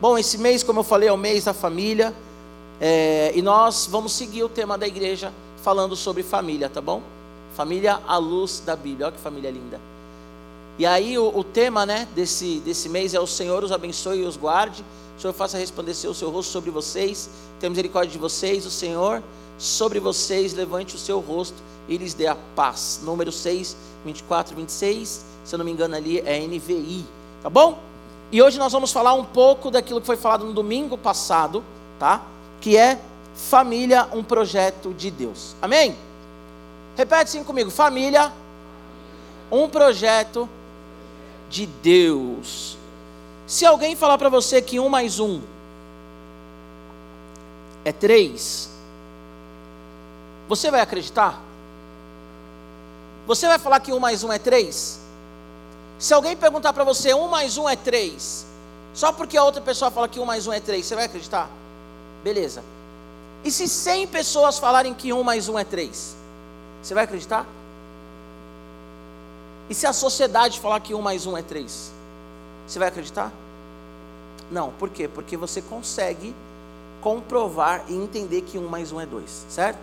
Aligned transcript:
Bom, 0.00 0.16
esse 0.16 0.38
mês, 0.38 0.62
como 0.62 0.80
eu 0.80 0.84
falei, 0.84 1.10
é 1.10 1.12
o 1.12 1.16
mês 1.18 1.44
da 1.44 1.52
família. 1.52 2.14
É, 2.80 3.32
e 3.34 3.42
nós 3.42 3.86
vamos 3.86 4.12
seguir 4.12 4.42
o 4.42 4.48
tema 4.48 4.78
da 4.78 4.88
igreja 4.88 5.30
falando 5.62 5.94
sobre 5.94 6.22
família, 6.22 6.70
tá 6.70 6.80
bom? 6.80 7.02
Família 7.54 8.00
à 8.08 8.16
luz 8.16 8.62
da 8.64 8.74
Bíblia. 8.74 9.08
Olha 9.08 9.14
que 9.14 9.20
família 9.20 9.50
linda. 9.50 9.78
E 10.78 10.86
aí 10.86 11.18
o, 11.18 11.28
o 11.36 11.44
tema 11.44 11.84
né, 11.84 12.08
desse, 12.14 12.60
desse 12.60 12.88
mês 12.88 13.12
é 13.12 13.20
o 13.20 13.26
Senhor 13.26 13.62
os 13.62 13.72
abençoe 13.72 14.20
e 14.20 14.24
os 14.24 14.38
guarde. 14.38 14.82
O 15.18 15.20
Senhor 15.20 15.34
faça 15.34 15.58
resplandecer 15.58 16.10
o 16.10 16.14
seu 16.14 16.30
rosto 16.30 16.50
sobre 16.50 16.70
vocês. 16.70 17.28
Tenha 17.58 17.68
misericórdia 17.68 18.10
de 18.10 18.18
vocês. 18.18 18.64
O 18.64 18.70
Senhor 18.70 19.22
sobre 19.58 20.00
vocês 20.00 20.54
levante 20.54 20.96
o 20.96 20.98
seu 20.98 21.20
rosto 21.20 21.62
e 21.86 21.98
lhes 21.98 22.14
dê 22.14 22.26
a 22.26 22.36
paz. 22.56 23.00
Número 23.02 23.30
6, 23.30 23.76
24, 24.06 24.56
26. 24.56 25.26
Se 25.44 25.54
eu 25.54 25.58
não 25.58 25.64
me 25.66 25.72
engano 25.72 25.94
ali 25.94 26.20
é 26.20 26.40
NVI. 26.40 27.04
Tá 27.42 27.50
bom? 27.50 27.89
E 28.32 28.40
hoje 28.40 28.58
nós 28.58 28.72
vamos 28.72 28.92
falar 28.92 29.12
um 29.14 29.24
pouco 29.24 29.70
daquilo 29.70 30.00
que 30.00 30.06
foi 30.06 30.16
falado 30.16 30.44
no 30.44 30.52
domingo 30.52 30.96
passado, 30.96 31.64
tá? 31.98 32.22
Que 32.60 32.76
é 32.76 33.00
família, 33.34 34.08
um 34.12 34.22
projeto 34.22 34.94
de 34.94 35.10
Deus. 35.10 35.56
Amém? 35.60 35.96
Repete 36.96 37.24
assim 37.24 37.44
comigo: 37.44 37.70
família, 37.70 38.32
um 39.50 39.68
projeto 39.68 40.48
de 41.48 41.66
Deus. 41.66 42.78
Se 43.46 43.66
alguém 43.66 43.96
falar 43.96 44.16
para 44.16 44.28
você 44.28 44.62
que 44.62 44.78
um 44.78 44.88
mais 44.88 45.18
um 45.18 45.40
é 47.84 47.90
três, 47.90 48.70
você 50.48 50.70
vai 50.70 50.80
acreditar? 50.80 51.40
Você 53.26 53.48
vai 53.48 53.58
falar 53.58 53.80
que 53.80 53.92
um 53.92 53.98
mais 53.98 54.22
um 54.22 54.32
é 54.32 54.38
três? 54.38 54.99
Se 56.00 56.14
alguém 56.14 56.34
perguntar 56.34 56.72
para 56.72 56.82
você 56.82 57.12
um 57.12 57.28
mais 57.28 57.58
um 57.58 57.68
é 57.68 57.76
três, 57.76 58.46
só 58.94 59.12
porque 59.12 59.36
a 59.36 59.44
outra 59.44 59.60
pessoa 59.60 59.90
fala 59.90 60.08
que 60.08 60.18
um 60.18 60.24
mais 60.24 60.46
um 60.46 60.52
é 60.52 60.58
três, 60.58 60.86
você 60.86 60.94
vai 60.94 61.04
acreditar? 61.04 61.50
Beleza. 62.24 62.64
E 63.44 63.50
se 63.50 63.68
cem 63.68 64.06
pessoas 64.06 64.58
falarem 64.58 64.94
que 64.94 65.12
um 65.12 65.22
mais 65.22 65.46
um 65.46 65.58
é 65.58 65.62
três, 65.62 66.16
você 66.82 66.94
vai 66.94 67.04
acreditar? 67.04 67.46
E 69.68 69.74
se 69.74 69.86
a 69.86 69.92
sociedade 69.92 70.58
falar 70.58 70.80
que 70.80 70.94
um 70.94 71.02
mais 71.02 71.26
um 71.26 71.36
é 71.36 71.42
três, 71.42 71.92
você 72.66 72.78
vai 72.78 72.88
acreditar? 72.88 73.30
Não, 74.50 74.70
por 74.70 74.88
quê? 74.88 75.06
Porque 75.06 75.36
você 75.36 75.60
consegue 75.60 76.34
comprovar 77.02 77.84
e 77.88 77.94
entender 77.94 78.40
que 78.40 78.56
um 78.56 78.68
mais 78.68 78.90
um 78.90 78.98
é 78.98 79.04
dois, 79.04 79.44
certo? 79.50 79.78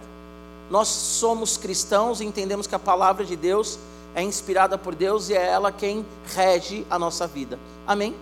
Nós 0.72 0.88
somos 0.88 1.58
cristãos 1.58 2.22
e 2.22 2.26
entendemos 2.26 2.66
que 2.66 2.74
a 2.74 2.80
palavra 2.80 3.24
de 3.24 3.36
Deus 3.36 3.78
é 4.18 4.24
inspirada 4.24 4.80
por 4.80 4.96
Deus 4.96 5.30
e 5.30 5.36
é 5.36 5.46
ela 5.46 5.72
quem 5.72 6.04
rege 6.34 6.84
a 6.90 6.98
nossa 6.98 7.28
vida. 7.28 7.60
Amém? 7.86 8.16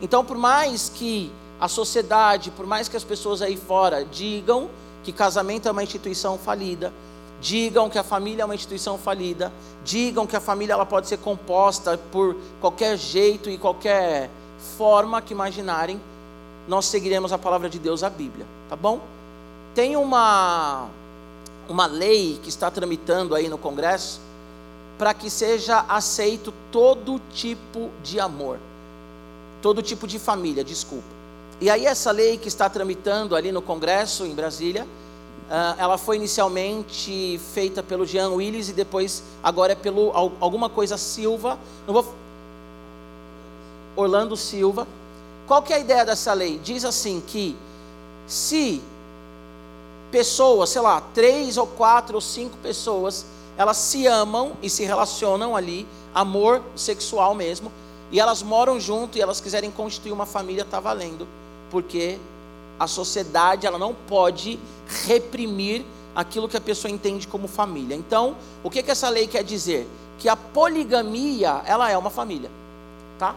Então, 0.00 0.24
por 0.24 0.36
mais 0.36 0.88
que 0.88 1.32
a 1.60 1.66
sociedade, 1.66 2.52
por 2.52 2.64
mais 2.64 2.88
que 2.88 2.96
as 2.96 3.02
pessoas 3.02 3.42
aí 3.42 3.56
fora 3.56 4.04
digam 4.04 4.70
que 5.02 5.12
casamento 5.12 5.66
é 5.66 5.72
uma 5.72 5.82
instituição 5.82 6.38
falida, 6.38 6.92
digam 7.40 7.90
que 7.90 7.98
a 7.98 8.04
família 8.04 8.42
é 8.42 8.44
uma 8.44 8.54
instituição 8.54 8.96
falida, 8.96 9.52
digam 9.84 10.24
que 10.24 10.36
a 10.36 10.40
família 10.40 10.74
ela 10.74 10.86
pode 10.86 11.08
ser 11.08 11.18
composta 11.18 11.98
por 12.12 12.36
qualquer 12.60 12.96
jeito 12.96 13.50
e 13.50 13.58
qualquer 13.58 14.30
forma 14.78 15.20
que 15.20 15.32
imaginarem, 15.32 16.00
nós 16.68 16.86
seguiremos 16.86 17.32
a 17.32 17.38
palavra 17.38 17.68
de 17.68 17.80
Deus, 17.80 18.04
a 18.04 18.08
Bíblia, 18.08 18.46
tá 18.68 18.76
bom? 18.76 19.00
Tem 19.74 19.96
uma 19.96 20.86
uma 21.68 21.86
lei 21.86 22.38
que 22.40 22.48
está 22.48 22.70
tramitando 22.70 23.34
aí 23.34 23.48
no 23.48 23.58
Congresso 23.58 24.20
para 24.98 25.12
que 25.14 25.28
seja 25.28 25.84
aceito 25.88 26.52
todo 26.70 27.20
tipo 27.32 27.90
de 28.02 28.20
amor, 28.20 28.58
todo 29.60 29.82
tipo 29.82 30.06
de 30.06 30.18
família, 30.18 30.62
desculpa. 30.62 31.14
E 31.60 31.70
aí 31.70 31.86
essa 31.86 32.10
lei 32.10 32.36
que 32.36 32.48
está 32.48 32.68
tramitando 32.68 33.34
ali 33.34 33.50
no 33.50 33.62
Congresso 33.62 34.24
em 34.24 34.34
Brasília, 34.34 34.86
Uh, 35.44 35.76
ela 35.76 35.98
foi 35.98 36.16
inicialmente 36.16 37.38
feita 37.52 37.82
pelo 37.82 38.06
Jean 38.06 38.30
Willis 38.30 38.70
e 38.70 38.72
depois 38.72 39.22
agora 39.42 39.72
é 39.72 39.74
pelo 39.76 40.10
alguma 40.40 40.70
coisa 40.70 40.96
Silva. 40.96 41.58
Não 41.86 41.92
vou 41.92 42.14
Orlando 43.94 44.38
Silva. 44.38 44.86
Qual 45.46 45.62
que 45.62 45.74
é 45.74 45.76
a 45.76 45.78
ideia 45.78 46.04
dessa 46.04 46.32
lei? 46.32 46.58
Diz 46.64 46.82
assim 46.82 47.22
que 47.26 47.54
se 48.26 48.82
pessoas, 50.10 50.70
sei 50.70 50.80
lá, 50.80 51.02
três 51.12 51.58
ou 51.58 51.66
quatro 51.66 52.14
ou 52.14 52.20
cinco 52.22 52.56
pessoas, 52.58 53.26
elas 53.56 53.76
se 53.76 54.06
amam 54.06 54.52
e 54.62 54.68
se 54.68 54.84
relacionam 54.84 55.56
ali, 55.56 55.86
amor 56.14 56.62
sexual 56.74 57.34
mesmo, 57.34 57.70
e 58.10 58.20
elas 58.20 58.42
moram 58.42 58.78
junto 58.78 59.18
e 59.18 59.20
elas 59.20 59.40
quiserem 59.40 59.70
constituir 59.70 60.12
uma 60.12 60.26
família, 60.26 60.62
está 60.62 60.80
valendo, 60.80 61.26
porque 61.70 62.18
a 62.78 62.86
sociedade 62.86 63.66
ela 63.66 63.78
não 63.78 63.94
pode 63.94 64.58
reprimir 65.06 65.84
aquilo 66.14 66.48
que 66.48 66.56
a 66.56 66.60
pessoa 66.60 66.90
entende 66.90 67.26
como 67.26 67.48
família. 67.48 67.96
Então, 67.96 68.36
o 68.62 68.70
que, 68.70 68.82
que 68.82 68.90
essa 68.90 69.08
lei 69.08 69.26
quer 69.26 69.42
dizer? 69.42 69.88
Que 70.18 70.28
a 70.28 70.36
poligamia 70.36 71.62
ela 71.64 71.90
é 71.90 71.98
uma 71.98 72.10
família, 72.10 72.50
tá? 73.18 73.34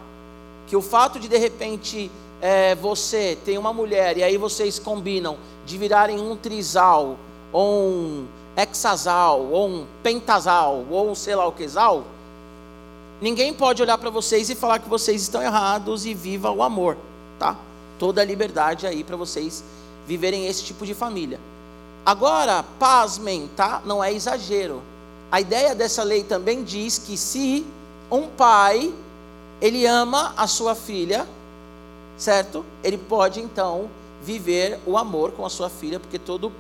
Que 0.68 0.76
o 0.76 0.82
fato 0.82 1.20
de 1.20 1.28
de 1.28 1.38
repente 1.38 2.12
é, 2.42 2.76
você 2.76 3.38
tem 3.44 3.58
uma 3.58 3.74
mulher 3.74 4.18
e 4.18 4.24
aí 4.24 4.38
vocês 4.38 4.78
combinam 4.78 5.38
de 5.66 5.78
virarem 5.78 6.20
um 6.20 6.36
trisal 6.36 7.18
ou 7.52 7.88
um 7.88 8.28
hexasal 8.58 9.40
ou 9.52 9.70
um 9.70 9.86
pentasal 10.02 10.84
ou 10.90 11.16
sei 11.16 11.36
lá 11.36 11.46
o 11.46 11.52
que 11.52 11.70
sal, 11.70 12.04
ninguém 13.22 13.54
pode 13.54 13.82
olhar 13.82 13.98
para 13.98 14.10
vocês 14.10 14.50
e 14.50 14.56
falar 14.56 14.80
que 14.80 14.90
vocês 14.90 15.22
estão 15.22 15.42
errados 15.42 16.06
e 16.06 16.14
viva 16.14 16.52
o 16.52 16.64
amor, 16.64 16.98
tá? 17.38 17.56
toda 17.98 18.22
a 18.22 18.26
liberdade 18.26 18.88
aí 18.88 19.04
para 19.04 19.16
vocês 19.18 19.64
viverem 20.06 20.48
esse 20.48 20.64
tipo 20.64 20.86
de 20.86 20.94
família. 20.94 21.40
Agora, 22.06 22.64
pasmem, 22.80 23.50
tá? 23.56 23.82
Não 23.86 24.04
é 24.04 24.14
exagero. 24.14 24.82
A 25.32 25.42
ideia 25.42 25.76
dessa 25.76 26.04
lei 26.04 26.24
também 26.24 26.64
diz 26.64 26.98
que 26.98 27.18
se 27.18 27.66
um 28.10 28.28
pai 28.28 28.94
ele 29.60 29.86
ama 29.86 30.34
a 30.38 30.48
sua 30.48 30.74
filha, 30.74 31.28
certo? 32.18 32.66
Ele 32.84 32.98
pode 32.98 33.42
então 33.42 33.90
viver 34.24 34.80
o 34.86 34.98
amor 34.98 35.32
com 35.32 35.46
a 35.46 35.50
sua 35.50 35.70
filha, 35.70 36.00
porque 36.00 36.18
todo 36.18 36.52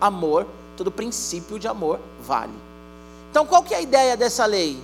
amor, 0.00 0.46
todo 0.76 0.90
princípio 0.90 1.58
de 1.58 1.66
amor 1.66 1.98
vale. 2.20 2.52
Então, 3.30 3.46
qual 3.46 3.62
que 3.62 3.74
é 3.74 3.78
a 3.78 3.80
ideia 3.80 4.16
dessa 4.16 4.46
lei? 4.46 4.78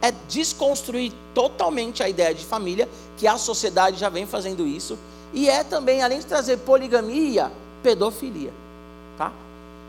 É 0.00 0.12
desconstruir 0.28 1.12
totalmente 1.34 2.02
a 2.02 2.08
ideia 2.08 2.34
de 2.34 2.44
família, 2.44 2.88
que 3.16 3.26
a 3.26 3.38
sociedade 3.38 3.98
já 3.98 4.08
vem 4.08 4.26
fazendo 4.26 4.66
isso, 4.66 4.98
e 5.32 5.48
é 5.48 5.64
também, 5.64 6.02
além 6.02 6.18
de 6.18 6.26
trazer 6.26 6.58
poligamia, 6.58 7.50
pedofilia. 7.82 8.52
Tá? 9.18 9.32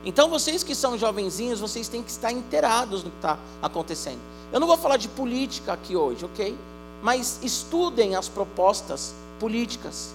Então 0.03 0.29
vocês 0.29 0.63
que 0.63 0.75
são 0.75 0.97
jovenzinhos, 0.97 1.59
vocês 1.59 1.87
têm 1.87 2.03
que 2.03 2.11
estar 2.11 2.31
inteirados 2.31 3.03
no 3.03 3.09
que 3.09 3.17
está 3.17 3.39
acontecendo. 3.61 4.19
Eu 4.53 4.59
não 4.59 4.67
vou 4.67 4.77
falar 4.77 4.97
de 4.97 5.07
política 5.07 5.73
aqui 5.73 5.95
hoje, 5.95 6.23
ok? 6.23 6.55
Mas 7.01 7.39
estudem 7.41 8.15
as 8.15 8.29
propostas 8.29 9.13
políticas 9.39 10.13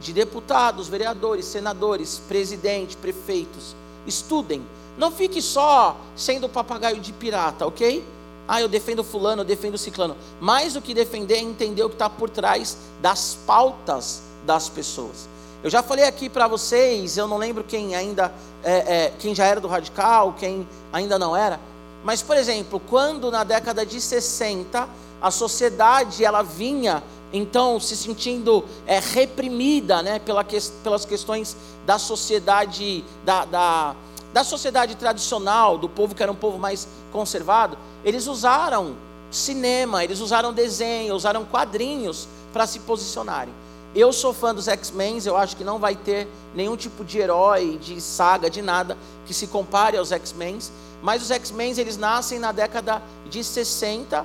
de 0.00 0.12
deputados, 0.12 0.88
vereadores, 0.88 1.46
senadores, 1.46 2.20
presidente, 2.28 2.96
prefeitos. 2.96 3.74
Estudem. 4.08 4.66
Não 4.96 5.12
fique 5.12 5.40
só 5.40 5.96
sendo 6.16 6.48
papagaio 6.48 6.98
de 7.00 7.12
pirata, 7.12 7.66
ok? 7.66 8.04
Ah, 8.48 8.60
eu 8.60 8.68
defendo 8.68 9.04
fulano, 9.04 9.42
eu 9.42 9.46
defendo 9.46 9.76
ciclano. 9.76 10.16
Mais 10.40 10.72
do 10.72 10.80
que 10.80 10.94
defender 10.94 11.34
é 11.34 11.40
entender 11.40 11.84
o 11.84 11.88
que 11.88 11.94
está 11.94 12.08
por 12.08 12.30
trás 12.30 12.78
das 13.00 13.38
pautas 13.46 14.22
das 14.46 14.68
pessoas. 14.68 15.28
Eu 15.62 15.70
já 15.70 15.82
falei 15.82 16.04
aqui 16.04 16.28
para 16.28 16.48
vocês, 16.48 17.16
eu 17.16 17.26
não 17.26 17.36
lembro 17.36 17.62
quem 17.64 17.94
ainda, 17.94 18.32
é, 18.62 18.72
é, 18.72 19.12
quem 19.18 19.34
já 19.34 19.44
era 19.44 19.60
do 19.60 19.68
radical, 19.68 20.34
quem 20.38 20.66
ainda 20.92 21.18
não 21.18 21.36
era, 21.36 21.60
mas 22.04 22.22
por 22.22 22.36
exemplo, 22.36 22.80
quando 22.88 23.30
na 23.30 23.42
década 23.42 23.84
de 23.84 24.00
60 24.00 24.88
a 25.20 25.30
sociedade 25.30 26.24
ela 26.24 26.42
vinha 26.42 27.02
então 27.32 27.78
se 27.78 27.96
sentindo 27.96 28.64
é, 28.86 28.98
reprimida, 28.98 30.02
né, 30.02 30.18
pela 30.18 30.42
que, 30.42 30.58
pelas 30.82 31.04
questões 31.04 31.56
da 31.84 31.98
sociedade 31.98 33.04
da, 33.24 33.44
da, 33.44 33.96
da 34.32 34.44
sociedade 34.44 34.94
tradicional, 34.94 35.76
do 35.78 35.88
povo 35.88 36.14
que 36.14 36.22
era 36.22 36.32
um 36.32 36.36
povo 36.36 36.58
mais 36.58 36.88
conservado, 37.12 37.76
eles 38.04 38.26
usaram 38.26 38.96
cinema, 39.30 40.02
eles 40.04 40.20
usaram 40.20 40.52
desenho, 40.52 41.14
usaram 41.14 41.44
quadrinhos 41.44 42.28
para 42.52 42.66
se 42.66 42.80
posicionarem. 42.80 43.52
Eu 43.94 44.12
sou 44.12 44.34
fã 44.34 44.54
dos 44.54 44.68
X-Men, 44.68 45.18
eu 45.24 45.36
acho 45.36 45.56
que 45.56 45.64
não 45.64 45.78
vai 45.78 45.96
ter 45.96 46.28
nenhum 46.54 46.76
tipo 46.76 47.04
de 47.04 47.18
herói, 47.18 47.78
de 47.78 48.00
saga, 48.00 48.50
de 48.50 48.60
nada 48.60 48.96
que 49.26 49.32
se 49.32 49.46
compare 49.46 49.96
aos 49.96 50.12
X-Men. 50.12 50.58
Mas 51.02 51.22
os 51.22 51.30
X-Men 51.30 51.72
eles 51.78 51.96
nascem 51.96 52.38
na 52.38 52.52
década 52.52 53.02
de 53.28 53.42
60, 53.42 54.24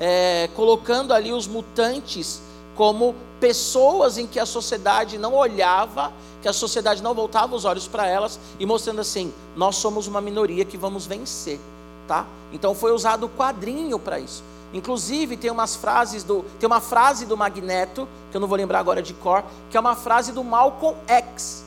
é, 0.00 0.48
colocando 0.54 1.12
ali 1.12 1.32
os 1.32 1.46
mutantes 1.46 2.40
como 2.76 3.14
pessoas 3.40 4.18
em 4.18 4.26
que 4.26 4.40
a 4.40 4.46
sociedade 4.46 5.18
não 5.18 5.34
olhava, 5.34 6.12
que 6.42 6.48
a 6.48 6.52
sociedade 6.52 7.02
não 7.02 7.14
voltava 7.14 7.54
os 7.54 7.64
olhos 7.64 7.86
para 7.86 8.06
elas 8.06 8.38
e 8.58 8.66
mostrando 8.66 9.00
assim: 9.00 9.32
nós 9.56 9.76
somos 9.76 10.06
uma 10.06 10.20
minoria 10.20 10.64
que 10.64 10.76
vamos 10.76 11.06
vencer, 11.06 11.60
tá? 12.06 12.26
Então 12.52 12.74
foi 12.74 12.92
usado 12.92 13.26
o 13.26 13.28
quadrinho 13.28 13.98
para 13.98 14.18
isso. 14.18 14.42
Inclusive 14.72 15.36
tem 15.36 15.50
umas 15.50 15.76
frases 15.76 16.24
do, 16.24 16.44
tem 16.58 16.66
uma 16.66 16.80
frase 16.80 17.26
do 17.26 17.36
Magneto 17.36 18.08
que 18.30 18.36
eu 18.36 18.40
não 18.40 18.48
vou 18.48 18.58
lembrar 18.58 18.80
agora 18.80 19.00
de 19.00 19.14
cor, 19.14 19.44
que 19.70 19.76
é 19.76 19.80
uma 19.80 19.94
frase 19.94 20.32
do 20.32 20.42
Malcolm 20.42 20.98
X. 21.06 21.64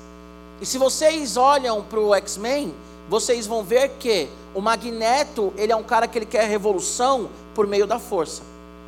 E 0.60 0.66
se 0.66 0.78
vocês 0.78 1.38
olham 1.38 1.82
para 1.84 2.00
o 2.00 2.14
X-Men, 2.16 2.74
vocês 3.10 3.48
vão 3.48 3.64
ver 3.64 3.90
que 4.00 4.30
o 4.54 4.62
Magneto 4.62 5.54
ele 5.56 5.72
é 5.72 5.76
um 5.76 5.84
cara 5.84 6.08
que 6.08 6.18
ele 6.18 6.26
quer 6.26 6.48
revolução 6.48 7.30
por 7.56 7.66
meio 7.66 7.88
da 7.88 8.00
força, 8.00 8.44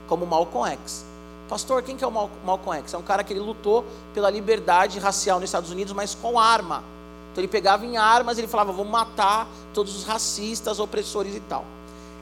como 0.07 0.25
Malcolm 0.25 0.71
X. 0.74 1.06
Pastor, 1.48 1.81
quem 1.81 1.98
que 1.98 2.04
é 2.04 2.07
o 2.07 2.12
Malcolm 2.12 2.77
X? 2.80 2.94
É 2.94 2.98
um 2.98 3.04
cara 3.04 3.24
que 3.24 3.33
ele 3.33 3.39
lutou 3.39 3.83
pela 4.13 4.30
liberdade 4.30 5.00
racial 5.00 5.39
nos 5.39 5.50
Estados 5.50 5.71
Unidos, 5.71 5.94
mas 5.94 6.13
com 6.13 6.39
arma. 6.39 6.83
Então 7.31 7.42
ele 7.42 7.48
pegava 7.48 7.86
em 7.86 7.98
armas 7.98 8.38
ele 8.38 8.48
falava: 8.48 8.71
vamos 8.71 8.92
matar 8.92 9.48
todos 9.74 9.95
os 9.95 10.04
racistas, 10.04 10.80
opressores 10.80 11.36
e 11.36 11.39
tal. 11.39 11.65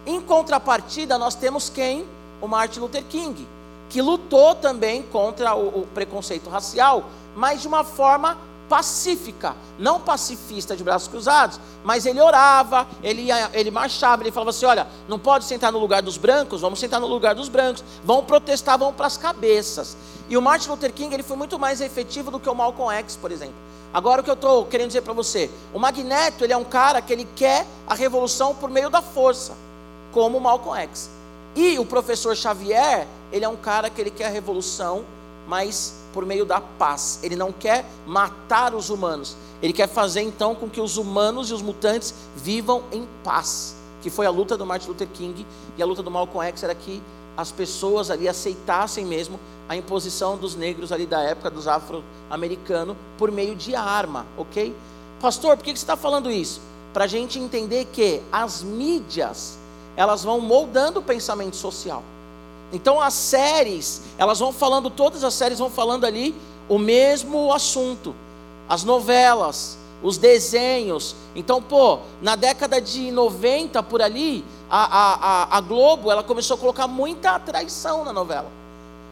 Em 0.06 0.22
contrapartida, 0.22 1.18
nós 1.18 1.36
temos 1.36 1.70
quem? 1.70 2.06
O 2.40 2.48
Martin 2.48 2.80
Luther 2.80 3.04
King, 3.04 3.48
que 3.90 4.02
lutou 4.02 4.56
também 4.56 5.02
contra 5.02 5.56
o, 5.56 5.82
o 5.82 5.88
preconceito 5.94 6.50
racial, 6.50 7.06
mas 7.36 7.62
de 7.62 7.68
uma 7.68 7.84
forma 7.84 8.38
pacífica, 8.69 9.56
não 9.80 10.00
pacifista 10.00 10.75
de 10.75 10.84
braços 10.84 11.08
cruzados, 11.08 11.60
mas 11.84 12.06
ele 12.06 12.22
orava, 12.22 12.88
ele, 13.02 13.24
ia, 13.24 13.50
ele 13.54 13.72
marchava, 13.72 14.24
ele 14.24 14.31
falava 14.31 14.50
assim: 14.50 14.66
olha, 14.66 14.88
não 15.08 15.18
pode 15.18 15.46
sentar 15.46 15.72
no 15.72 15.80
lugar 15.80 16.02
dos 16.02 16.18
brancos, 16.18 16.62
vamos 16.62 16.80
sentar 16.80 17.00
no 17.00 17.08
lugar 17.08 17.36
dos 17.36 17.50
brancos, 17.50 17.84
vão 18.04 18.24
protestar, 18.24 18.78
vão 18.78 18.94
para 18.94 19.08
as 19.08 19.18
cabeças. 19.18 19.98
E 20.30 20.38
o 20.38 20.42
Martin 20.42 20.69
Luther 20.69 20.94
King 20.94 21.14
ele 21.14 21.24
foi 21.24 21.38
muito 21.38 21.58
mais 21.58 21.81
efetivo 21.81 22.30
do 22.30 22.40
que 22.40 22.50
o 22.50 22.56
Malcolm 22.56 22.94
X, 23.00 23.16
por 23.16 23.31
exemplo. 23.31 23.56
Agora 23.94 24.22
o 24.22 24.24
que 24.24 24.30
eu 24.30 24.34
estou 24.36 24.66
querendo 24.66 24.88
dizer 24.88 25.02
para 25.02 25.14
você, 25.14 25.50
o 25.74 25.80
Magneto 25.80 26.44
ele 26.44 26.54
é 26.54 26.58
um 26.58 26.64
cara 26.64 27.02
que 27.02 27.14
ele 27.14 27.28
quer 27.36 27.66
a 27.88 27.96
revolução 27.96 28.54
por 28.54 28.69
meio 28.69 28.90
da 28.90 29.02
força 29.02 29.56
como 30.12 30.40
Malcolm 30.40 30.78
X. 30.81 31.10
E 31.56 31.80
o 31.80 31.86
professor 31.86 32.36
Xavier, 32.36 33.08
ele 33.31 33.46
é 33.46 33.50
um 33.50 33.56
cara 33.56 33.90
que 33.90 34.00
ele 34.00 34.12
quer 34.12 34.25
a 34.25 34.30
revolução, 34.30 35.06
mas 35.48 35.96
por 36.14 36.26
meio 36.26 36.46
da 36.46 36.60
paz. 36.60 37.20
Ele 37.24 37.36
não 37.36 37.52
quer 37.52 37.86
matar 38.06 38.76
os 38.76 38.90
humanos. 38.90 39.36
Ele 39.62 39.74
quer 39.74 39.88
fazer 39.88 40.22
então 40.22 40.54
com 40.54 40.70
que 40.70 40.82
os 40.82 40.98
humanos 40.98 41.50
e 41.50 41.54
os 41.54 41.62
mutantes 41.62 42.14
vivam 42.36 42.84
em 42.92 43.08
paz. 43.24 43.76
Que 44.02 44.10
foi 44.10 44.26
a 44.26 44.30
luta 44.30 44.58
do 44.58 44.66
Martin 44.66 44.90
Luther 44.90 45.08
King 45.08 45.46
e 45.78 45.82
a 45.82 45.86
luta 45.86 46.04
do 46.04 46.12
Malcolm 46.12 46.48
X 46.48 46.64
era 46.64 46.76
que 46.76 47.02
as 47.36 47.52
pessoas 47.52 48.10
ali 48.10 48.28
aceitassem 48.28 49.06
mesmo 49.06 49.40
a 49.70 49.76
imposição 49.76 50.38
dos 50.38 50.56
negros 50.56 50.92
ali 50.92 51.06
da 51.06 51.22
época, 51.22 51.52
dos 51.52 51.68
afro-americanos, 51.68 52.98
por 53.18 53.32
meio 53.32 53.56
de 53.56 53.76
arma, 53.76 54.26
ok? 54.38 54.76
Pastor, 55.20 55.56
por 55.56 55.64
que 55.64 55.72
você 55.72 55.84
está 55.84 55.96
falando 55.96 56.32
isso? 56.32 56.62
Para 56.94 57.04
a 57.04 57.08
gente 57.08 57.38
entender 57.38 57.86
que 57.86 58.24
as 58.32 58.64
mídias 58.64 59.58
elas 59.96 60.24
vão 60.24 60.40
moldando 60.40 61.00
o 61.00 61.04
pensamento 61.04 61.56
social. 61.56 62.04
Então 62.72 63.02
as 63.02 63.14
séries, 63.14 64.02
elas 64.18 64.40
vão 64.40 64.52
falando, 64.52 64.90
todas 64.90 65.24
as 65.24 65.34
séries 65.34 65.60
vão 65.60 65.69
falando 65.69 66.06
ali 66.06 66.36
o 66.68 66.78
mesmo 66.78 67.54
assunto. 67.54 68.14
As 68.68 68.84
novelas, 68.84 69.78
os 70.04 70.18
desenhos. 70.18 71.16
Então, 71.36 71.62
pô, 71.62 72.00
na 72.22 72.36
década 72.36 72.81
de 72.81 73.12
90 73.12 73.81
por 73.84 74.02
ali, 74.02 74.44
a, 74.69 75.54
a, 75.54 75.58
a 75.58 75.62
Globo 75.62 76.12
ela 76.12 76.24
começou 76.24 76.56
a 76.56 76.58
colocar 76.58 76.88
muita 76.88 77.40
traição 77.40 78.04
na 78.04 78.14
novela. 78.14 78.52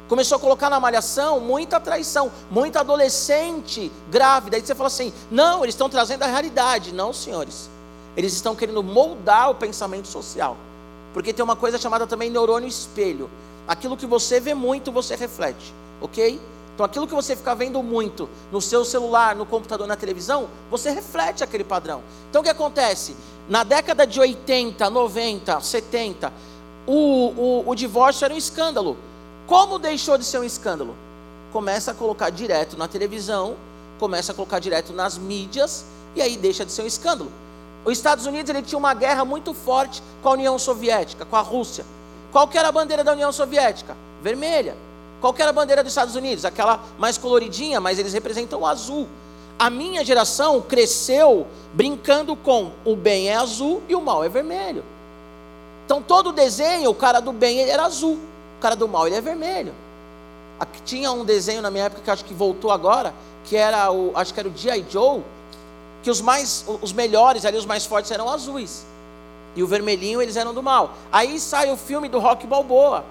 Começou 0.07 0.36
a 0.36 0.40
colocar 0.40 0.69
na 0.69 0.80
malhação 0.80 1.40
muita 1.40 1.80
traição, 1.80 2.31
muita 2.52 2.81
adolescente 2.81 3.92
grávida. 4.10 4.56
Aí 4.57 4.63
você 4.63 4.75
fala 4.75 4.88
assim: 4.88 5.12
não, 5.31 5.63
eles 5.63 5.74
estão 5.74 5.90
trazendo 5.90 6.24
a 6.24 6.28
realidade. 6.28 6.94
Não, 6.94 7.12
senhores. 7.12 7.69
Eles 8.16 8.34
estão 8.34 8.56
querendo 8.56 8.84
moldar 8.84 9.50
o 9.50 9.56
pensamento 9.56 10.07
social. 10.07 10.56
Porque 11.13 11.34
tem 11.34 11.44
uma 11.44 11.56
coisa 11.56 11.78
chamada 11.78 12.06
também 12.06 12.30
neurônio 12.30 12.68
espelho. 12.69 13.30
Aquilo 13.68 13.98
que 13.98 14.06
você 14.06 14.40
vê 14.40 14.54
muito, 14.54 14.92
você 14.92 15.16
reflete, 15.16 15.74
ok? 16.00 16.40
Então 16.76 16.86
aquilo 16.86 17.08
que 17.08 17.16
você 17.16 17.36
fica 17.36 17.56
vendo 17.56 17.82
muito 17.82 18.30
no 18.52 18.62
seu 18.62 18.84
celular, 18.84 19.34
no 19.34 19.46
computador, 19.46 19.88
na 19.88 19.96
televisão, 19.96 20.50
você 20.70 20.92
reflete 20.92 21.44
aquele 21.44 21.64
padrão. 21.64 22.04
Então 22.30 22.42
o 22.42 22.44
que 22.44 22.50
acontece? 22.50 23.16
Na 23.48 23.64
década 23.64 24.06
de 24.06 24.20
80, 24.20 24.90
90, 24.90 25.62
70, 25.62 26.34
o, 26.86 26.94
o, 26.94 27.70
o 27.70 27.76
divórcio 27.76 28.26
era 28.26 28.34
um 28.34 28.38
escândalo. 28.38 28.98
Como 29.48 29.80
deixou 29.80 30.18
de 30.18 30.26
ser 30.26 30.40
um 30.40 30.44
escândalo? 30.44 30.96
Começa 31.54 31.92
a 31.92 31.94
colocar 31.94 32.30
direto 32.30 32.78
na 32.78 32.90
televisão, 32.90 33.56
começa 33.98 34.34
a 34.34 34.36
colocar 34.36 34.60
direto 34.60 34.92
nas 34.92 35.18
mídias, 35.18 35.86
e 36.14 36.22
aí 36.22 36.36
deixa 36.36 36.66
de 36.66 36.74
ser 36.74 36.82
um 36.82 36.88
escândalo. 36.88 37.32
Os 37.86 37.94
Estados 37.94 38.26
Unidos 38.26 38.50
ele 38.50 38.62
tinha 38.62 38.78
uma 38.78 38.94
guerra 38.94 39.24
muito 39.24 39.54
forte 39.54 40.04
com 40.22 40.30
a 40.30 40.32
União 40.34 40.60
Soviética, 40.60 41.24
com 41.24 41.36
a 41.36 41.42
Rússia. 41.42 41.86
Qual 42.36 42.50
que 42.50 42.58
era 42.58 42.68
a 42.68 42.72
bandeira 42.74 43.02
da 43.02 43.14
União 43.14 43.32
Soviética? 43.32 43.96
Vermelha. 44.22 44.76
Qual 45.22 45.34
que 45.34 45.42
era 45.42 45.52
a 45.52 45.54
bandeira 45.54 45.82
dos 45.82 45.94
Estados 45.94 46.18
Unidos? 46.18 46.44
Aquela 46.44 46.84
mais 47.00 47.18
coloridinha, 47.18 47.80
mas 47.80 47.98
eles 47.98 48.12
representam 48.12 48.60
o 48.60 48.68
azul. 48.68 49.08
A 49.58 49.70
minha 49.70 50.04
geração 50.04 50.60
cresceu 50.60 51.48
brincando 51.74 52.36
com 52.36 52.74
o 52.84 52.94
bem 52.94 53.30
é 53.30 53.38
azul 53.38 53.82
e 53.88 53.96
o 53.96 54.02
mal 54.02 54.22
é 54.22 54.28
vermelho. 54.28 54.84
Então 55.86 56.02
todo 56.02 56.28
o 56.28 56.34
desenho, 56.34 56.90
o 56.90 56.94
cara 56.94 57.22
do 57.22 57.32
bem 57.32 57.60
ele 57.60 57.72
era 57.72 57.86
azul, 57.86 58.20
o 58.58 58.62
cara 58.62 58.76
do 58.76 58.86
mal 58.86 59.08
ele 59.08 59.16
é 59.16 59.22
vermelho. 59.22 59.74
Aqui 60.60 60.81
tinha 60.81 61.14
um 61.14 61.24
desenho 61.24 61.62
na 61.62 61.72
minha 61.72 61.86
época 61.86 62.02
que 62.02 62.12
acho 62.12 62.26
que 62.26 62.34
voltou 62.34 62.70
agora, 62.70 63.14
que 63.46 63.56
era 63.56 63.90
o, 63.94 64.12
acho 64.14 64.34
que 64.34 64.40
era 64.42 64.50
o 64.50 64.54
G.I. 64.54 64.86
Joe, 64.90 65.24
que 66.04 66.12
os 66.12 66.20
mais, 66.20 66.66
os 66.81 66.92
melhores 66.92 67.46
ali, 67.46 67.56
os 67.56 67.66
mais 67.66 67.86
fortes 67.86 68.12
eram 68.12 68.30
azuis. 68.30 68.86
E 69.56 69.63
o 69.63 69.68
vermelhinho 69.68 70.22
eles 70.22 70.36
eram 70.36 70.54
do 70.54 70.62
mal. 70.62 70.94
Aí 71.12 71.40
sai 71.40 71.72
o 71.72 71.78
filme 71.78 72.10
do 72.10 72.19
Rock 72.19 72.46
Balboa. 72.46 73.06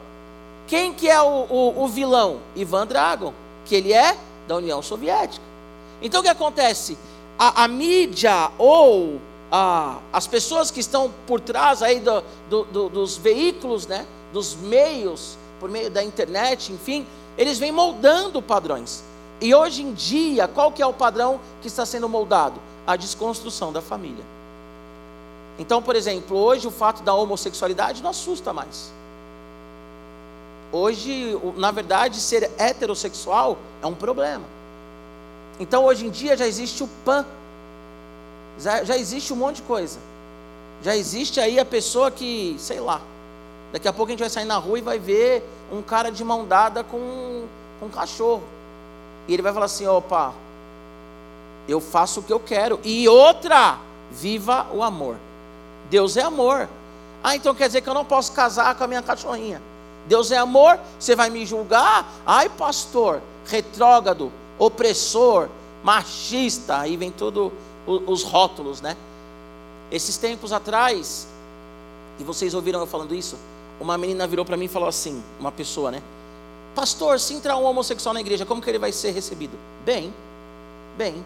Quem 0.67 0.93
que 0.93 1.09
é 1.09 1.21
o, 1.21 1.47
o, 1.49 1.85
o 1.85 1.89
vilão? 1.89 2.41
Ivan 2.55 2.87
Dragon, 2.87 3.33
que 3.65 3.75
ele 3.75 3.93
é 3.93 4.17
da 4.47 4.57
União 4.57 4.83
Soviética. 4.83 5.45
Então 6.03 6.21
o 6.21 6.23
que 6.23 6.29
acontece? 6.29 6.99
A, 7.39 7.65
a 7.65 7.69
mídia 7.69 8.51
ou 8.59 9.21
a, 9.51 9.99
as 10.13 10.27
pessoas 10.27 10.71
que 10.71 10.81
estão 10.81 11.13
por 11.27 11.41
trás 11.41 11.83
aí 11.83 12.01
do, 12.01 12.23
do, 12.49 12.65
do, 12.65 12.89
dos 12.89 13.17
veículos, 13.17 13.87
né, 13.87 14.07
dos 14.33 14.55
meios, 14.55 15.37
por 15.59 15.71
meio 15.71 15.91
da 15.91 16.03
internet, 16.03 16.73
enfim, 16.73 17.07
eles 17.37 17.59
vêm 17.59 17.73
moldando 17.73 18.41
padrões. 18.43 19.03
E 19.41 19.55
hoje 19.55 19.83
em 19.83 19.93
dia, 19.93 20.47
qual 20.47 20.71
que 20.71 20.83
é 20.83 20.87
o 20.87 20.93
padrão 20.93 21.41
que 21.61 21.69
está 21.69 21.85
sendo 21.85 22.09
moldado? 22.09 22.61
a 22.87 22.97
desconstrução 22.97 23.73
da 23.73 23.81
família. 23.81 24.25
Então, 25.59 25.81
por 25.81 25.95
exemplo, 25.95 26.37
hoje 26.37 26.67
o 26.67 26.71
fato 26.71 27.03
da 27.03 27.15
homossexualidade 27.15 28.03
não 28.03 28.11
assusta 28.11 28.53
mais. 28.53 28.93
Hoje, 30.73 31.39
na 31.57 31.71
verdade, 31.71 32.21
ser 32.21 32.51
heterossexual 32.59 33.57
é 33.81 33.87
um 33.87 33.95
problema. 33.95 34.45
Então, 35.61 35.85
hoje 35.85 36.07
em 36.07 36.11
dia 36.11 36.37
já 36.37 36.47
existe 36.47 36.83
o 36.83 36.89
PAN, 37.05 37.25
já, 38.59 38.83
já 38.83 38.97
existe 38.97 39.33
um 39.33 39.37
monte 39.37 39.57
de 39.57 39.63
coisa. 39.63 39.99
Já 40.83 40.97
existe 40.97 41.41
aí 41.41 41.59
a 41.59 41.65
pessoa 41.65 42.11
que, 42.11 42.57
sei 42.59 42.81
lá, 42.81 43.01
daqui 43.73 43.87
a 43.87 43.93
pouco 43.93 44.11
a 44.11 44.13
gente 44.13 44.21
vai 44.21 44.31
sair 44.31 44.45
na 44.45 44.57
rua 44.57 44.79
e 44.79 44.83
vai 44.83 44.99
ver 44.99 45.43
um 45.73 45.81
cara 45.81 46.11
de 46.11 46.25
mão 46.25 46.45
dada 46.45 46.83
com, 46.83 47.47
com 47.79 47.87
um 47.87 47.91
cachorro. 47.91 48.43
E 49.29 49.33
ele 49.33 49.43
vai 49.43 49.53
falar 49.53 49.67
assim: 49.67 49.87
opa, 49.87 50.35
eu 51.69 51.81
faço 51.81 52.21
o 52.21 52.23
que 52.23 52.33
eu 52.33 52.41
quero. 52.41 52.81
E 52.83 53.09
outra, 53.09 53.79
viva 54.11 54.67
o 54.73 54.83
amor. 54.83 55.17
Deus 55.95 56.17
é 56.17 56.23
amor. 56.23 56.69
Ah, 57.23 57.37
então 57.37 57.55
quer 57.55 57.69
dizer 57.69 57.81
que 57.81 57.89
eu 57.89 57.95
não 57.95 58.05
posso 58.05 58.33
casar 58.33 58.75
com 58.75 58.83
a 58.83 58.87
minha 58.89 59.01
cachorrinha. 59.01 59.63
Deus 60.09 60.33
é 60.33 60.37
amor, 60.37 60.77
você 60.99 61.15
vai 61.15 61.31
me 61.31 61.47
julgar? 61.47 62.05
Ai, 62.27 62.49
pastor, 62.49 63.23
retrógrado, 63.47 64.33
opressor, 64.59 65.49
machista, 65.85 66.79
aí 66.79 66.97
vem 66.97 67.13
todos 67.13 67.53
os 67.87 68.25
rótulos, 68.25 68.81
né? 68.81 68.97
Esses 69.89 70.17
tempos 70.17 70.53
atrás, 70.53 71.29
e 72.19 72.25
vocês 72.25 72.55
ouviram 72.55 72.81
eu 72.81 72.87
falando 72.89 73.15
isso, 73.15 73.39
uma 73.81 73.97
menina 73.97 74.27
virou 74.27 74.45
para 74.45 74.57
mim 74.57 74.65
e 74.65 74.69
falou 74.69 74.89
assim, 74.89 75.23
uma 75.39 75.53
pessoa, 75.53 75.93
né? 75.93 76.03
Pastor, 76.75 77.21
se 77.21 77.35
entrar 77.35 77.57
um 77.57 77.63
homossexual 77.63 78.15
na 78.15 78.21
igreja, 78.21 78.45
como 78.45 78.61
que 78.61 78.69
ele 78.69 78.81
vai 78.81 78.91
ser 78.91 79.13
recebido? 79.13 79.57
Bem, 79.85 80.13
bem. 80.99 81.25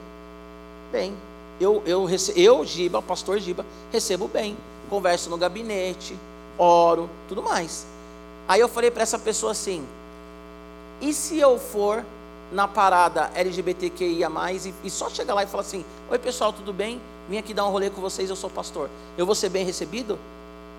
Bem, 0.93 1.17
eu, 1.61 1.83
eu, 1.87 2.07
eu 2.37 2.65
Giba, 2.65 3.03
pastor 3.03 3.39
Giba, 3.39 3.65
recebo 3.93 4.29
bem. 4.29 4.57
Converso 4.89 5.29
no 5.29 5.37
gabinete, 5.37 6.17
oro, 6.57 7.11
tudo 7.29 7.43
mais. 7.43 7.87
Aí 8.47 8.61
eu 8.61 8.69
falei 8.69 8.91
para 8.91 9.03
essa 9.03 9.19
pessoa 9.19 9.53
assim: 9.53 9.87
e 11.01 11.13
se 11.13 11.39
eu 11.39 11.59
for 11.59 12.05
na 12.51 12.67
parada 12.67 13.31
LGBTQIA, 13.35 14.29
e, 14.53 14.87
e 14.87 14.91
só 14.91 15.09
chegar 15.09 15.35
lá 15.35 15.43
e 15.43 15.47
falar 15.47 15.63
assim: 15.63 15.85
Oi 16.11 16.19
pessoal, 16.19 16.53
tudo 16.53 16.73
bem? 16.73 17.01
Vim 17.29 17.37
aqui 17.37 17.53
dar 17.53 17.67
um 17.67 17.71
rolê 17.71 17.91
com 17.91 18.01
vocês, 18.01 18.31
eu 18.31 18.37
sou 18.37 18.51
pastor. 18.51 18.89
Eu 19.17 19.27
vou 19.27 19.35
ser 19.35 19.49
bem 19.49 19.65
recebido? 19.65 20.19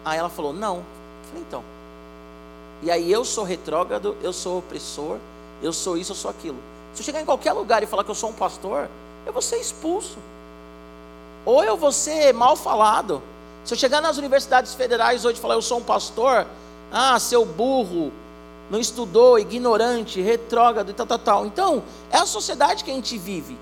Aí 0.03 0.17
ela 0.17 0.29
falou: 0.29 0.51
Não. 0.51 0.77
Eu 0.77 0.83
falei: 1.29 1.43
Então. 1.47 1.63
E 2.81 2.89
aí 2.89 3.11
eu 3.11 3.23
sou 3.23 3.43
retrógrado, 3.43 4.15
eu 4.23 4.31
sou 4.31 4.59
opressor, 4.59 5.17
eu 5.61 5.73
sou 5.73 5.97
isso, 5.97 6.11
eu 6.11 6.15
sou 6.15 6.31
aquilo. 6.31 6.57
Se 6.93 7.01
eu 7.01 7.05
chegar 7.05 7.21
em 7.21 7.25
qualquer 7.25 7.53
lugar 7.53 7.83
e 7.83 7.85
falar 7.85 8.03
que 8.03 8.11
eu 8.11 8.15
sou 8.15 8.29
um 8.29 8.33
pastor, 8.33 8.89
eu 9.25 9.33
vou 9.33 9.41
ser 9.41 9.57
expulso. 9.57 10.17
Ou 11.49 11.63
eu 11.63 11.75
vou 11.75 11.91
ser 11.91 12.31
mal 12.33 12.55
falado. 12.55 13.23
Se 13.65 13.73
eu 13.73 13.77
chegar 13.77 14.01
nas 14.01 14.17
universidades 14.17 14.73
federais 14.75 15.25
hoje 15.25 15.39
e 15.39 15.41
falar 15.41 15.55
eu 15.55 15.61
sou 15.61 15.79
um 15.79 15.83
pastor, 15.83 16.45
Ah, 16.91 17.19
seu 17.19 17.45
burro, 17.45 18.11
não 18.69 18.79
estudou, 18.79 19.37
ignorante, 19.37 20.21
retrógrado 20.21 20.89
e 20.89 20.93
tal, 20.93 21.05
tal, 21.05 21.19
tal. 21.19 21.45
Então, 21.45 21.83
é 22.11 22.17
a 22.17 22.25
sociedade 22.25 22.83
que 22.83 22.91
a 22.91 22.93
gente 22.93 23.17
vive. 23.17 23.55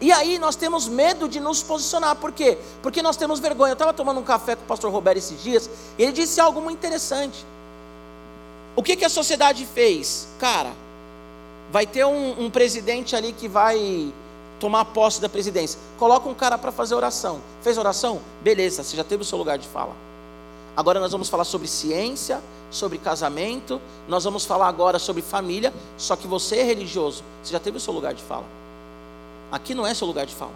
E 0.00 0.10
aí 0.12 0.38
nós 0.38 0.56
temos 0.56 0.88
medo 0.88 1.28
de 1.28 1.38
nos 1.40 1.62
posicionar. 1.62 2.16
Por 2.16 2.32
quê? 2.32 2.58
Porque 2.82 3.02
nós 3.02 3.16
temos 3.16 3.40
vergonha. 3.40 3.70
Eu 3.70 3.74
estava 3.74 3.92
tomando 3.92 4.20
um 4.20 4.24
café 4.24 4.56
com 4.56 4.62
o 4.62 4.66
pastor 4.66 4.90
Roberto 4.92 5.18
esses 5.18 5.42
dias, 5.42 5.70
e 5.98 6.02
ele 6.02 6.12
disse 6.12 6.40
algo 6.40 6.60
muito 6.60 6.78
interessante. 6.78 7.44
O 8.74 8.82
que, 8.82 8.96
que 8.96 9.04
a 9.04 9.08
sociedade 9.08 9.66
fez? 9.66 10.28
Cara, 10.38 10.72
vai 11.70 11.86
ter 11.86 12.04
um, 12.04 12.44
um 12.44 12.50
presidente 12.50 13.14
ali 13.14 13.32
que 13.32 13.48
vai 13.48 14.12
tomar 14.62 14.84
posse 14.84 15.20
da 15.20 15.28
presidência. 15.28 15.76
Coloca 15.98 16.28
um 16.28 16.34
cara 16.34 16.56
para 16.56 16.70
fazer 16.70 16.94
oração. 16.94 17.40
Fez 17.62 17.76
oração? 17.76 18.20
Beleza, 18.42 18.84
você 18.84 18.96
já 18.96 19.02
teve 19.02 19.22
o 19.22 19.24
seu 19.24 19.36
lugar 19.36 19.58
de 19.58 19.66
fala. 19.66 19.92
Agora 20.76 21.00
nós 21.00 21.10
vamos 21.10 21.28
falar 21.28 21.42
sobre 21.42 21.66
ciência, 21.66 22.40
sobre 22.70 22.96
casamento, 22.96 23.80
nós 24.06 24.22
vamos 24.22 24.44
falar 24.44 24.68
agora 24.68 25.00
sobre 25.00 25.20
família, 25.20 25.74
só 25.98 26.14
que 26.14 26.28
você 26.28 26.58
é 26.58 26.62
religioso, 26.62 27.24
você 27.42 27.52
já 27.52 27.58
teve 27.58 27.76
o 27.76 27.80
seu 27.80 27.92
lugar 27.92 28.14
de 28.14 28.22
fala. 28.22 28.44
Aqui 29.50 29.74
não 29.74 29.84
é 29.84 29.92
seu 29.94 30.06
lugar 30.06 30.26
de 30.26 30.34
fala. 30.34 30.52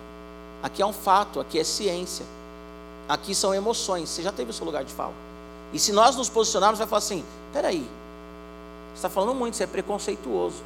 Aqui 0.63 0.81
é 0.81 0.87
um 0.87 0.93
fato, 0.93 1.41
aqui 1.41 1.59
é 1.59 1.65
ciência. 1.65 2.25
Aqui 3.09 3.35
são 3.35 3.53
emoções. 3.53 4.09
Você 4.09 4.23
já 4.23 4.31
teve 4.31 4.53
o 4.53 4.55
seu 4.55 4.65
lugar 4.65 4.85
de 4.85 4.93
fala. 4.93 5.13
E 5.73 5.81
se 5.81 5.93
nós 5.93 6.15
nos 6.15 6.29
posicionarmos, 6.29 6.79
vai 6.79 6.87
falar 6.87 6.99
assim: 6.99 7.25
peraí, 7.53 7.87
você 8.91 8.99
está 8.99 9.11
falando 9.11 9.35
muito, 9.35 9.57
você 9.57 9.65
é 9.65 9.67
preconceituoso. 9.67 10.63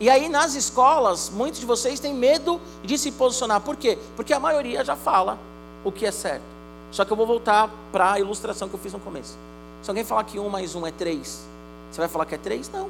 E 0.00 0.08
aí 0.08 0.30
nas 0.30 0.54
escolas, 0.54 1.28
muitos 1.28 1.60
de 1.60 1.66
vocês 1.66 2.00
têm 2.00 2.14
medo 2.14 2.58
de 2.82 2.96
se 2.96 3.12
posicionar. 3.12 3.60
Por 3.60 3.76
quê? 3.76 3.98
Porque 4.16 4.32
a 4.32 4.40
maioria 4.40 4.82
já 4.82 4.96
fala 4.96 5.38
o 5.84 5.92
que 5.92 6.06
é 6.06 6.10
certo. 6.10 6.42
Só 6.90 7.04
que 7.04 7.12
eu 7.12 7.16
vou 7.16 7.26
voltar 7.26 7.70
para 7.92 8.12
a 8.12 8.18
ilustração 8.18 8.66
que 8.66 8.74
eu 8.74 8.80
fiz 8.80 8.94
no 8.94 8.98
começo. 8.98 9.36
Se 9.82 9.90
alguém 9.90 10.02
falar 10.02 10.24
que 10.24 10.38
um 10.38 10.48
mais 10.48 10.74
um 10.74 10.86
é 10.86 10.90
três, 10.90 11.44
você 11.90 12.00
vai 12.00 12.08
falar 12.08 12.24
que 12.24 12.34
é 12.34 12.38
três? 12.38 12.70
Não. 12.70 12.88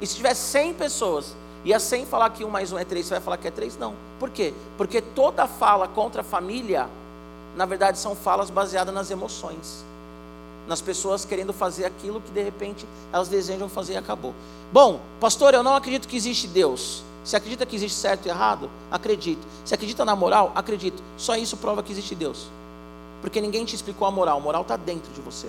E 0.00 0.06
se 0.06 0.14
tiver 0.14 0.34
100 0.34 0.74
pessoas 0.74 1.34
e 1.64 1.74
a 1.74 1.80
100 1.80 2.06
falar 2.06 2.30
que 2.30 2.44
um 2.44 2.48
mais 2.48 2.70
um 2.70 2.78
é 2.78 2.84
três, 2.84 3.06
você 3.06 3.14
vai 3.14 3.20
falar 3.20 3.36
que 3.36 3.48
é 3.48 3.50
três? 3.50 3.76
Não. 3.76 3.94
Por 4.20 4.30
quê? 4.30 4.54
Porque 4.76 5.02
toda 5.02 5.48
fala 5.48 5.88
contra 5.88 6.20
a 6.20 6.24
família, 6.24 6.88
na 7.56 7.66
verdade, 7.66 7.98
são 7.98 8.14
falas 8.14 8.50
baseadas 8.50 8.94
nas 8.94 9.10
emoções. 9.10 9.84
Nas 10.68 10.80
pessoas 10.80 11.24
querendo 11.24 11.52
fazer 11.52 11.86
aquilo 11.86 12.20
que 12.20 12.30
de 12.30 12.42
repente 12.42 12.86
elas 13.12 13.26
desejam 13.26 13.68
fazer 13.68 13.94
e 13.94 13.96
acabou. 13.96 14.34
Bom, 14.72 15.00
pastor, 15.18 15.54
eu 15.54 15.62
não 15.62 15.74
acredito 15.74 16.06
que 16.06 16.16
existe 16.16 16.46
Deus. 16.46 17.02
Você 17.24 17.36
acredita 17.36 17.66
que 17.66 17.74
existe 17.74 17.98
certo 17.98 18.26
e 18.26 18.28
errado? 18.28 18.70
Acredito. 18.90 19.46
Você 19.64 19.74
acredita 19.74 20.04
na 20.04 20.14
moral? 20.14 20.52
Acredito. 20.54 21.02
Só 21.16 21.36
isso 21.36 21.56
prova 21.56 21.82
que 21.82 21.90
existe 21.90 22.14
Deus. 22.14 22.48
Porque 23.20 23.40
ninguém 23.40 23.64
te 23.64 23.74
explicou 23.74 24.06
a 24.06 24.10
moral. 24.10 24.38
A 24.38 24.40
moral 24.40 24.62
está 24.62 24.76
dentro 24.76 25.12
de 25.12 25.20
você. 25.20 25.48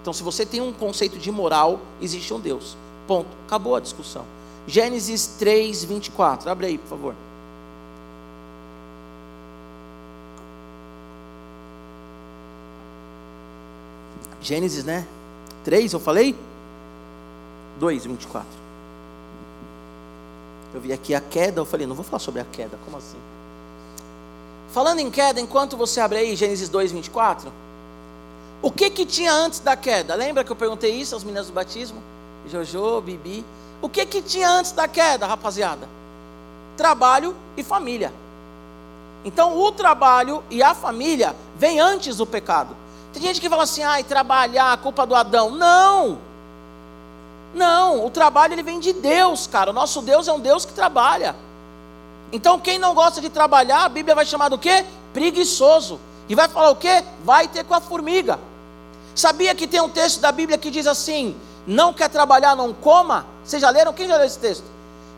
Então, 0.00 0.12
se 0.12 0.22
você 0.22 0.46
tem 0.46 0.60
um 0.60 0.72
conceito 0.72 1.18
de 1.18 1.30
moral, 1.30 1.80
existe 2.00 2.32
um 2.32 2.40
Deus. 2.40 2.76
Ponto. 3.06 3.28
Acabou 3.46 3.74
a 3.74 3.80
discussão. 3.80 4.24
Gênesis 4.66 5.26
3, 5.38 5.84
24. 5.84 6.50
Abre 6.50 6.66
aí, 6.66 6.78
por 6.78 6.88
favor. 6.88 7.14
Gênesis, 14.40 14.84
né? 14.84 15.06
3, 15.64 15.92
eu 15.92 16.00
falei? 16.00 16.36
2, 17.78 18.06
24. 18.06 18.46
Eu 20.72 20.80
vi 20.80 20.92
aqui 20.92 21.14
a 21.14 21.20
queda, 21.20 21.60
eu 21.60 21.64
falei, 21.64 21.86
não 21.86 21.94
vou 21.94 22.04
falar 22.04 22.20
sobre 22.20 22.40
a 22.40 22.44
queda, 22.44 22.78
como 22.84 22.96
assim? 22.96 23.18
Falando 24.72 25.00
em 25.00 25.10
queda, 25.10 25.40
enquanto 25.40 25.76
você 25.76 26.00
abre 26.00 26.18
aí 26.18 26.36
Gênesis 26.36 26.68
2, 26.68 26.92
24, 26.92 27.52
o 28.62 28.70
que 28.70 28.90
que 28.90 29.06
tinha 29.06 29.32
antes 29.32 29.58
da 29.58 29.76
queda? 29.76 30.14
Lembra 30.14 30.44
que 30.44 30.52
eu 30.52 30.56
perguntei 30.56 30.92
isso 30.92 31.16
às 31.16 31.24
meninas 31.24 31.46
do 31.46 31.52
batismo? 31.52 32.00
Jojo, 32.46 33.00
Bibi. 33.00 33.44
O 33.82 33.88
que 33.88 34.04
que 34.04 34.20
tinha 34.20 34.50
antes 34.50 34.72
da 34.72 34.86
queda, 34.86 35.26
rapaziada? 35.26 35.88
Trabalho 36.76 37.34
e 37.56 37.62
família. 37.62 38.12
Então, 39.24 39.58
o 39.58 39.72
trabalho 39.72 40.42
e 40.50 40.62
a 40.62 40.74
família 40.74 41.34
vem 41.56 41.80
antes 41.80 42.18
do 42.18 42.26
pecado. 42.26 42.76
Tem 43.12 43.22
gente 43.22 43.40
que 43.40 43.48
fala 43.48 43.64
assim: 43.64 43.82
"Ai, 43.82 44.04
trabalhar, 44.04 44.76
culpa 44.78 45.06
do 45.06 45.14
Adão". 45.14 45.50
Não! 45.50 46.18
Não, 47.54 48.06
o 48.06 48.10
trabalho 48.10 48.54
ele 48.54 48.62
vem 48.62 48.78
de 48.78 48.92
Deus, 48.92 49.46
cara. 49.46 49.70
O 49.70 49.72
nosso 49.72 50.00
Deus 50.02 50.28
é 50.28 50.32
um 50.32 50.40
Deus 50.40 50.64
que 50.64 50.72
trabalha. 50.72 51.34
Então, 52.32 52.60
quem 52.60 52.78
não 52.78 52.94
gosta 52.94 53.20
de 53.20 53.28
trabalhar, 53.28 53.84
a 53.84 53.88
Bíblia 53.88 54.14
vai 54.14 54.24
chamar 54.24 54.48
do 54.48 54.58
quê? 54.58 54.84
Preguiçoso. 55.12 55.98
E 56.28 56.34
vai 56.34 56.48
falar 56.48 56.70
o 56.70 56.76
quê? 56.76 57.02
Vai 57.24 57.48
ter 57.48 57.64
com 57.64 57.74
a 57.74 57.80
formiga. 57.80 58.38
Sabia 59.16 59.54
que 59.54 59.66
tem 59.66 59.80
um 59.80 59.88
texto 59.88 60.20
da 60.20 60.30
Bíblia 60.30 60.56
que 60.56 60.70
diz 60.70 60.86
assim: 60.86 61.36
não 61.66 61.92
quer 61.92 62.08
trabalhar, 62.08 62.54
não 62.54 62.72
coma? 62.72 63.26
Vocês 63.44 63.60
já 63.60 63.70
leram? 63.70 63.92
Quem 63.92 64.06
já 64.06 64.16
leu 64.16 64.26
esse 64.26 64.38
texto? 64.38 64.64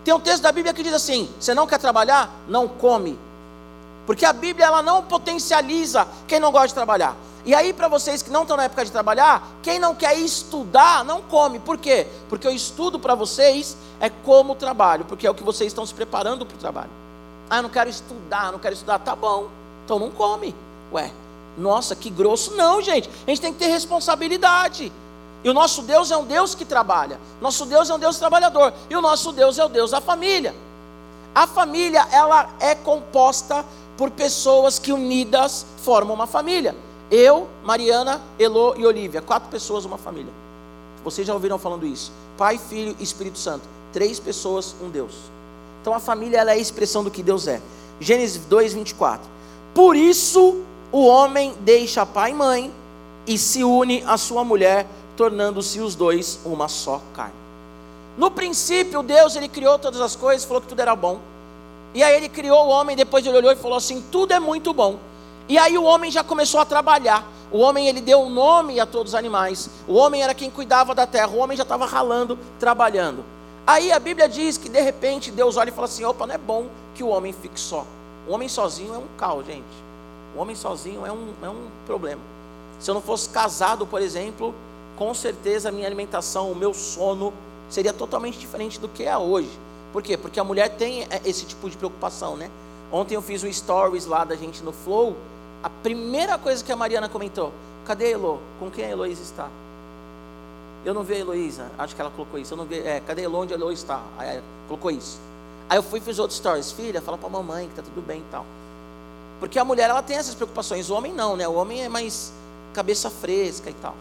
Tem 0.04 0.14
um 0.14 0.20
texto 0.20 0.42
da 0.42 0.50
Bíblia 0.50 0.72
que 0.72 0.82
diz 0.82 0.94
assim: 0.94 1.28
você 1.38 1.54
não 1.54 1.66
quer 1.66 1.78
trabalhar? 1.78 2.30
Não 2.49 2.66
come. 2.66 3.18
Porque 4.06 4.25
a 4.25 4.32
Bíblia 4.32 4.66
ela 4.66 4.82
não 4.82 5.02
potencializa 5.02 6.08
quem 6.26 6.40
não 6.40 6.50
gosta 6.50 6.68
de 6.68 6.75
trabalhar. 6.75 7.14
E 7.44 7.54
aí, 7.54 7.72
para 7.72 7.88
vocês 7.88 8.22
que 8.22 8.30
não 8.30 8.42
estão 8.42 8.56
na 8.56 8.64
época 8.64 8.84
de 8.84 8.92
trabalhar, 8.92 9.46
quem 9.62 9.78
não 9.78 9.94
quer 9.94 10.16
estudar, 10.16 11.04
não 11.04 11.20
come. 11.22 11.58
Por 11.58 11.76
quê? 11.76 12.06
Porque 12.28 12.46
o 12.46 12.52
estudo 12.52 13.00
para 13.00 13.16
vocês 13.16 13.76
é 14.00 14.08
como 14.08 14.54
trabalho, 14.54 15.04
porque 15.04 15.26
é 15.26 15.30
o 15.30 15.34
que 15.34 15.42
vocês 15.42 15.68
estão 15.68 15.84
se 15.84 15.92
preparando 15.92 16.46
para 16.46 16.54
o 16.54 16.58
trabalho. 16.58 16.90
Ah, 17.50 17.56
eu 17.58 17.62
não 17.64 17.70
quero 17.70 17.90
estudar, 17.90 18.52
não 18.52 18.61
quero 18.61 18.75
estudar. 18.75 19.00
Tá 19.00 19.16
bom, 19.16 19.49
então 19.84 19.99
não 19.99 20.11
come. 20.11 20.54
Ué, 20.92 21.11
nossa, 21.58 21.96
que 21.96 22.11
grosso. 22.11 22.54
Não, 22.54 22.80
gente, 22.80 23.11
a 23.26 23.30
gente 23.30 23.40
tem 23.40 23.52
que 23.52 23.58
ter 23.58 23.66
responsabilidade. 23.66 24.92
E 25.44 25.50
o 25.50 25.54
nosso 25.54 25.82
Deus 25.82 26.12
é 26.12 26.16
um 26.16 26.25
Deus 26.25 26.54
que 26.54 26.64
trabalha. 26.64 27.18
Nosso 27.40 27.66
Deus 27.66 27.90
é 27.90 27.94
um 27.94 27.99
Deus 27.99 28.18
trabalhador. 28.18 28.72
E 28.88 28.94
o 28.94 29.00
nosso 29.00 29.32
Deus 29.32 29.58
é 29.58 29.64
o 29.64 29.68
Deus 29.68 29.90
da 29.90 30.00
família. 30.00 30.54
A 31.34 31.46
família, 31.46 32.06
ela 32.12 32.49
é 32.61 32.75
composta 32.75 33.64
por 33.96 34.11
pessoas 34.11 34.78
que 34.78 34.92
unidas 34.92 35.66
formam 35.78 36.14
uma 36.14 36.26
família. 36.26 36.76
Eu, 37.12 37.47
Mariana, 37.62 38.23
Elo 38.38 38.75
e 38.75 38.87
Olivia. 38.87 39.21
Quatro 39.21 39.50
pessoas, 39.50 39.85
uma 39.85 39.99
família. 39.99 40.33
Vocês 41.04 41.26
já 41.26 41.35
ouviram 41.35 41.59
falando 41.59 41.87
isso. 41.87 42.11
Pai, 42.38 42.57
Filho 42.57 42.97
e 42.99 43.02
Espírito 43.02 43.38
Santo. 43.38 43.69
Três 43.92 44.19
pessoas, 44.19 44.75
um 44.83 44.88
Deus. 44.88 45.12
Então 45.83 45.92
a 45.92 46.00
família 46.00 46.38
ela 46.38 46.52
é 46.52 46.54
a 46.54 46.59
expressão 46.59 47.04
do 47.04 47.11
que 47.11 47.23
Deus 47.23 47.47
é. 47.47 47.61
Gênesis 48.00 48.47
2, 48.47 48.73
24. 48.73 49.28
Por 49.75 49.95
isso 49.95 50.62
o 50.90 51.04
homem 51.07 51.54
deixa 51.61 52.07
pai 52.07 52.31
e 52.31 52.35
mãe 52.35 52.73
e 53.26 53.37
se 53.37 53.62
une 53.62 54.02
à 54.07 54.16
sua 54.16 54.42
mulher 54.42 54.87
tornando-se 55.14 55.81
os 55.81 55.95
dois 55.95 56.40
uma 56.47 56.66
só 56.66 57.02
carne. 57.14 57.35
No 58.16 58.31
princípio, 58.31 59.02
Deus 59.02 59.37
ele 59.37 59.49
criou 59.49 59.78
todas 59.78 60.00
as 60.00 60.16
coisas, 60.16 60.47
falou 60.47 60.62
que 60.62 60.69
tudo 60.69 60.81
era 60.81 60.97
bom. 60.97 61.21
E 61.92 62.02
aí 62.02 62.16
ele 62.16 62.31
criou 62.31 62.66
o 62.66 62.69
homem, 62.71 62.97
depois 62.97 63.26
ele 63.26 63.37
olhou 63.37 63.52
e 63.52 63.57
falou 63.57 63.76
assim: 63.76 64.02
tudo 64.11 64.33
é 64.33 64.40
muito 64.40 64.73
bom. 64.73 64.99
E 65.49 65.58
aí 65.58 65.76
o 65.76 65.84
homem 65.84 66.11
já 66.11 66.22
começou 66.22 66.61
a 66.61 66.64
trabalhar. 66.64 67.26
O 67.50 67.58
homem 67.58 67.87
ele 67.87 68.00
deu 68.00 68.28
nome 68.28 68.80
a 68.80 68.87
todos 68.87 69.12
os 69.12 69.14
animais. 69.14 69.68
O 69.87 69.94
homem 69.94 70.22
era 70.22 70.34
quem 70.34 70.50
cuidava 70.50 70.94
da 70.94 71.06
terra. 71.06 71.28
O 71.28 71.38
homem 71.38 71.56
já 71.56 71.62
estava 71.62 71.84
ralando, 71.84 72.38
trabalhando. 72.58 73.25
Aí 73.66 73.92
a 73.92 73.99
Bíblia 73.99 74.28
diz 74.28 74.56
que 74.56 74.68
de 74.68 74.80
repente 74.80 75.30
Deus 75.30 75.56
olha 75.56 75.68
e 75.68 75.72
fala 75.72 75.87
assim: 75.87 76.04
opa, 76.04 76.26
não 76.26 76.34
é 76.34 76.38
bom 76.38 76.66
que 76.94 77.02
o 77.02 77.08
homem 77.08 77.32
fique 77.32 77.61
só. 77.61 77.87
O 78.26 78.32
homem 78.32 78.49
sozinho 78.49 78.94
é 78.94 78.99
um 78.99 79.06
caos, 79.18 79.46
gente. 79.46 79.64
O 80.34 80.40
homem 80.40 80.56
sozinho 80.56 81.04
é 81.04 81.12
um, 81.12 81.28
é 81.42 81.49
um 81.49 81.66
problema. 81.87 82.20
Se 82.80 82.90
eu 82.90 82.94
não 82.94 83.02
fosse 83.02 83.28
casado, 83.28 83.87
por 83.87 84.00
exemplo, 84.00 84.54
com 84.96 85.12
certeza 85.14 85.68
a 85.68 85.72
minha 85.72 85.87
alimentação, 85.87 86.50
o 86.50 86.56
meu 86.56 86.72
sono 86.72 87.32
seria 87.68 87.92
totalmente 87.92 88.38
diferente 88.38 88.80
do 88.80 88.88
que 88.88 89.04
é 89.04 89.16
hoje. 89.16 89.50
Por 89.92 90.02
quê? 90.02 90.16
Porque 90.16 90.40
a 90.40 90.44
mulher 90.44 90.76
tem 90.76 91.02
é, 91.02 91.20
esse 91.25 91.44
tipo 91.44 91.68
de 91.68 91.76
preocupação, 91.76 92.37
né? 92.37 92.50
Ontem 92.90 93.14
eu 93.14 93.22
fiz 93.22 93.42
um 93.44 93.52
stories 93.52 94.06
lá 94.06 94.25
da 94.25 94.34
gente 94.34 94.62
no 94.62 94.72
Flow. 94.72 95.16
A 95.62 95.71
primeira 95.71 96.37
coisa 96.38 96.64
que 96.64 96.73
a 96.73 96.76
Mariana 96.76 97.09
comentou: 97.09 97.52
cadê 97.85 98.07
a 98.07 98.11
Elo? 98.11 98.40
Com 98.59 98.71
quem 98.71 98.85
a 98.85 98.90
Heloísa 98.90 99.23
está? 99.23 99.49
Eu 100.85 100.92
não 100.92 101.04
vi 101.04 101.14
a 101.14 101.19
Heloísa, 101.19 101.71
acho 101.78 101.95
que 101.95 102.00
ela 102.00 102.11
colocou 102.11 102.40
isso. 102.40 102.54
Eu 102.54 102.59
não 102.59 102.64
vi, 102.64 102.78
é, 102.78 103.00
cadê 103.00 103.23
a 103.23 103.25
Elo? 103.25 103.38
Onde 103.38 103.54
a 103.54 103.57
Elo 103.57 103.71
está? 103.71 104.02
Aí 104.19 104.42
colocou 104.66 104.90
isso. 104.90 105.19
Aí 105.69 105.78
eu 105.78 105.83
fui 105.83 106.00
e 106.00 106.02
fiz 106.02 106.19
outros 106.19 106.38
stories. 106.38 106.73
Filha, 106.73 107.00
fala 107.00 107.16
para 107.16 107.28
a 107.28 107.33
mamãe 107.33 107.69
que 107.69 107.75
tá 107.75 107.83
tudo 107.83 108.04
bem 108.04 108.19
e 108.19 108.25
tal. 108.31 108.45
Porque 109.38 109.59
a 109.59 109.64
mulher 109.64 109.90
ela 109.90 110.02
tem 110.02 110.16
essas 110.16 110.35
preocupações, 110.35 110.90
o 110.90 110.95
homem 110.95 111.12
não, 111.12 111.37
né? 111.37 111.49
O 111.49 111.54
homem 111.54 111.83
é 111.83 111.88
mais 111.88 112.33
cabeça 112.73 113.11
fresca 113.11 113.71
e 113.71 113.75
tal. 113.75 113.95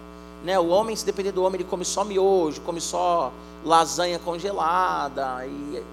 Né? 0.44 0.60
O 0.60 0.68
homem, 0.68 0.96
se 0.96 1.06
depender 1.06 1.32
do 1.32 1.44
homem, 1.44 1.62
ele 1.62 1.70
come 1.70 1.86
só 1.86 2.04
miojo, 2.04 2.62
come 2.62 2.82
só 2.82 3.32
lasanha 3.64 4.18
congelada 4.20 5.46
e 5.46 5.84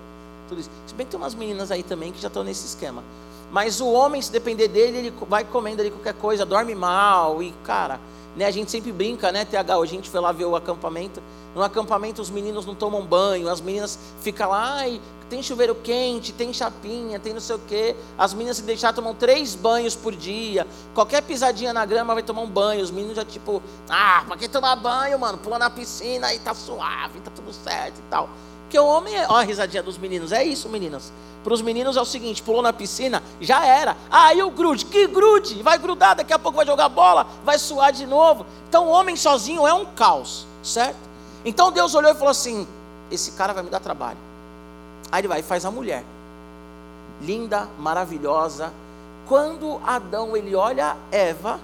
tudo 0.49 0.61
isso. 0.61 0.71
Se 0.87 0.95
bem 0.95 1.07
que 1.07 1.13
tem 1.13 1.21
umas 1.21 1.35
meninas 1.35 1.71
aí 1.71 1.83
também 1.83 2.13
que 2.13 2.21
já 2.21 2.29
estão 2.29 2.43
nesse 2.43 2.67
esquema. 2.67 3.03
Mas 3.51 3.81
o 3.81 3.91
homem, 3.91 4.21
se 4.21 4.31
depender 4.31 4.69
dele, 4.69 4.99
ele 4.99 5.15
vai 5.29 5.45
comendo 5.45 5.81
ali 5.81 5.91
qualquer 5.91 6.15
coisa, 6.15 6.45
dorme 6.45 6.75
mal 6.75 7.43
e, 7.43 7.53
cara, 7.65 7.99
né? 8.37 8.47
A 8.47 8.51
gente 8.51 8.71
sempre 8.71 8.93
brinca, 8.93 9.33
né, 9.33 9.45
TH? 9.45 9.75
A 9.75 9.87
gente 9.87 10.11
foi 10.11 10.21
lá 10.21 10.33
ver 10.33 10.45
o 10.45 10.55
acampamento. 10.55 11.23
No 11.55 11.63
acampamento 11.63 12.21
os 12.21 12.31
meninos 12.31 12.67
não 12.67 12.75
tomam 12.75 13.05
banho, 13.05 13.49
as 13.49 13.61
meninas 13.61 13.99
ficam 14.21 14.51
lá, 14.51 14.75
ai, 14.75 15.01
tem 15.29 15.43
chuveiro 15.43 15.75
quente, 15.75 16.33
tem 16.33 16.53
chapinha, 16.53 17.19
tem 17.19 17.33
não 17.33 17.41
sei 17.41 17.57
o 17.57 17.59
quê. 17.59 17.95
As 18.17 18.33
meninas 18.33 18.57
se 18.57 18.63
deixar 18.63 18.93
tomam 18.93 19.15
três 19.15 19.55
banhos 19.55 19.95
por 19.95 20.15
dia. 20.15 20.67
Qualquer 20.95 21.23
pisadinha 21.23 21.73
na 21.73 21.85
grama 21.85 22.15
vai 22.15 22.23
tomar 22.23 22.43
um 22.43 22.49
banho. 22.49 22.83
Os 22.83 22.91
meninos 22.91 23.17
já 23.17 23.25
tipo, 23.25 23.63
ah, 23.89 24.25
pra 24.27 24.37
que 24.37 24.49
tomar 24.49 24.77
banho, 24.77 25.19
mano? 25.19 25.39
Pula 25.39 25.59
na 25.59 25.69
piscina 25.69 26.33
e 26.33 26.39
tá 26.39 26.55
suave, 26.55 27.21
tá 27.21 27.31
tudo 27.31 27.53
certo 27.53 27.99
e 27.99 28.03
tal. 28.11 28.29
Porque 28.69 28.79
o 28.79 28.87
homem 28.87 29.17
é, 29.17 29.27
ó 29.27 29.37
a 29.37 29.43
risadinha 29.43 29.83
dos 29.83 29.97
meninos, 29.97 30.31
é 30.31 30.45
isso, 30.45 30.69
meninas. 30.69 31.11
Para 31.43 31.55
os 31.55 31.63
meninos 31.63 31.97
é 31.97 32.01
o 32.03 32.05
seguinte: 32.05 32.43
pulou 32.43 32.61
na 32.61 32.71
piscina, 32.71 33.23
já 33.41 33.65
era. 33.65 33.97
Ah, 34.11 34.35
e 34.35 34.43
o 34.43 34.51
grude? 34.51 34.85
Que 34.85 35.07
grude? 35.07 35.63
Vai 35.63 35.79
grudar, 35.79 36.15
daqui 36.15 36.35
a 36.35 36.39
pouco 36.39 36.57
vai 36.57 36.67
jogar 36.67 36.91
bola, 36.91 37.27
vai 37.47 37.59
suar 37.59 37.93
de 37.93 38.07
novo. 38.07 38.45
Então 38.69 38.87
o 38.87 38.91
homem 38.91 39.17
sozinho 39.17 39.67
é 39.67 39.73
um 39.73 39.87
caos, 39.87 40.47
certo? 40.63 40.99
Então 41.47 41.73
Deus 41.73 41.95
olhou 41.95 42.11
e 42.11 42.15
falou 42.15 42.29
assim: 42.29 42.69
esse 43.11 43.33
cara 43.33 43.55
vai 43.55 43.63
me 43.63 43.71
dar 43.71 43.81
trabalho. 43.81 44.19
Aí 45.11 45.23
ele 45.23 45.29
vai 45.29 45.41
e 45.41 45.43
faz 45.43 45.65
a 45.65 45.71
mulher, 45.71 46.05
linda, 47.23 47.67
maravilhosa. 47.79 48.71
Quando 49.27 49.81
Adão 49.87 50.37
ele 50.37 50.55
olha 50.55 50.95
Eva, 51.11 51.59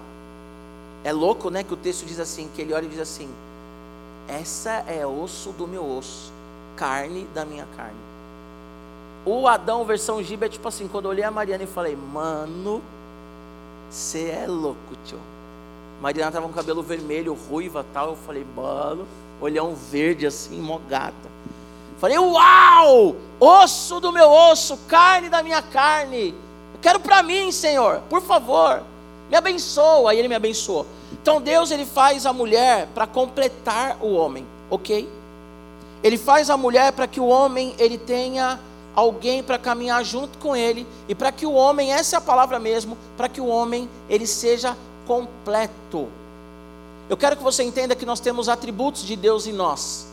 é 1.03 1.13
louco, 1.13 1.51
né? 1.51 1.63
Que 1.63 1.73
o 1.75 1.77
texto 1.77 2.03
diz 2.03 2.19
assim, 2.19 2.49
que 2.55 2.63
ele 2.63 2.73
olha 2.73 2.85
e 2.85 2.89
diz 2.89 2.99
assim: 2.99 3.29
essa 4.27 4.83
é 4.87 5.05
osso 5.05 5.51
do 5.51 5.67
meu 5.67 5.85
osso, 5.87 6.33
carne 6.75 7.27
da 7.33 7.45
minha 7.45 7.65
carne. 7.75 8.05
O 9.25 9.47
Adão 9.47 9.83
versão 9.83 10.21
Giba 10.21 10.45
é 10.45 10.49
tipo 10.49 10.67
assim, 10.67 10.87
quando 10.87 11.05
eu 11.05 11.11
olhei 11.11 11.23
a 11.23 11.31
Mariana 11.31 11.63
e 11.63 11.67
falei, 11.67 11.95
mano, 11.95 12.81
você 13.89 14.29
é 14.29 14.45
louco, 14.47 14.95
tio. 15.03 15.19
Mariana 16.01 16.31
tava 16.31 16.47
com 16.47 16.53
cabelo 16.53 16.83
vermelho, 16.83 17.33
ruiva 17.33 17.85
tal. 17.93 18.09
Eu 18.09 18.15
falei, 18.17 18.45
mano, 18.55 19.07
olhão 19.41 19.73
verde 19.73 20.27
assim, 20.27 20.59
mogada. 20.61 21.15
Falei, 21.97 22.17
uau! 22.19 23.15
Osso 23.39 23.99
do 23.99 24.11
meu 24.11 24.29
osso, 24.29 24.77
carne 24.87 25.29
da 25.29 25.41
minha 25.41 25.61
carne. 25.61 26.35
Eu 26.73 26.79
quero 26.81 26.99
para 26.99 27.23
mim, 27.23 27.51
Senhor, 27.51 28.01
por 28.09 28.21
favor, 28.21 28.83
me 29.29 29.35
abençoa. 29.35 30.11
Aí 30.11 30.19
ele 30.19 30.27
me 30.27 30.35
abençoou. 30.35 30.85
Então 31.13 31.41
Deus 31.41 31.71
ele 31.71 31.85
faz 31.85 32.25
a 32.25 32.33
mulher 32.33 32.87
para 32.93 33.07
completar 33.07 33.97
o 34.01 34.13
homem, 34.13 34.45
ok? 34.69 35.09
Ele 36.05 36.19
faz 36.19 36.51
a 36.51 36.55
mulher 36.55 36.91
para 36.91 37.07
que 37.07 37.19
o 37.19 37.25
homem 37.25 37.73
ele 37.79 37.97
tenha 37.97 38.59
alguém 38.95 39.41
para 39.41 39.57
caminhar 39.57 40.05
junto 40.05 40.37
com 40.37 40.55
ele 40.55 40.85
e 41.09 41.15
para 41.15 41.31
que 41.31 41.47
o 41.47 41.53
homem, 41.53 41.91
essa 41.91 42.15
é 42.15 42.19
a 42.19 42.21
palavra 42.21 42.59
mesmo, 42.59 42.95
para 43.17 43.27
que 43.27 43.41
o 43.41 43.47
homem 43.47 43.89
ele 44.07 44.27
seja 44.27 44.77
completo. 45.07 46.07
Eu 47.09 47.17
quero 47.17 47.35
que 47.35 47.41
você 47.41 47.63
entenda 47.63 47.95
que 47.95 48.05
nós 48.05 48.19
temos 48.19 48.47
atributos 48.47 49.01
de 49.01 49.15
Deus 49.15 49.47
em 49.47 49.51
nós. 49.51 50.05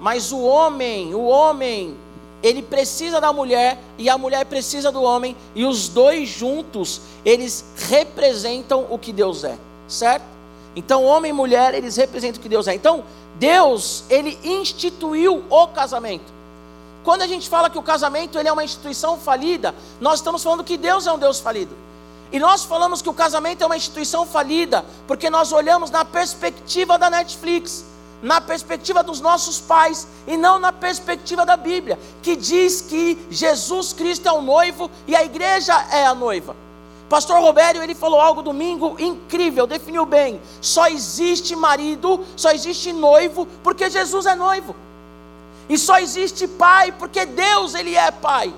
Mas 0.00 0.30
o 0.30 0.40
homem, 0.40 1.12
o 1.16 1.24
homem, 1.24 1.96
ele 2.40 2.62
precisa 2.62 3.20
da 3.20 3.32
mulher 3.32 3.80
e 3.98 4.08
a 4.08 4.16
mulher 4.16 4.44
precisa 4.44 4.92
do 4.92 5.02
homem 5.02 5.36
e 5.52 5.64
os 5.64 5.88
dois 5.88 6.28
juntos, 6.28 7.00
eles 7.24 7.64
representam 7.88 8.86
o 8.88 8.96
que 8.96 9.12
Deus 9.12 9.42
é, 9.42 9.58
certo? 9.88 10.33
Então, 10.76 11.04
homem 11.04 11.30
e 11.30 11.32
mulher, 11.32 11.74
eles 11.74 11.96
representam 11.96 12.40
o 12.40 12.42
que 12.42 12.48
Deus 12.48 12.66
é. 12.66 12.74
Então, 12.74 13.04
Deus, 13.36 14.04
ele 14.08 14.38
instituiu 14.42 15.44
o 15.48 15.68
casamento. 15.68 16.32
Quando 17.04 17.22
a 17.22 17.26
gente 17.26 17.48
fala 17.48 17.68
que 17.68 17.78
o 17.78 17.82
casamento 17.82 18.38
ele 18.38 18.48
é 18.48 18.52
uma 18.52 18.64
instituição 18.64 19.18
falida, 19.18 19.74
nós 20.00 20.20
estamos 20.20 20.42
falando 20.42 20.64
que 20.64 20.76
Deus 20.76 21.06
é 21.06 21.12
um 21.12 21.18
Deus 21.18 21.38
falido. 21.38 21.76
E 22.32 22.38
nós 22.38 22.64
falamos 22.64 23.02
que 23.02 23.08
o 23.08 23.14
casamento 23.14 23.62
é 23.62 23.66
uma 23.66 23.76
instituição 23.76 24.26
falida, 24.26 24.84
porque 25.06 25.28
nós 25.28 25.52
olhamos 25.52 25.90
na 25.90 26.04
perspectiva 26.04 26.98
da 26.98 27.10
Netflix, 27.10 27.84
na 28.22 28.40
perspectiva 28.40 29.02
dos 29.02 29.20
nossos 29.20 29.60
pais, 29.60 30.08
e 30.26 30.36
não 30.36 30.58
na 30.58 30.72
perspectiva 30.72 31.44
da 31.44 31.56
Bíblia, 31.56 31.98
que 32.22 32.34
diz 32.34 32.80
que 32.80 33.18
Jesus 33.30 33.92
Cristo 33.92 34.26
é 34.26 34.32
o 34.32 34.40
noivo 34.40 34.90
e 35.06 35.14
a 35.14 35.22
igreja 35.22 35.74
é 35.92 36.06
a 36.06 36.14
noiva. 36.14 36.63
Pastor 37.08 37.40
Robério, 37.40 37.82
ele 37.82 37.94
falou 37.94 38.20
algo 38.20 38.42
domingo 38.42 38.96
incrível, 38.98 39.66
definiu 39.66 40.06
bem. 40.06 40.40
Só 40.60 40.86
existe 40.88 41.54
marido, 41.54 42.24
só 42.36 42.50
existe 42.50 42.92
noivo, 42.92 43.46
porque 43.62 43.90
Jesus 43.90 44.26
é 44.26 44.34
noivo. 44.34 44.74
E 45.68 45.78
só 45.78 45.98
existe 45.98 46.46
pai 46.46 46.92
porque 46.92 47.24
Deus 47.24 47.74
ele 47.74 47.94
é 47.94 48.10
pai. 48.10 48.52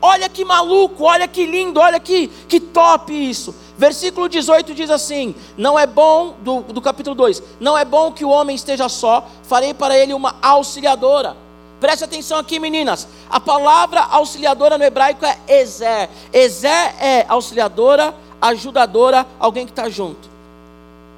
Olha 0.00 0.28
que 0.28 0.44
maluco, 0.44 1.04
olha 1.04 1.28
que 1.28 1.46
lindo, 1.46 1.78
olha 1.78 2.00
que, 2.00 2.26
que 2.48 2.58
top 2.58 3.12
isso. 3.12 3.54
Versículo 3.78 4.28
18 4.28 4.74
diz 4.74 4.90
assim: 4.90 5.34
Não 5.56 5.78
é 5.78 5.86
bom, 5.86 6.34
do, 6.40 6.60
do 6.62 6.80
capítulo 6.80 7.14
2: 7.14 7.42
Não 7.60 7.78
é 7.78 7.84
bom 7.84 8.10
que 8.10 8.24
o 8.24 8.28
homem 8.28 8.56
esteja 8.56 8.88
só, 8.88 9.26
farei 9.44 9.72
para 9.72 9.96
ele 9.96 10.12
uma 10.12 10.34
auxiliadora. 10.42 11.36
Preste 11.82 12.04
atenção 12.04 12.38
aqui, 12.38 12.60
meninas. 12.60 13.08
A 13.28 13.40
palavra 13.40 14.02
auxiliadora 14.02 14.78
no 14.78 14.84
hebraico 14.84 15.26
é 15.26 15.36
Ezer. 15.48 16.08
Ezer 16.32 16.70
é 16.70 17.26
auxiliadora, 17.28 18.14
ajudadora, 18.40 19.26
alguém 19.36 19.66
que 19.66 19.72
está 19.72 19.88
junto. 19.88 20.30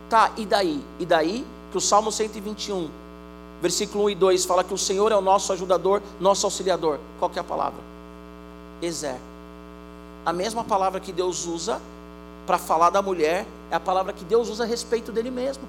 Tá, 0.08 0.32
e 0.38 0.46
daí? 0.46 0.82
E 0.98 1.04
daí 1.04 1.46
que 1.70 1.76
o 1.76 1.80
Salmo 1.82 2.10
121 2.10 2.88
versículo 3.60 4.04
1 4.04 4.10
e 4.10 4.14
2 4.14 4.44
fala 4.46 4.64
que 4.64 4.72
o 4.72 4.78
Senhor 4.78 5.12
é 5.12 5.16
o 5.16 5.20
nosso 5.20 5.52
ajudador, 5.52 6.00
nosso 6.18 6.46
auxiliador. 6.46 6.98
Qual 7.18 7.30
que 7.30 7.38
é 7.38 7.42
a 7.42 7.44
palavra? 7.44 7.80
Ezer. 8.80 9.20
A 10.24 10.32
mesma 10.32 10.64
palavra 10.64 10.98
que 10.98 11.12
Deus 11.12 11.44
usa 11.44 11.78
para 12.46 12.56
falar 12.56 12.88
da 12.88 13.02
mulher 13.02 13.46
é 13.70 13.76
a 13.76 13.80
palavra 13.80 14.14
que 14.14 14.24
Deus 14.24 14.48
usa 14.48 14.64
a 14.64 14.66
respeito 14.66 15.12
dele 15.12 15.30
mesmo. 15.30 15.64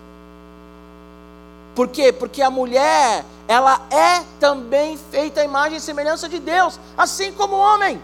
Por 1.76 1.90
quê? 1.90 2.14
Porque 2.14 2.42
a 2.42 2.50
mulher, 2.50 3.26
ela 3.48 3.82
é 3.92 4.24
também 4.40 4.98
feita 5.12 5.42
a 5.42 5.44
imagem 5.44 5.78
e 5.78 5.82
semelhança 5.82 6.30
de 6.30 6.40
Deus, 6.40 6.80
assim 6.98 7.34
como 7.34 7.56
o 7.56 7.60
homem. 7.60 8.02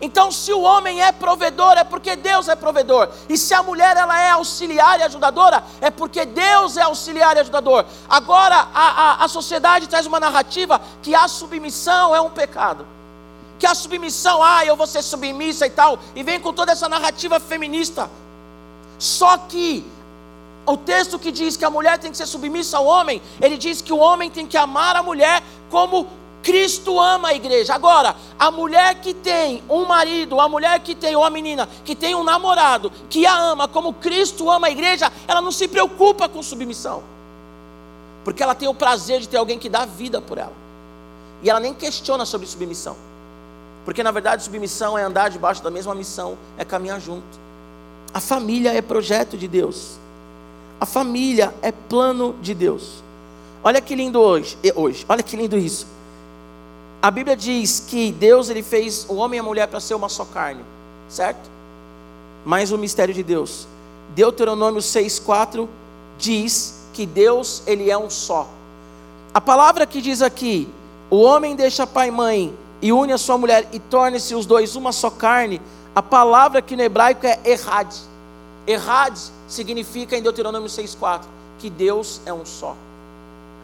Então, 0.00 0.30
se 0.30 0.52
o 0.52 0.60
homem 0.60 1.02
é 1.02 1.10
provedor, 1.10 1.72
é 1.72 1.82
porque 1.82 2.14
Deus 2.14 2.48
é 2.48 2.54
provedor. 2.54 3.08
E 3.28 3.36
se 3.36 3.54
a 3.54 3.62
mulher 3.62 3.96
ela 3.96 4.18
é 4.20 4.30
auxiliar 4.30 5.00
e 5.00 5.02
ajudadora, 5.02 5.64
é 5.80 5.90
porque 5.90 6.24
Deus 6.26 6.76
é 6.76 6.82
auxiliar 6.82 7.36
e 7.36 7.40
ajudador. 7.40 7.84
Agora, 8.08 8.68
a, 8.74 8.88
a, 9.22 9.24
a 9.24 9.28
sociedade 9.28 9.88
traz 9.88 10.04
uma 10.04 10.20
narrativa 10.20 10.80
que 11.02 11.14
a 11.14 11.26
submissão 11.26 12.14
é 12.14 12.20
um 12.20 12.30
pecado. 12.30 12.86
Que 13.58 13.66
a 13.66 13.74
submissão, 13.74 14.42
ah, 14.42 14.66
eu 14.66 14.76
vou 14.76 14.86
ser 14.86 15.00
submissa 15.00 15.66
e 15.66 15.70
tal. 15.70 15.98
E 16.14 16.22
vem 16.22 16.38
com 16.38 16.52
toda 16.52 16.72
essa 16.72 16.90
narrativa 16.90 17.40
feminista. 17.40 18.10
Só 18.98 19.38
que 19.38 19.82
o 20.66 20.76
texto 20.76 21.18
que 21.18 21.30
diz 21.30 21.56
que 21.56 21.64
a 21.64 21.70
mulher 21.70 21.98
tem 21.98 22.10
que 22.10 22.16
ser 22.16 22.26
submissa 22.26 22.78
ao 22.78 22.84
homem, 22.84 23.22
ele 23.40 23.56
diz 23.56 23.80
que 23.80 23.92
o 23.92 23.98
homem 23.98 24.28
tem 24.28 24.46
que 24.46 24.56
amar 24.56 24.96
a 24.96 25.02
mulher 25.02 25.42
como 25.70 26.06
Cristo 26.42 27.00
ama 27.00 27.28
a 27.28 27.34
igreja. 27.34 27.74
Agora, 27.74 28.14
a 28.38 28.50
mulher 28.52 29.00
que 29.00 29.12
tem 29.12 29.62
um 29.68 29.84
marido, 29.84 30.40
a 30.40 30.48
mulher 30.48 30.78
que 30.78 30.94
tem, 30.94 31.16
ou 31.16 31.24
a 31.24 31.30
menina 31.30 31.68
que 31.84 31.94
tem 31.94 32.14
um 32.14 32.22
namorado, 32.22 32.92
que 33.10 33.26
a 33.26 33.36
ama 33.36 33.66
como 33.66 33.92
Cristo 33.92 34.48
ama 34.48 34.68
a 34.68 34.70
igreja, 34.70 35.10
ela 35.26 35.40
não 35.40 35.50
se 35.50 35.66
preocupa 35.66 36.28
com 36.28 36.40
submissão. 36.42 37.02
Porque 38.24 38.42
ela 38.42 38.54
tem 38.54 38.68
o 38.68 38.74
prazer 38.74 39.20
de 39.20 39.28
ter 39.28 39.36
alguém 39.36 39.58
que 39.58 39.68
dá 39.68 39.84
vida 39.84 40.20
por 40.20 40.38
ela. 40.38 40.52
E 41.42 41.50
ela 41.50 41.58
nem 41.58 41.74
questiona 41.74 42.24
sobre 42.24 42.46
submissão. 42.46 42.96
Porque 43.84 44.02
na 44.02 44.10
verdade 44.10 44.42
submissão 44.42 44.96
é 44.96 45.02
andar 45.02 45.30
debaixo 45.30 45.62
da 45.62 45.70
mesma 45.70 45.94
missão, 45.94 46.38
é 46.56 46.64
caminhar 46.64 47.00
junto. 47.00 47.26
A 48.14 48.20
família 48.20 48.72
é 48.72 48.80
projeto 48.80 49.36
de 49.36 49.46
Deus. 49.46 49.98
A 50.80 50.86
família 50.86 51.54
é 51.62 51.72
plano 51.72 52.34
de 52.40 52.54
Deus. 52.54 53.02
Olha 53.64 53.80
que 53.80 53.94
lindo 53.94 54.20
hoje, 54.20 54.56
hoje. 54.74 55.04
Olha 55.08 55.22
que 55.22 55.36
lindo 55.36 55.56
isso. 55.56 55.86
A 57.00 57.10
Bíblia 57.10 57.36
diz 57.36 57.80
que 57.80 58.12
Deus 58.12 58.48
ele 58.48 58.62
fez 58.62 59.06
o 59.08 59.14
homem 59.16 59.38
e 59.38 59.40
a 59.40 59.42
mulher 59.42 59.68
para 59.68 59.80
ser 59.80 59.94
uma 59.94 60.08
só 60.08 60.24
carne, 60.24 60.64
certo? 61.08 61.50
Mas 62.44 62.72
o 62.72 62.78
mistério 62.78 63.14
de 63.14 63.22
Deus. 63.22 63.66
Deuteronômio 64.14 64.80
6:4 64.80 65.68
diz 66.18 66.86
que 66.92 67.06
Deus 67.06 67.62
ele 67.66 67.90
é 67.90 67.96
um 67.96 68.10
só. 68.10 68.48
A 69.32 69.40
palavra 69.40 69.86
que 69.86 70.00
diz 70.00 70.22
aqui, 70.22 70.68
o 71.10 71.20
homem 71.20 71.54
deixa 71.54 71.86
pai 71.86 72.08
e 72.08 72.10
mãe 72.10 72.54
e 72.80 72.92
une 72.92 73.12
a 73.12 73.18
sua 73.18 73.38
mulher 73.38 73.68
e 73.72 73.78
torne-se 73.78 74.34
os 74.34 74.46
dois 74.46 74.76
uma 74.76 74.92
só 74.92 75.10
carne, 75.10 75.60
a 75.94 76.02
palavra 76.02 76.60
que 76.60 76.76
no 76.76 76.82
hebraico 76.82 77.26
é 77.26 77.38
errad. 77.44 77.94
Errad 78.66 79.16
significa 79.46 80.16
em 80.16 80.22
Deuteronômio 80.22 80.68
6:4 80.68 81.22
que 81.58 81.70
Deus 81.70 82.20
é 82.26 82.32
um 82.32 82.44
só. 82.44 82.76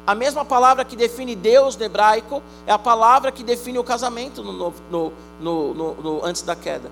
A 0.06 0.14
mesma 0.14 0.44
palavra 0.44 0.84
que 0.84 0.96
define 0.96 1.36
Deus 1.36 1.76
no 1.76 1.84
hebraico 1.84 2.42
é 2.66 2.72
a 2.72 2.78
palavra 2.78 3.30
que 3.30 3.44
define 3.44 3.78
o 3.78 3.84
casamento 3.84 4.42
no, 4.42 4.72
no, 4.90 5.74
no, 5.74 6.24
antes 6.24 6.42
da 6.42 6.56
queda. 6.56 6.90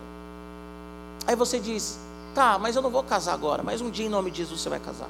Aí 1.27 1.35
você 1.35 1.59
diz, 1.59 1.99
tá, 2.35 2.59
mas 2.59 2.77
eu 2.77 2.83
não 2.83 2.91
vou 2.91 3.03
casar 3.03 3.35
agora, 3.35 3.63
mas 3.65 3.81
um 3.81 3.91
dia 3.91 4.07
em 4.07 4.09
nome 4.09 4.31
de 4.31 4.39
Jesus 4.39 4.61
você 4.61 4.69
vai 4.69 4.79
casar. 4.79 5.09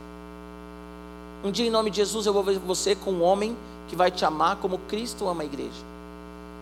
Um 1.45 1.51
dia 1.51 1.67
em 1.67 1.71
nome 1.71 1.91
de 1.91 1.97
Jesus 1.97 2.25
eu 2.25 2.33
vou 2.33 2.43
ver 2.43 2.59
você 2.59 2.95
com 2.95 3.13
um 3.13 3.23
homem 3.23 3.57
que 3.89 3.97
vai 3.97 4.11
te 4.11 4.25
amar 4.25 4.57
como 4.57 4.79
Cristo 4.79 5.29
ama 5.29 5.43
a 5.43 5.47
igreja. 5.47 5.91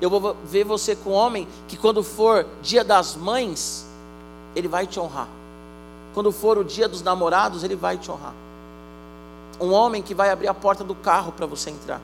Eu 0.01 0.11
vou 0.11 0.37
ver 0.45 0.65
você 0.65 0.97
com 0.97 1.11
um 1.11 1.15
homem 1.15 1.47
que 1.69 1.77
quando 1.77 2.03
for 2.03 2.47
dia 2.63 2.83
das 2.83 3.15
mães, 3.15 3.87
ele 4.57 4.67
vai 4.67 4.87
te 4.87 4.99
honrar 4.99 5.29
quando 6.19 6.33
for 6.33 6.59
o 6.59 6.65
dia 6.65 6.89
dos 6.89 7.01
namorados, 7.01 7.63
ele 7.63 7.77
vai 7.77 7.97
te 7.97 8.11
honrar. 8.11 8.35
Um 9.61 9.71
homem 9.71 10.03
que 10.03 10.13
vai 10.13 10.31
abrir 10.31 10.49
a 10.49 10.53
porta 10.53 10.83
do 10.83 10.93
carro 10.93 11.31
para 11.31 11.47
você 11.47 11.71
entrar. 11.71 12.01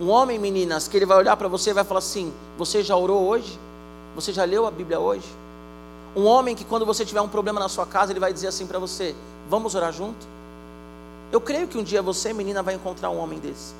Um 0.00 0.08
homem, 0.08 0.36
meninas, 0.36 0.88
que 0.88 0.96
ele 0.96 1.06
vai 1.06 1.16
olhar 1.16 1.36
para 1.36 1.46
você 1.46 1.70
e 1.70 1.72
vai 1.72 1.84
falar 1.84 1.98
assim: 1.98 2.32
Você 2.58 2.82
já 2.82 2.96
orou 2.96 3.24
hoje? 3.24 3.56
Você 4.16 4.32
já 4.32 4.42
leu 4.42 4.66
a 4.66 4.70
Bíblia 4.72 4.98
hoje? 4.98 5.28
Um 6.16 6.24
homem 6.24 6.56
que, 6.56 6.64
quando 6.64 6.84
você 6.84 7.06
tiver 7.06 7.20
um 7.20 7.28
problema 7.28 7.60
na 7.60 7.68
sua 7.68 7.86
casa, 7.86 8.10
ele 8.10 8.18
vai 8.18 8.32
dizer 8.32 8.48
assim 8.48 8.66
para 8.66 8.80
você: 8.80 9.14
Vamos 9.48 9.76
orar 9.76 9.92
junto? 9.92 10.26
Eu 11.30 11.40
creio 11.40 11.68
que 11.68 11.78
um 11.78 11.84
dia 11.84 12.02
você, 12.02 12.32
menina, 12.32 12.64
vai 12.64 12.74
encontrar 12.74 13.10
um 13.10 13.18
homem 13.20 13.38
desse. 13.38 13.74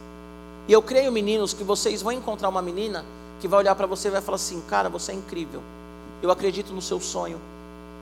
E 0.68 0.72
eu 0.72 0.80
creio, 0.80 1.10
meninos, 1.10 1.52
que 1.52 1.64
vocês 1.64 2.02
vão 2.02 2.12
encontrar 2.12 2.48
uma 2.48 2.62
menina 2.62 3.04
que 3.40 3.48
vai 3.48 3.58
olhar 3.58 3.74
para 3.74 3.88
você 3.88 4.06
e 4.06 4.10
vai 4.12 4.20
falar 4.20 4.36
assim: 4.36 4.60
Cara, 4.68 4.88
você 4.88 5.10
é 5.10 5.16
incrível. 5.16 5.60
Eu 6.22 6.30
acredito 6.30 6.72
no 6.72 6.80
seu 6.80 7.00
sonho. 7.00 7.40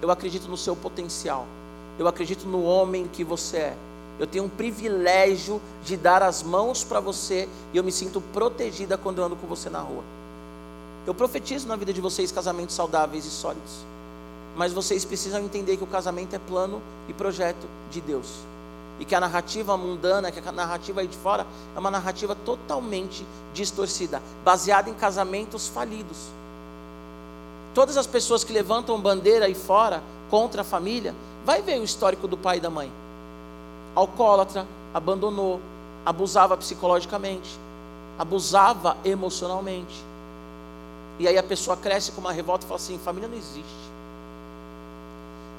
Eu 0.02 0.10
acredito 0.10 0.48
no 0.48 0.56
seu 0.56 0.74
potencial. 0.74 1.46
Eu 1.98 2.08
acredito 2.08 2.46
no 2.46 2.64
homem 2.64 3.06
que 3.06 3.22
você 3.22 3.56
é. 3.58 3.76
Eu 4.18 4.26
tenho 4.26 4.44
um 4.44 4.48
privilégio 4.48 5.60
de 5.84 5.96
dar 5.96 6.22
as 6.22 6.42
mãos 6.42 6.84
para 6.84 7.00
você 7.00 7.48
e 7.72 7.76
eu 7.76 7.84
me 7.84 7.90
sinto 7.90 8.20
protegida 8.20 8.98
quando 8.98 9.18
eu 9.18 9.24
ando 9.24 9.36
com 9.36 9.46
você 9.46 9.70
na 9.70 9.80
rua. 9.80 10.02
Eu 11.06 11.14
profetizo 11.14 11.66
na 11.66 11.76
vida 11.76 11.92
de 11.92 12.00
vocês 12.00 12.30
casamentos 12.30 12.74
saudáveis 12.74 13.24
e 13.24 13.30
sólidos. 13.30 13.84
Mas 14.56 14.72
vocês 14.72 15.04
precisam 15.04 15.40
entender 15.40 15.76
que 15.76 15.84
o 15.84 15.86
casamento 15.86 16.34
é 16.34 16.38
plano 16.38 16.82
e 17.08 17.14
projeto 17.14 17.66
de 17.90 18.00
Deus. 18.00 18.26
E 18.98 19.04
que 19.04 19.14
a 19.14 19.20
narrativa 19.20 19.76
mundana, 19.76 20.30
que 20.30 20.46
a 20.46 20.52
narrativa 20.52 21.00
aí 21.00 21.06
de 21.06 21.16
fora, 21.16 21.46
é 21.74 21.78
uma 21.78 21.90
narrativa 21.90 22.34
totalmente 22.34 23.24
distorcida, 23.54 24.20
baseada 24.44 24.90
em 24.90 24.94
casamentos 24.94 25.68
falidos. 25.68 26.18
Todas 27.74 27.96
as 27.96 28.06
pessoas 28.06 28.42
que 28.42 28.52
levantam 28.52 29.00
bandeira 29.00 29.46
aí 29.46 29.54
fora 29.54 30.02
contra 30.28 30.62
a 30.62 30.64
família, 30.64 31.14
vai 31.44 31.62
ver 31.62 31.80
o 31.80 31.84
histórico 31.84 32.26
do 32.26 32.36
pai 32.36 32.58
e 32.58 32.60
da 32.60 32.70
mãe. 32.70 32.90
Alcoólatra, 33.94 34.66
abandonou, 34.94 35.60
abusava 36.04 36.56
psicologicamente, 36.56 37.58
abusava 38.18 38.96
emocionalmente. 39.04 40.04
E 41.18 41.28
aí 41.28 41.36
a 41.36 41.42
pessoa 41.42 41.76
cresce 41.76 42.12
com 42.12 42.20
uma 42.20 42.32
revolta 42.32 42.64
e 42.64 42.68
fala 42.68 42.80
assim: 42.80 42.98
família 42.98 43.28
não 43.28 43.36
existe. 43.36 43.90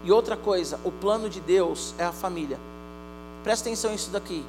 E 0.04 0.12
outra 0.12 0.36
coisa, 0.36 0.80
o 0.84 0.92
plano 0.92 1.30
de 1.30 1.40
Deus 1.40 1.94
é 1.98 2.04
a 2.04 2.12
família. 2.12 2.60
Presta 3.44 3.70
atenção 3.70 3.92
nisso 3.92 4.10
daqui. 4.10 4.44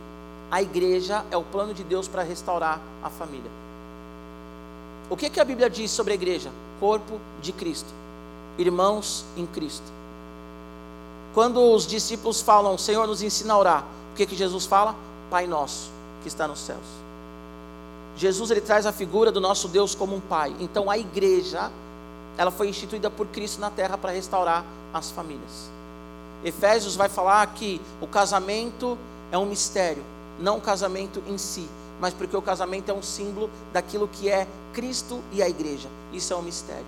A 0.51 0.63
igreja 0.63 1.25
é 1.31 1.37
o 1.37 1.43
plano 1.43 1.75
de 1.75 1.83
Deus 1.85 2.09
para 2.09 2.23
restaurar 2.23 2.81
a 3.03 3.11
família. 3.11 3.51
O 5.11 5.17
que, 5.17 5.29
que 5.29 5.41
a 5.41 5.45
Bíblia 5.45 5.69
diz 5.69 5.91
sobre 5.91 6.13
a 6.13 6.15
igreja? 6.15 6.51
Corpo 6.83 7.21
de 7.41 7.53
Cristo, 7.53 7.95
irmãos 8.59 9.25
em 9.37 9.47
Cristo. 9.47 9.87
Quando 11.33 11.61
os 11.61 11.87
discípulos 11.87 12.41
falam, 12.41 12.77
Senhor, 12.77 13.07
nos 13.07 13.23
ensina 13.23 13.55
a 13.55 13.59
orar, 13.59 13.85
o 14.13 14.17
que, 14.17 14.27
que 14.27 14.35
Jesus 14.35 14.67
fala? 14.67 14.97
Pai 15.31 15.47
nosso, 15.47 15.93
que 16.23 16.29
está 16.29 16.49
nos 16.49 16.59
céus. 16.59 16.81
Jesus 18.17 18.51
ele 18.51 18.61
traz 18.61 18.85
a 18.85 18.91
figura 18.91 19.31
do 19.31 19.41
nosso 19.41 19.69
Deus 19.69 19.95
como 19.95 20.17
um 20.17 20.21
pai. 20.21 20.57
Então 20.59 20.91
a 20.91 20.99
igreja, 20.99 21.71
ela 22.37 22.51
foi 22.51 22.69
instituída 22.69 23.09
por 23.09 23.29
Cristo 23.29 23.61
na 23.61 23.71
terra 23.71 23.97
para 23.97 24.11
restaurar 24.11 24.65
as 24.93 25.09
famílias. 25.13 25.71
Efésios 26.45 26.97
vai 26.97 27.09
falar 27.09 27.47
que 27.55 27.81
o 28.01 28.09
casamento 28.09 28.99
é 29.31 29.39
um 29.39 29.47
mistério, 29.47 30.03
não 30.41 30.59
o 30.59 30.61
casamento 30.61 31.23
em 31.29 31.39
si, 31.39 31.69
mas 32.03 32.13
porque 32.13 32.37
o 32.37 32.43
casamento 32.43 32.91
é 32.91 32.93
um 32.93 33.01
símbolo 33.01 33.49
daquilo 33.73 34.09
que 34.09 34.29
é 34.29 34.45
Cristo 34.75 35.23
e 35.31 35.41
a 35.41 35.49
igreja. 35.49 35.89
Isso 36.13 36.33
é 36.33 36.37
um 36.37 36.43
mistério. 36.43 36.85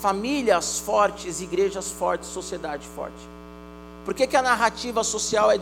Famílias 0.00 0.78
fortes, 0.78 1.42
igrejas 1.42 1.90
fortes, 1.90 2.26
sociedade 2.26 2.86
forte. 2.86 3.18
Por 4.02 4.14
que, 4.14 4.26
que 4.26 4.34
a 4.34 4.40
narrativa 4.40 5.04
social 5.04 5.50
é 5.50 5.58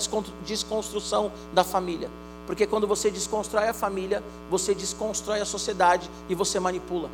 desconstrução 0.47 1.33
da 1.53 1.65
família? 1.65 2.09
Porque 2.47 2.69
quando 2.69 2.87
você 2.87 3.11
desconstrói 3.11 3.67
a 3.67 3.75
família, 3.75 4.23
você 4.49 4.73
desconstrói 4.73 5.41
a 5.41 5.45
sociedade 5.45 6.09
e 6.29 6.37
você 6.37 6.61
manipula. 6.61 7.11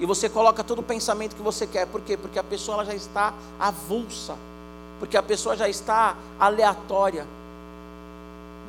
E 0.00 0.06
você 0.06 0.28
coloca 0.28 0.64
todo 0.64 0.80
o 0.80 0.82
pensamento 0.82 1.36
que 1.36 1.42
você 1.42 1.68
quer. 1.68 1.86
Por 1.86 2.00
quê? 2.00 2.16
Porque 2.16 2.40
a 2.40 2.44
pessoa 2.44 2.84
já 2.84 2.96
está 2.96 3.32
avulsa. 3.60 4.34
Porque 4.98 5.16
a 5.16 5.22
pessoa 5.22 5.56
já 5.56 5.68
está 5.68 6.16
aleatória. 6.40 7.37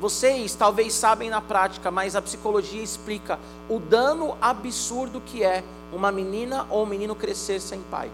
Vocês 0.00 0.54
talvez 0.54 0.94
sabem 0.94 1.28
na 1.28 1.42
prática, 1.42 1.90
mas 1.90 2.16
a 2.16 2.22
psicologia 2.22 2.82
explica 2.82 3.38
o 3.68 3.78
dano 3.78 4.34
absurdo 4.40 5.20
que 5.20 5.44
é 5.44 5.62
uma 5.92 6.10
menina 6.10 6.66
ou 6.70 6.84
um 6.84 6.86
menino 6.86 7.14
crescer 7.14 7.60
sem 7.60 7.82
pai. 7.82 8.10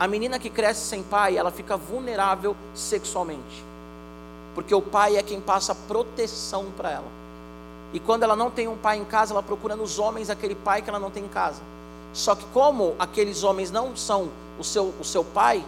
A 0.00 0.08
menina 0.08 0.38
que 0.38 0.48
cresce 0.48 0.86
sem 0.86 1.02
pai, 1.02 1.36
ela 1.36 1.50
fica 1.50 1.76
vulnerável 1.76 2.56
sexualmente. 2.74 3.62
Porque 4.54 4.74
o 4.74 4.80
pai 4.80 5.16
é 5.16 5.22
quem 5.22 5.38
passa 5.38 5.74
proteção 5.74 6.66
para 6.76 6.92
ela. 6.92 7.08
E 7.92 8.00
quando 8.00 8.22
ela 8.22 8.34
não 8.36 8.50
tem 8.50 8.68
um 8.68 8.76
pai 8.76 8.96
em 8.96 9.04
casa, 9.04 9.34
ela 9.34 9.42
procura 9.42 9.76
nos 9.76 9.98
homens 9.98 10.30
aquele 10.30 10.54
pai 10.54 10.80
que 10.80 10.88
ela 10.88 10.98
não 10.98 11.10
tem 11.10 11.24
em 11.24 11.28
casa. 11.28 11.60
Só 12.14 12.34
que 12.34 12.44
como 12.54 12.94
aqueles 12.98 13.42
homens 13.42 13.70
não 13.70 13.94
são 13.94 14.30
o 14.58 14.64
seu, 14.64 14.94
o 14.98 15.04
seu 15.04 15.24
pai, 15.24 15.62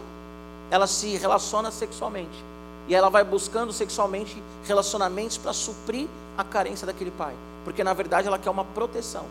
ela 0.71 0.87
se 0.87 1.17
relaciona 1.17 1.71
sexualmente. 1.71 2.50
E 2.91 2.95
ela 2.95 3.09
vai 3.09 3.23
buscando 3.23 3.73
sexualmente 3.73 4.43
relacionamentos 4.65 5.39
para 5.39 5.53
suprir 5.53 6.09
a 6.37 6.43
carência 6.43 6.85
daquele 6.85 7.13
pai. 7.13 7.33
Porque 7.65 7.85
na 7.85 7.95
verdade 7.95 8.27
ela 8.27 8.37
quer 8.37 8.51
uma 8.51 8.65
proteção. 8.65 9.27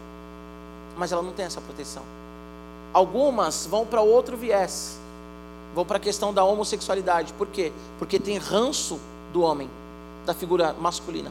Mas 0.97 1.11
ela 1.11 1.21
não 1.21 1.33
tem 1.33 1.43
essa 1.43 1.59
proteção. 1.59 2.01
Algumas 2.93 3.65
vão 3.65 3.85
para 3.85 3.99
outro 3.99 4.37
viés. 4.37 4.97
Vão 5.75 5.83
para 5.83 5.97
a 5.97 5.99
questão 5.99 6.33
da 6.33 6.41
homossexualidade. 6.41 7.33
Por 7.33 7.47
quê? 7.47 7.73
Porque 7.99 8.17
tem 8.17 8.37
ranço 8.37 8.97
do 9.33 9.41
homem, 9.41 9.69
da 10.25 10.33
figura 10.33 10.73
masculina. 10.79 11.29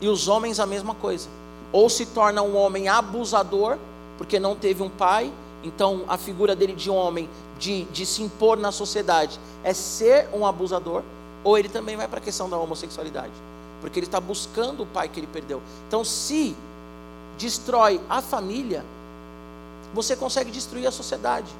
E 0.00 0.08
os 0.08 0.26
homens 0.26 0.58
a 0.58 0.66
mesma 0.66 0.92
coisa. 0.96 1.28
Ou 1.70 1.88
se 1.88 2.04
torna 2.06 2.42
um 2.42 2.56
homem 2.56 2.88
abusador, 2.88 3.78
porque 4.18 4.40
não 4.40 4.56
teve 4.56 4.82
um 4.82 4.90
pai, 4.90 5.32
então 5.62 6.02
a 6.08 6.18
figura 6.18 6.56
dele 6.56 6.72
de 6.72 6.90
homem, 6.90 7.30
de, 7.60 7.84
de 7.84 8.04
se 8.04 8.24
impor 8.24 8.58
na 8.58 8.72
sociedade, 8.72 9.38
é 9.62 9.72
ser 9.72 10.28
um 10.32 10.44
abusador 10.44 11.04
ou 11.44 11.58
ele 11.58 11.68
também 11.68 11.96
vai 11.96 12.08
para 12.08 12.18
a 12.18 12.22
questão 12.22 12.48
da 12.48 12.56
homossexualidade, 12.56 13.32
porque 13.82 13.98
ele 13.98 14.06
está 14.06 14.18
buscando 14.18 14.82
o 14.82 14.86
pai 14.86 15.08
que 15.08 15.20
ele 15.20 15.26
perdeu. 15.26 15.60
Então, 15.86 16.02
se 16.02 16.56
destrói 17.36 18.00
a 18.08 18.22
família, 18.22 18.82
você 19.92 20.16
consegue 20.16 20.50
destruir 20.50 20.86
a 20.86 20.90
sociedade 20.90 21.52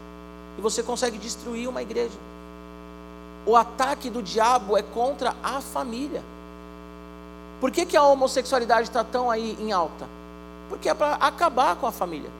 e 0.58 0.62
você 0.62 0.82
consegue 0.82 1.18
destruir 1.18 1.68
uma 1.68 1.82
igreja. 1.82 2.18
O 3.46 3.54
ataque 3.54 4.08
do 4.08 4.22
diabo 4.22 4.76
é 4.76 4.82
contra 4.82 5.36
a 5.42 5.60
família. 5.60 6.22
Por 7.60 7.70
que, 7.70 7.84
que 7.84 7.96
a 7.96 8.02
homossexualidade 8.02 8.88
está 8.88 9.04
tão 9.04 9.30
aí 9.30 9.56
em 9.60 9.70
alta? 9.70 10.08
Porque 10.68 10.88
é 10.88 10.94
para 10.94 11.14
acabar 11.16 11.76
com 11.76 11.86
a 11.86 11.92
família. 11.92 12.30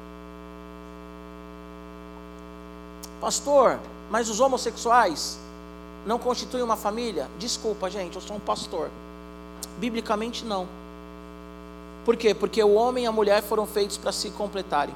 Pastor, 3.21 3.79
mas 4.11 4.29
os 4.29 4.41
homossexuais 4.41 5.39
não 6.07 6.19
constitui 6.19 6.63
uma 6.63 6.77
família? 6.77 7.29
Desculpa, 7.39 7.89
gente, 7.89 8.17
eu 8.17 8.23
sou 8.23 8.37
um 8.37 8.41
pastor. 8.41 8.91
Biblicamente, 9.79 10.45
não. 10.45 10.67
Por 12.05 12.17
quê? 12.17 12.35
Porque 12.35 12.63
o 12.63 12.75
homem 12.75 13.05
e 13.05 13.07
a 13.07 13.13
mulher 13.13 13.43
foram 13.43 13.67
feitos 13.67 13.97
para 13.97 14.13
se 14.13 14.31
completarem. 14.31 14.95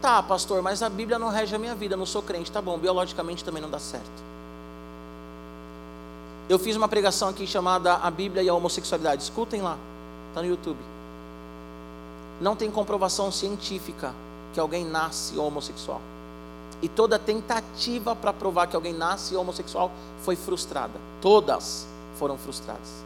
Tá, 0.00 0.22
pastor, 0.22 0.62
mas 0.62 0.82
a 0.82 0.88
Bíblia 0.88 1.18
não 1.18 1.28
rege 1.28 1.54
a 1.54 1.58
minha 1.58 1.74
vida, 1.74 1.96
não 1.96 2.06
sou 2.06 2.22
crente. 2.22 2.50
Tá 2.50 2.62
bom, 2.62 2.78
biologicamente 2.78 3.44
também 3.44 3.60
não 3.60 3.70
dá 3.70 3.78
certo. 3.78 4.26
Eu 6.48 6.58
fiz 6.58 6.76
uma 6.76 6.88
pregação 6.88 7.28
aqui 7.28 7.46
chamada 7.46 7.94
A 7.94 8.10
Bíblia 8.10 8.42
e 8.42 8.48
a 8.48 8.54
Homossexualidade. 8.54 9.22
Escutem 9.22 9.60
lá, 9.60 9.76
está 10.28 10.40
no 10.40 10.48
YouTube. 10.48 10.78
Não 12.40 12.54
tem 12.54 12.70
comprovação 12.70 13.32
científica 13.32 14.14
que 14.54 14.60
alguém 14.60 14.84
nasce 14.84 15.36
homossexual. 15.36 16.00
E 16.82 16.88
toda 16.88 17.18
tentativa 17.18 18.14
para 18.14 18.32
provar 18.32 18.66
que 18.66 18.76
alguém 18.76 18.92
nasce 18.92 19.34
homossexual 19.34 19.90
foi 20.22 20.36
frustrada. 20.36 21.00
Todas 21.20 21.86
foram 22.18 22.36
frustradas. 22.36 23.04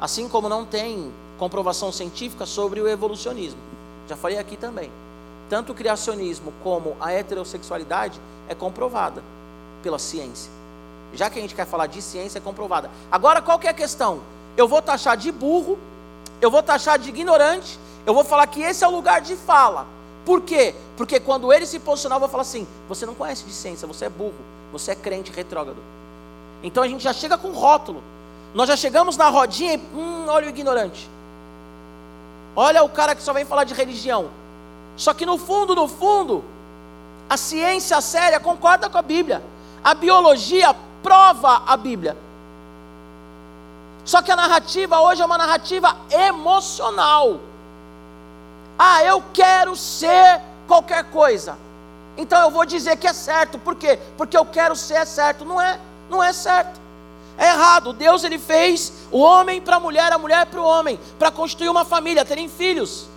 Assim 0.00 0.28
como 0.28 0.48
não 0.48 0.64
tem 0.64 1.12
comprovação 1.38 1.92
científica 1.92 2.46
sobre 2.46 2.80
o 2.80 2.88
evolucionismo. 2.88 3.60
Já 4.08 4.16
falei 4.16 4.38
aqui 4.38 4.56
também. 4.56 4.90
Tanto 5.48 5.72
o 5.72 5.74
criacionismo 5.74 6.52
como 6.62 6.96
a 7.00 7.12
heterossexualidade 7.12 8.20
é 8.48 8.54
comprovada 8.54 9.22
pela 9.82 9.98
ciência. 9.98 10.50
Já 11.14 11.30
que 11.30 11.38
a 11.38 11.42
gente 11.42 11.54
quer 11.54 11.66
falar 11.66 11.86
de 11.86 12.02
ciência, 12.02 12.38
é 12.38 12.40
comprovada. 12.40 12.90
Agora, 13.10 13.40
qual 13.40 13.58
que 13.58 13.66
é 13.66 13.70
a 13.70 13.74
questão? 13.74 14.20
Eu 14.56 14.66
vou 14.66 14.82
taxar 14.82 15.16
de 15.16 15.30
burro, 15.30 15.78
eu 16.40 16.50
vou 16.50 16.62
taxar 16.62 16.98
de 16.98 17.08
ignorante, 17.08 17.78
eu 18.04 18.12
vou 18.12 18.24
falar 18.24 18.46
que 18.46 18.60
esse 18.60 18.84
é 18.84 18.88
o 18.88 18.90
lugar 18.90 19.20
de 19.20 19.36
fala. 19.36 19.86
Por 20.26 20.40
quê? 20.40 20.74
Porque 20.96 21.20
quando 21.20 21.52
ele 21.52 21.64
se 21.64 21.78
posicionar, 21.78 22.16
eu 22.16 22.20
vou 22.20 22.28
falar 22.28 22.42
assim: 22.42 22.66
você 22.88 23.06
não 23.06 23.14
conhece 23.14 23.44
de 23.44 23.52
ciência, 23.52 23.86
você 23.86 24.06
é 24.06 24.08
burro, 24.08 24.34
você 24.72 24.90
é 24.90 24.94
crente 24.96 25.30
retrógrado. 25.30 25.78
Então 26.64 26.82
a 26.82 26.88
gente 26.88 27.04
já 27.04 27.12
chega 27.12 27.38
com 27.38 27.52
rótulo. 27.52 28.02
Nós 28.52 28.68
já 28.68 28.76
chegamos 28.76 29.16
na 29.16 29.28
rodinha 29.28 29.74
e, 29.74 29.76
hum, 29.76 30.26
olha 30.28 30.46
o 30.46 30.48
ignorante. 30.48 31.08
Olha 32.56 32.82
o 32.82 32.88
cara 32.88 33.14
que 33.14 33.22
só 33.22 33.32
vem 33.32 33.44
falar 33.44 33.64
de 33.64 33.72
religião. 33.72 34.30
Só 34.96 35.14
que 35.14 35.24
no 35.24 35.38
fundo, 35.38 35.74
no 35.76 35.86
fundo, 35.86 36.42
a 37.30 37.36
ciência 37.36 38.00
séria 38.00 38.40
concorda 38.40 38.90
com 38.90 38.98
a 38.98 39.02
Bíblia. 39.02 39.42
A 39.84 39.94
biologia 39.94 40.74
prova 41.02 41.62
a 41.66 41.76
Bíblia. 41.76 42.16
Só 44.04 44.22
que 44.22 44.32
a 44.32 44.36
narrativa 44.36 45.00
hoje 45.00 45.22
é 45.22 45.24
uma 45.24 45.38
narrativa 45.38 45.96
emocional. 46.10 47.38
Ah, 48.78 49.02
eu 49.04 49.22
quero 49.32 49.74
ser 49.74 50.40
qualquer 50.66 51.04
coisa. 51.04 51.56
Então 52.16 52.40
eu 52.42 52.50
vou 52.50 52.64
dizer 52.64 52.96
que 52.96 53.06
é 53.06 53.12
certo. 53.12 53.58
Por 53.58 53.74
quê? 53.74 53.98
Porque 54.16 54.36
eu 54.36 54.44
quero 54.44 54.74
ser 54.74 55.06
certo. 55.06 55.44
Não 55.44 55.60
é, 55.60 55.78
não 56.08 56.22
é 56.22 56.32
certo. 56.32 56.80
É 57.38 57.48
errado. 57.48 57.92
Deus 57.92 58.24
ele 58.24 58.38
fez 58.38 58.92
o 59.10 59.18
homem 59.18 59.60
para 59.60 59.76
a 59.76 59.80
mulher, 59.80 60.12
a 60.12 60.18
mulher 60.18 60.46
para 60.46 60.60
o 60.60 60.64
homem, 60.64 60.98
para 61.18 61.30
construir 61.30 61.68
uma 61.68 61.84
família, 61.84 62.24
terem 62.24 62.48
filhos. 62.48 63.08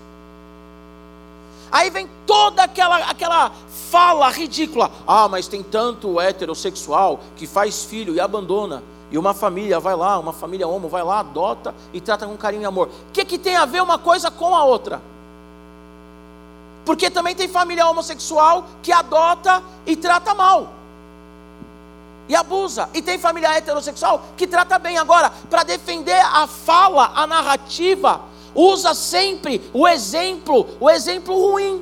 Aí 1.72 1.90
vem 1.90 2.10
toda 2.26 2.64
aquela, 2.64 2.98
aquela 3.10 3.52
fala 3.90 4.30
ridícula. 4.30 4.92
Ah, 5.08 5.28
mas 5.28 5.48
tem 5.48 5.64
tanto 5.64 6.20
heterossexual 6.20 7.20
que 7.38 7.48
faz 7.48 7.86
filho 7.86 8.14
e 8.16 8.20
abandona. 8.20 8.84
E 9.12 9.18
uma 9.18 9.34
família 9.34 9.80
vai 9.80 9.96
lá, 9.96 10.20
uma 10.20 10.34
família 10.34 10.68
homo 10.68 10.88
vai 10.88 11.04
lá, 11.04 11.20
adota 11.20 11.74
e 11.94 12.00
trata 12.00 12.28
com 12.28 12.38
carinho 12.38 12.64
e 12.64 12.66
amor. 12.66 12.90
O 13.10 13.12
que, 13.12 13.26
que 13.26 13.38
tem 13.38 13.56
a 13.56 13.66
ver 13.66 13.82
uma 13.82 13.98
coisa 13.98 14.30
com 14.30 14.56
a 14.56 14.64
outra? 14.64 15.02
Porque 16.90 17.12
também 17.12 17.36
tem 17.36 17.48
família 17.48 17.86
homossexual 17.86 18.66
que 18.82 18.92
adota 18.92 19.62
e 19.86 19.96
trata 19.96 20.34
mal. 20.34 20.74
E 22.28 22.36
abusa. 22.36 22.90
E 22.96 23.00
tem 23.00 23.20
família 23.20 23.56
heterossexual 23.56 24.26
que 24.36 24.48
trata 24.48 24.80
bem. 24.80 24.98
Agora, 24.98 25.32
para 25.52 25.62
defender 25.62 26.20
a 26.20 26.48
fala, 26.48 27.12
a 27.14 27.28
narrativa, 27.28 28.22
usa 28.56 28.96
sempre 28.96 29.62
o 29.72 29.88
exemplo, 29.88 30.68
o 30.80 30.90
exemplo 30.90 31.40
ruim. 31.40 31.80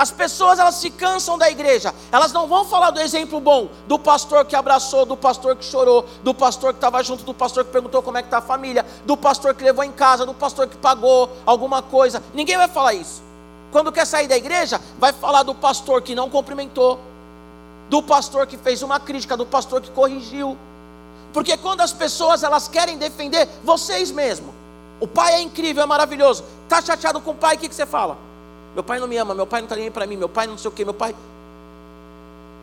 As 0.00 0.10
pessoas 0.10 0.58
elas 0.58 0.76
se 0.76 0.88
cansam 0.88 1.36
da 1.36 1.50
igreja. 1.50 1.94
Elas 2.10 2.32
não 2.32 2.48
vão 2.48 2.64
falar 2.64 2.90
do 2.90 2.98
exemplo 2.98 3.38
bom 3.38 3.68
do 3.86 3.98
pastor 3.98 4.46
que 4.46 4.56
abraçou, 4.56 5.04
do 5.04 5.14
pastor 5.14 5.54
que 5.54 5.62
chorou, 5.62 6.06
do 6.24 6.32
pastor 6.32 6.72
que 6.72 6.78
estava 6.78 7.02
junto, 7.02 7.22
do 7.22 7.34
pastor 7.34 7.66
que 7.66 7.70
perguntou 7.70 8.00
como 8.00 8.16
é 8.16 8.22
que 8.22 8.28
está 8.28 8.38
a 8.38 8.40
família, 8.40 8.86
do 9.04 9.14
pastor 9.14 9.54
que 9.54 9.62
levou 9.62 9.84
em 9.84 9.92
casa, 9.92 10.24
do 10.24 10.32
pastor 10.32 10.68
que 10.68 10.76
pagou 10.78 11.28
alguma 11.44 11.82
coisa. 11.82 12.22
Ninguém 12.32 12.56
vai 12.56 12.66
falar 12.66 12.94
isso. 12.94 13.22
Quando 13.70 13.92
quer 13.92 14.06
sair 14.06 14.26
da 14.26 14.38
igreja, 14.38 14.80
vai 14.98 15.12
falar 15.12 15.42
do 15.42 15.54
pastor 15.54 16.00
que 16.00 16.14
não 16.14 16.30
cumprimentou, 16.30 16.98
do 17.90 18.02
pastor 18.02 18.46
que 18.46 18.56
fez 18.56 18.80
uma 18.80 18.98
crítica, 18.98 19.36
do 19.36 19.44
pastor 19.44 19.82
que 19.82 19.90
corrigiu. 19.90 20.56
Porque 21.30 21.58
quando 21.58 21.82
as 21.82 21.92
pessoas 21.92 22.42
elas 22.42 22.68
querem 22.68 22.96
defender 22.96 23.46
vocês 23.62 24.10
mesmos, 24.10 24.54
o 24.98 25.06
pai 25.06 25.34
é 25.34 25.42
incrível, 25.42 25.82
é 25.82 25.86
maravilhoso. 25.86 26.42
Tá 26.70 26.80
chateado 26.80 27.20
com 27.20 27.32
o 27.32 27.34
pai, 27.34 27.56
o 27.56 27.58
que, 27.58 27.68
que 27.68 27.74
você 27.74 27.84
fala? 27.84 28.29
Meu 28.74 28.82
pai 28.84 28.98
não 28.98 29.08
me 29.08 29.16
ama, 29.16 29.34
meu 29.34 29.46
pai 29.46 29.60
não 29.60 29.66
está 29.66 29.76
nem 29.76 29.86
aí 29.86 29.90
para 29.90 30.06
mim, 30.06 30.16
meu 30.16 30.28
pai 30.28 30.46
não 30.46 30.56
sei 30.56 30.68
o 30.68 30.72
que, 30.72 30.84
meu 30.84 30.94
pai. 30.94 31.14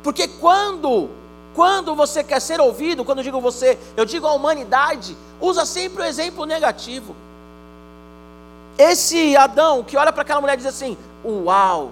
Porque 0.04 0.28
quando, 0.28 1.10
quando 1.54 1.96
você 1.96 2.24
quer 2.24 2.40
ser 2.40 2.60
ouvido, 2.62 3.04
quando 3.04 3.20
eu 3.20 3.24
digo 3.24 3.42
você, 3.42 3.78
eu 3.96 4.06
digo 4.06 4.26
a 4.26 4.34
humanidade, 4.34 5.18
usa 5.42 5.66
sempre 5.66 6.04
o 6.04 6.06
exemplo 6.06 6.46
negativo. 6.46 7.16
Esse 8.78 9.36
Adão 9.36 9.84
que 9.84 9.98
olha 9.98 10.14
para 10.14 10.22
aquela 10.22 10.40
mulher 10.40 10.54
e 10.54 10.58
diz 10.58 10.68
assim: 10.68 10.98
Uau, 11.26 11.92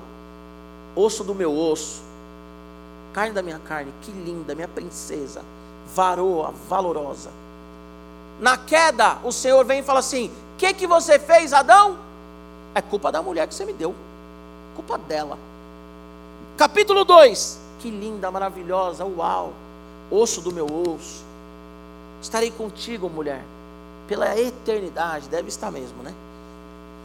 osso 0.96 1.24
do 1.24 1.36
meu 1.36 1.56
osso, 1.56 2.02
carne 3.12 3.34
da 3.34 3.42
minha 3.42 3.60
carne, 3.60 3.92
que 4.02 4.12
linda, 4.12 4.54
minha 4.56 4.68
princesa 4.68 5.42
varoa, 5.94 6.54
valorosa. 6.68 7.30
Na 8.40 8.58
queda, 8.58 9.18
o 9.24 9.32
Senhor 9.32 9.64
vem 9.66 9.80
e 9.80 9.84
fala 9.84 10.00
assim: 10.00 10.28
O 10.28 10.58
que, 10.58 10.74
que 10.74 10.88
você 10.88 11.20
fez, 11.20 11.54
Adão? 11.54 11.98
É 12.76 12.82
culpa 12.82 13.12
da 13.12 13.22
mulher 13.22 13.48
que 13.48 13.56
você 13.56 13.66
me 13.66 13.74
deu, 13.74 13.96
culpa 14.76 14.98
dela. 14.98 15.40
Capítulo 16.58 17.04
2: 17.04 17.60
Que 17.80 17.90
linda, 17.90 18.30
maravilhosa, 18.30 19.04
uau, 19.06 19.54
osso 20.12 20.42
do 20.42 20.52
meu 20.52 20.66
osso. 20.66 21.24
Estarei 22.22 22.52
contigo, 22.52 23.10
mulher, 23.10 23.44
pela 24.08 24.38
eternidade, 24.38 25.30
deve 25.30 25.48
estar 25.48 25.72
mesmo, 25.72 26.04
né? 26.04 26.14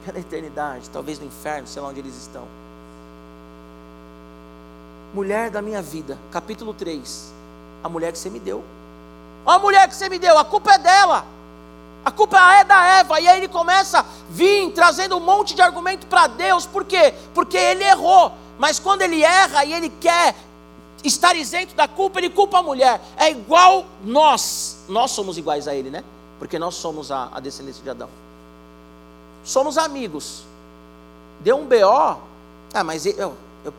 Pela 0.05 0.19
eternidade, 0.19 0.91
talvez 0.91 1.19
no 1.19 1.27
inferno, 1.27 1.67
sei 1.67 1.81
lá 1.81 1.89
onde 1.89 2.01
eles 2.01 2.17
estão. 2.17 2.45
Mulher 5.15 5.51
da 5.51 5.63
minha 5.63 5.81
vida, 5.81 6.19
capítulo 6.31 6.75
3 6.75 7.41
a 7.83 7.89
mulher 7.89 8.13
que 8.13 8.19
você 8.19 8.31
me 8.31 8.39
deu. 8.39 8.63
A 9.45 9.59
mulher 9.59 9.89
que 9.89 9.95
você 9.95 10.09
me 10.09 10.19
deu, 10.19 10.39
a 10.39 10.45
culpa 10.45 10.75
é 10.75 10.79
dela. 10.79 11.25
A 12.05 12.11
culpa 12.11 12.39
é 12.55 12.65
da 12.65 12.85
Eva. 12.99 13.21
E 13.21 13.29
aí 13.29 13.39
ele 13.39 13.49
começa 13.49 14.01
a 14.01 14.05
vir 14.29 14.71
trazendo 14.73 15.17
um 15.17 15.21
monte 15.21 15.55
de 15.55 15.63
argumento 15.63 16.07
para 16.07 16.27
Deus. 16.27 16.67
Por 16.67 16.85
quê? 16.85 17.15
Porque 17.35 17.57
ele 17.57 17.85
errou. 17.85 18.33
Mas 18.59 18.79
quando 18.79 19.03
ele 19.03 19.23
erra 19.23 19.65
e 19.65 19.73
ele 19.73 19.89
quer 19.89 20.35
estar 21.05 21.35
isento 21.35 21.75
da 21.75 21.89
culpa, 21.89 22.19
ele 22.19 22.31
culpa 22.31 22.59
a 22.59 22.63
mulher. 22.63 23.01
É 23.17 23.31
igual 23.31 23.87
nós. 24.05 24.85
Nós 24.89 25.11
somos 25.11 25.39
iguais 25.39 25.69
a 25.69 25.75
ele, 25.75 25.91
né? 25.91 26.05
Porque 26.39 26.59
nós 26.59 26.75
somos 26.75 27.11
a, 27.11 27.29
a 27.33 27.41
descendência 27.41 27.83
de 27.83 27.91
Adão. 27.91 28.09
Somos 29.45 29.77
amigos. 29.77 30.45
Deu 31.41 31.59
um 31.59 31.67
BO. 31.67 32.21
Ah, 32.73 32.85
mas 32.85 33.05
eu, 33.07 33.15
eu, 33.17 33.37
eu 33.65 33.75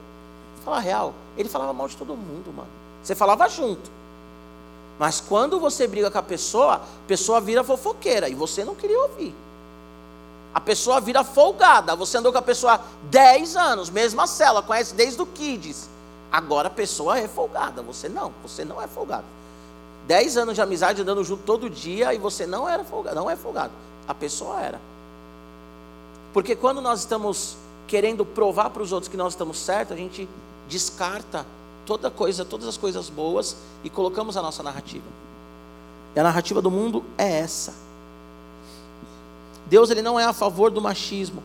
falar 0.63 0.79
real. 0.79 1.13
Ele 1.37 1.49
falava 1.49 1.73
mal 1.73 1.87
de 1.87 1.97
todo 1.97 2.15
mundo, 2.15 2.51
mano. 2.53 2.69
Você 3.03 3.15
falava 3.15 3.47
junto. 3.49 3.89
Mas 5.01 5.19
quando 5.19 5.59
você 5.59 5.87
briga 5.87 6.11
com 6.11 6.19
a 6.19 6.21
pessoa, 6.21 6.75
a 6.75 6.81
pessoa 7.07 7.41
vira 7.41 7.63
fofoqueira 7.63 8.29
e 8.29 8.35
você 8.35 8.63
não 8.63 8.75
queria 8.75 9.01
ouvir. 9.01 9.33
A 10.53 10.61
pessoa 10.61 11.01
vira 11.01 11.23
folgada. 11.23 11.95
Você 11.95 12.19
andou 12.19 12.31
com 12.31 12.37
a 12.37 12.41
pessoa 12.43 12.79
10 13.09 13.55
anos, 13.55 13.89
mesma 13.89 14.27
cela, 14.27 14.61
conhece 14.61 14.93
desde 14.93 15.19
o 15.19 15.25
Kids. 15.25 15.89
Agora 16.31 16.67
a 16.67 16.71
pessoa 16.71 17.17
é 17.17 17.27
folgada. 17.27 17.81
Você 17.81 18.07
não, 18.07 18.31
você 18.43 18.63
não 18.63 18.79
é 18.79 18.85
folgado. 18.85 19.23
10 20.05 20.37
anos 20.37 20.53
de 20.53 20.61
amizade 20.61 21.01
andando 21.01 21.23
junto 21.23 21.41
todo 21.45 21.67
dia 21.67 22.13
e 22.13 22.19
você 22.19 22.45
não 22.45 22.69
era 22.69 22.83
folgado, 22.83 23.15
não 23.15 23.27
é 23.27 23.35
folgado. 23.35 23.73
A 24.07 24.13
pessoa 24.13 24.61
era. 24.61 24.79
Porque 26.31 26.55
quando 26.55 26.79
nós 26.79 26.99
estamos 26.99 27.57
querendo 27.87 28.23
provar 28.23 28.69
para 28.69 28.83
os 28.83 28.91
outros 28.91 29.09
que 29.09 29.17
nós 29.17 29.33
estamos 29.33 29.57
certos, 29.57 29.95
a 29.95 29.99
gente 29.99 30.29
descarta 30.69 31.43
toda 31.85 32.09
coisa, 32.09 32.45
todas 32.45 32.67
as 32.67 32.77
coisas 32.77 33.09
boas 33.09 33.55
e 33.83 33.89
colocamos 33.89 34.37
a 34.37 34.41
nossa 34.41 34.63
narrativa. 34.63 35.05
E 36.15 36.19
a 36.19 36.23
narrativa 36.23 36.61
do 36.61 36.69
mundo 36.69 37.03
é 37.17 37.39
essa. 37.39 37.73
Deus 39.65 39.89
ele 39.89 40.01
não 40.01 40.19
é 40.19 40.25
a 40.25 40.33
favor 40.33 40.69
do 40.69 40.81
machismo. 40.81 41.41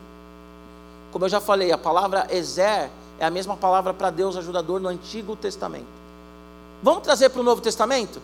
Como 1.13 1.25
eu 1.25 1.29
já 1.29 1.41
falei, 1.41 1.71
a 1.73 1.79
palavra 1.79 2.27
Ezer 2.31 2.91
é 3.19 3.25
a 3.25 3.31
mesma 3.31 3.57
palavra 3.57 3.95
para 3.95 4.11
Deus 4.11 4.37
ajudador 4.37 4.81
no 4.81 4.89
Antigo 4.89 5.37
Testamento. 5.37 5.87
Vamos 6.83 7.03
trazer 7.03 7.31
para 7.31 7.41
o 7.41 7.45
Novo 7.45 7.61
Testamento? 7.61 8.21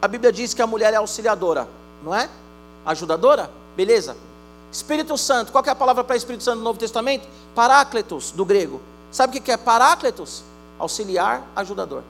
A 0.00 0.08
Bíblia 0.08 0.32
diz 0.32 0.52
que 0.52 0.60
a 0.60 0.66
mulher 0.66 0.92
é 0.92 0.96
auxiliadora, 0.96 1.68
não 2.02 2.14
é? 2.14 2.28
Ajudadora? 2.84 3.50
Beleza. 3.76 4.16
Espírito 4.70 5.16
Santo, 5.16 5.52
qual 5.52 5.64
é 5.64 5.70
a 5.70 5.74
palavra 5.74 6.02
para 6.02 6.16
Espírito 6.16 6.42
Santo 6.42 6.58
no 6.58 6.64
Novo 6.64 6.78
Testamento? 6.78 7.26
Parácletos, 7.54 8.32
do 8.32 8.44
grego. 8.44 8.80
Sabe 9.10 9.38
o 9.38 9.40
que 9.40 9.52
é 9.52 9.56
parácletos? 9.56 10.42
Auxiliar, 10.82 11.46
ajudador. 11.54 12.02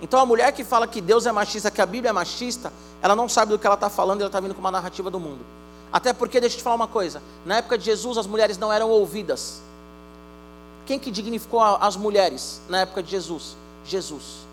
Então 0.00 0.20
a 0.20 0.26
mulher 0.26 0.52
que 0.52 0.62
fala 0.62 0.86
que 0.86 1.00
Deus 1.00 1.26
é 1.26 1.32
machista, 1.32 1.70
que 1.70 1.80
a 1.80 1.86
Bíblia 1.86 2.10
é 2.10 2.12
machista, 2.12 2.72
ela 3.02 3.16
não 3.16 3.28
sabe 3.28 3.52
do 3.52 3.58
que 3.58 3.66
ela 3.66 3.74
está 3.74 3.88
falando, 3.88 4.20
ela 4.20 4.28
está 4.28 4.38
vindo 4.38 4.54
com 4.54 4.60
uma 4.60 4.70
narrativa 4.70 5.10
do 5.10 5.18
mundo. 5.18 5.44
Até 5.92 6.12
porque, 6.12 6.40
deixa 6.40 6.56
eu 6.56 6.58
te 6.58 6.62
falar 6.62 6.76
uma 6.76 6.86
coisa: 6.86 7.22
na 7.44 7.56
época 7.56 7.78
de 7.78 7.84
Jesus, 7.84 8.18
as 8.18 8.26
mulheres 8.26 8.58
não 8.58 8.72
eram 8.72 8.90
ouvidas. 8.90 9.62
Quem 10.86 10.98
que 10.98 11.10
dignificou 11.10 11.60
as 11.60 11.96
mulheres 11.96 12.60
na 12.68 12.80
época 12.80 13.02
de 13.02 13.10
Jesus? 13.10 13.56
Jesus. 13.84 14.46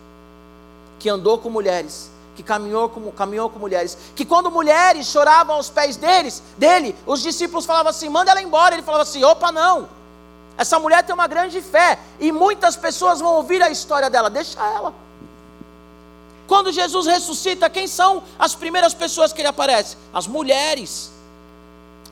Que 0.98 1.08
andou 1.08 1.38
com 1.38 1.50
mulheres, 1.50 2.10
que 2.34 2.42
caminhou 2.42 2.88
com, 2.88 3.10
caminhou 3.12 3.48
com 3.50 3.58
mulheres, 3.58 3.96
que 4.14 4.24
quando 4.24 4.50
mulheres 4.50 5.06
choravam 5.06 5.56
aos 5.56 5.70
pés 5.70 5.96
deles, 5.96 6.42
dele, 6.56 6.96
os 7.06 7.22
discípulos 7.22 7.66
falavam 7.66 7.90
assim: 7.90 8.08
manda 8.08 8.30
ela 8.30 8.42
embora. 8.42 8.74
Ele 8.74 8.82
falava 8.82 9.02
assim: 9.02 9.22
opa, 9.22 9.52
não, 9.52 9.88
essa 10.58 10.78
mulher 10.78 11.02
tem 11.02 11.14
uma 11.14 11.26
grande 11.26 11.60
fé 11.60 11.98
e 12.18 12.32
muitas 12.32 12.76
pessoas 12.76 13.20
vão 13.20 13.34
ouvir 13.34 13.62
a 13.62 13.70
história 13.70 14.08
dela. 14.08 14.30
Deixa 14.30 14.58
ela. 14.58 14.94
Quando 16.46 16.72
Jesus 16.72 17.06
ressuscita, 17.06 17.68
quem 17.68 17.86
são 17.86 18.22
as 18.38 18.54
primeiras 18.54 18.94
pessoas 18.94 19.32
que 19.32 19.40
ele 19.40 19.48
aparece? 19.48 19.96
As 20.14 20.26
mulheres. 20.26 21.10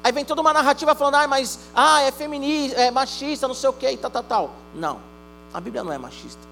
Aí 0.03 0.13
vem 0.13 0.25
toda 0.25 0.41
uma 0.41 0.53
narrativa 0.53 0.95
falando, 0.95 1.15
ah, 1.15 1.27
mas 1.27 1.59
ah, 1.75 2.03
é 2.03 2.13
feminista, 2.13 2.79
é 2.79 2.91
machista, 2.91 3.49
não 3.49 3.55
sei 3.55 3.71
o 3.71 3.73
que, 3.73 3.97
tal, 3.97 4.11
tal, 4.11 4.23
tal. 4.23 4.51
Não, 4.75 5.01
a 5.53 5.61
Bíblia 5.61 5.83
não 5.83 5.93
é 5.93 5.97
machista. 5.97 6.43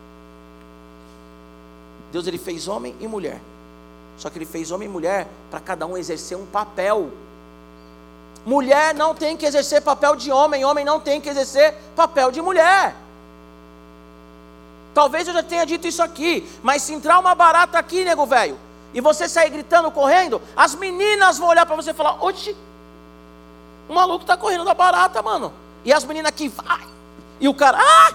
Deus 2.11 2.27
ele 2.27 2.39
fez 2.39 2.69
homem 2.69 2.95
e 3.01 3.07
mulher. 3.07 3.41
Só 4.17 4.31
que 4.31 4.39
ele 4.39 4.47
fez 4.47 4.71
homem 4.71 4.89
e 4.89 4.91
mulher 4.91 5.29
para 5.51 5.61
cada 5.61 5.87
um 5.87 5.97
exercer 5.97 6.39
um 6.39 6.47
papel 6.47 7.11
Mulher 8.45 8.95
não 8.95 9.15
tem 9.15 9.37
que 9.37 9.47
exercer 9.47 9.83
papel 9.83 10.17
de 10.17 10.33
homem, 10.33 10.65
homem 10.65 10.85
não 10.85 10.99
tem 10.99 11.21
que 11.21 11.29
exercer 11.29 11.75
papel 11.95 12.33
de 12.33 12.43
mulher. 12.43 12.97
Talvez 14.93 15.29
eu 15.29 15.35
já 15.35 15.43
tenha 15.43 15.65
dito 15.65 15.87
isso 15.87 16.03
aqui, 16.03 16.49
mas 16.63 16.83
se 16.83 16.93
entrar 16.93 17.19
uma 17.19 17.35
barata 17.35 17.79
aqui, 17.79 18.05
nego 18.05 18.27
velho, 18.27 18.59
e 18.93 19.01
você 19.01 19.29
sair 19.29 19.49
gritando, 19.49 19.91
correndo, 19.91 20.43
as 20.57 20.75
meninas 20.75 21.39
vão 21.39 21.49
olhar 21.49 21.65
para 21.65 21.77
você 21.77 21.91
e 21.91 21.95
falar: 21.95 22.23
Oxi, 22.23 22.55
O 23.89 23.95
maluco 23.95 24.25
tá 24.25 24.37
correndo 24.37 24.65
da 24.65 24.75
barata, 24.75 25.23
mano. 25.23 25.53
E 25.85 25.93
as 25.93 26.05
meninas 26.05 26.31
aqui, 26.31 26.49
vai. 26.49 26.87
E 27.41 27.49
o 27.49 27.55
cara, 27.55 27.79
ah! 27.81 28.15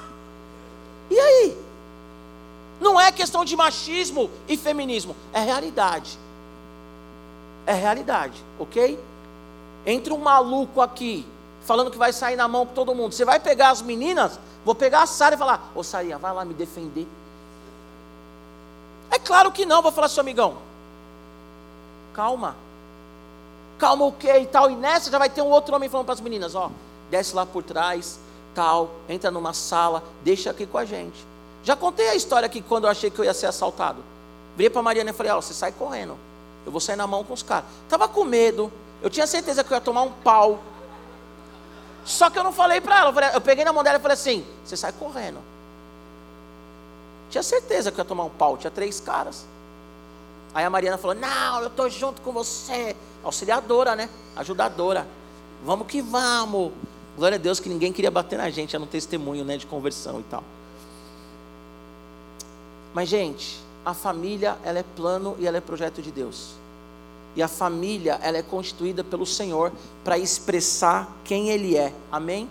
E 1.10 1.20
aí? 1.20 1.58
Não 2.80 3.00
é 3.00 3.12
questão 3.12 3.44
de 3.44 3.56
machismo 3.56 4.30
e 4.48 4.56
feminismo, 4.56 5.16
é 5.34 5.40
realidade. 5.40 6.18
É 7.66 7.74
realidade, 7.74 8.42
ok? 8.60 9.00
Entre 9.89 10.12
um 10.12 10.17
maluco 10.17 10.82
aqui, 10.82 11.26
falando 11.62 11.89
que 11.89 11.97
vai 11.97 12.12
sair 12.12 12.36
na 12.36 12.45
mão 12.45 12.65
com 12.65 12.73
todo 12.73 12.93
mundo, 12.93 13.13
você 13.13 13.23
vai 13.23 13.39
pegar 13.39 13.69
as 13.69 13.82
meninas, 13.82 14.38
vou 14.65 14.76
pegar 14.76 15.04
a 15.04 15.08
Sara 15.08 15.36
e 15.36 15.38
falar: 15.38 15.71
Ô 15.73 15.82
Sarinha, 15.82 16.17
vai 16.17 16.34
lá 16.34 16.43
me 16.43 16.54
defender. 16.54 17.08
É 19.10 19.17
claro 19.17 19.50
que 19.50 19.65
não, 19.65 19.82
vou 19.82 19.93
falar, 19.93 20.10
seu 20.10 20.19
amigão, 20.19 20.58
calma. 22.13 22.54
Calma 23.80 24.04
o 24.04 24.08
okay, 24.10 24.41
e 24.41 24.47
tal. 24.47 24.69
E 24.69 24.76
nessa 24.76 25.10
já 25.10 25.17
vai 25.17 25.30
ter 25.30 25.41
um 25.41 25.50
outro 25.50 25.73
homem 25.73 25.88
falando 25.88 26.06
para 26.06 26.15
as 26.15 26.21
meninas: 26.21 26.54
Ó, 26.54 26.69
desce 27.10 27.34
lá 27.34 27.45
por 27.45 27.63
trás, 27.63 28.19
tal, 28.54 28.89
entra 29.08 29.32
numa 29.32 29.54
sala, 29.54 30.04
deixa 30.21 30.52
aqui 30.52 30.65
com 30.65 30.78
a 30.78 30.84
gente. 30.84 31.26
Já 31.63 31.78
contei 31.78 32.10
a 32.10 32.15
história 32.15 32.45
aqui 32.45 32.62
quando 32.62 32.84
eu 32.84 32.89
achei 32.89 33.10
que 33.10 33.19
eu 33.19 33.23
ia 33.23 33.34
ser 33.34 33.45
assaltado. 33.45 34.04
Virei 34.58 34.69
para 34.69 34.82
a 34.82 34.84
Mariana 34.84 35.12
e 35.12 35.13
falei: 35.13 35.32
Ó, 35.32 35.39
você 35.39 35.54
sai 35.54 35.71
correndo. 35.71 36.17
Eu 36.65 36.73
vou 36.73 36.82
sair 36.82 36.97
na 36.97 37.08
mão 37.08 37.23
com 37.23 37.34
os 37.34 37.41
caras. 37.41 37.69
Tava 37.88 38.10
com 38.10 38.26
medo. 38.26 38.69
Eu 39.01 39.10
tinha 39.10 39.27
certeza 39.27 39.63
que 39.63 39.71
eu 39.71 39.75
ia 39.75 39.81
tomar 39.81 40.03
um 40.03 40.12
pau. 40.12 40.60
Só 42.03 42.29
que 42.29 42.39
eu 42.39 42.43
não 42.43 42.53
falei 42.53 42.79
para 42.81 42.99
ela. 42.99 43.10
Eu, 43.10 43.13
falei, 43.13 43.29
eu 43.33 43.41
peguei 43.41 43.65
na 43.65 43.73
mão 43.73 43.83
dela 43.83 43.97
e 43.97 44.01
falei 44.01 44.15
assim: 44.15 44.45
Você 44.65 44.77
sai 44.77 44.91
correndo. 44.93 45.39
Tinha 47.29 47.43
certeza 47.43 47.91
que 47.91 47.99
eu 47.99 48.03
ia 48.03 48.07
tomar 48.07 48.23
um 48.23 48.29
pau. 48.29 48.57
Tinha 48.57 48.71
três 48.71 48.99
caras. 48.99 49.45
Aí 50.53 50.63
a 50.65 50.69
Mariana 50.69 50.97
falou: 50.97 51.15
Não, 51.15 51.62
eu 51.62 51.67
estou 51.67 51.89
junto 51.89 52.21
com 52.21 52.31
você. 52.31 52.95
Auxiliadora, 53.23 53.95
né? 53.95 54.10
Ajudadora. 54.36 55.05
Vamos 55.63 55.88
que 55.88 56.01
vamos. 56.01 56.71
Glória 57.17 57.36
a 57.36 57.39
Deus 57.39 57.60
que 57.60 57.67
ninguém 57.67 57.91
queria 57.91 58.12
bater 58.12 58.38
na 58.38 58.49
gente, 58.49 58.75
era 58.75 58.83
um 58.83 58.88
testemunho 58.88 59.43
né, 59.43 59.57
de 59.57 59.65
conversão 59.65 60.19
e 60.19 60.23
tal. 60.23 60.43
Mas, 62.93 63.10
gente, 63.10 63.60
a 63.83 63.93
família 63.93 64.55
ela 64.63 64.79
é 64.79 64.83
plano 64.83 65.36
e 65.39 65.47
ela 65.47 65.57
é 65.57 65.62
projeto 65.62 66.01
de 66.01 66.12
Deus. 66.12 66.51
E 67.38 67.43
a 67.43 67.47
família 67.47 68.19
ela 68.23 68.38
é 68.38 68.41
constituída 68.41 69.04
pelo 69.04 69.23
Senhor 69.23 69.71
para 70.04 70.17
expressar 70.17 71.08
quem 71.23 71.50
Ele 71.50 71.78
é. 71.78 71.93
Amém? 72.12 72.50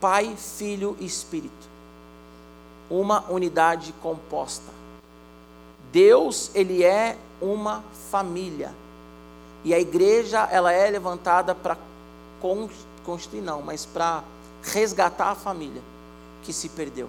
Pai, 0.00 0.34
Filho 0.36 0.96
e 0.98 1.06
Espírito. 1.06 1.68
Uma 2.90 3.24
unidade 3.30 3.94
composta. 4.02 4.72
Deus, 5.92 6.50
Ele 6.52 6.82
é 6.82 7.16
uma 7.40 7.84
família. 8.10 8.74
E 9.62 9.72
a 9.72 9.78
igreja, 9.78 10.48
ela 10.50 10.72
é 10.72 10.90
levantada 10.90 11.54
para 11.54 11.78
constituir, 13.04 13.40
não, 13.40 13.62
mas 13.62 13.86
para 13.86 14.24
resgatar 14.64 15.30
a 15.30 15.34
família 15.36 15.82
que 16.42 16.52
se 16.52 16.68
perdeu. 16.70 17.08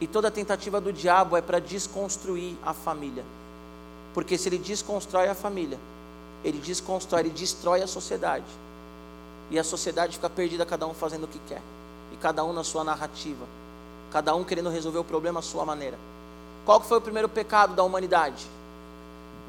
E 0.00 0.06
toda 0.08 0.32
tentativa 0.32 0.80
do 0.80 0.92
diabo 0.92 1.36
é 1.36 1.40
para 1.40 1.60
desconstruir 1.60 2.56
a 2.64 2.74
família. 2.74 3.24
Porque 4.16 4.38
se 4.38 4.48
ele 4.48 4.56
desconstrói 4.56 5.28
a 5.28 5.34
família, 5.34 5.78
ele 6.42 6.56
desconstrói, 6.56 7.20
ele 7.20 7.28
destrói 7.28 7.82
a 7.82 7.86
sociedade. 7.86 8.46
E 9.50 9.58
a 9.58 9.62
sociedade 9.62 10.14
fica 10.14 10.30
perdida, 10.30 10.64
cada 10.64 10.86
um 10.86 10.94
fazendo 10.94 11.24
o 11.24 11.28
que 11.28 11.38
quer. 11.40 11.60
E 12.14 12.16
cada 12.16 12.42
um 12.42 12.50
na 12.50 12.64
sua 12.64 12.82
narrativa. 12.82 13.44
Cada 14.10 14.34
um 14.34 14.42
querendo 14.42 14.70
resolver 14.70 14.96
o 14.96 15.04
problema 15.04 15.40
à 15.40 15.42
sua 15.42 15.66
maneira. 15.66 15.98
Qual 16.64 16.80
que 16.80 16.86
foi 16.86 16.96
o 16.96 17.00
primeiro 17.02 17.28
pecado 17.28 17.74
da 17.74 17.82
humanidade? 17.82 18.46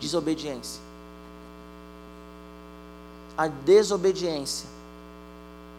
Desobediência. 0.01 0.81
A 3.37 3.47
desobediência 3.47 4.67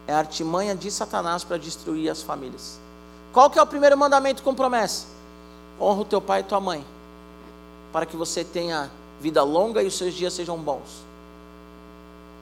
é 0.07 0.13
a 0.15 0.17
artimanha 0.17 0.75
de 0.75 0.89
Satanás 0.89 1.43
para 1.43 1.57
destruir 1.57 2.09
as 2.09 2.23
famílias. 2.23 2.79
Qual 3.31 3.51
que 3.51 3.59
é 3.59 3.61
o 3.61 3.67
primeiro 3.67 3.95
mandamento 3.95 4.41
com 4.41 4.55
promessa? 4.55 5.05
Honra 5.79 6.01
o 6.01 6.05
teu 6.05 6.19
pai 6.19 6.39
e 6.39 6.43
tua 6.43 6.59
mãe, 6.59 6.83
para 7.91 8.05
que 8.05 8.15
você 8.15 8.43
tenha 8.43 8.89
vida 9.19 9.43
longa 9.43 9.83
e 9.83 9.87
os 9.87 9.97
seus 9.97 10.13
dias 10.13 10.33
sejam 10.33 10.57
bons. 10.57 11.03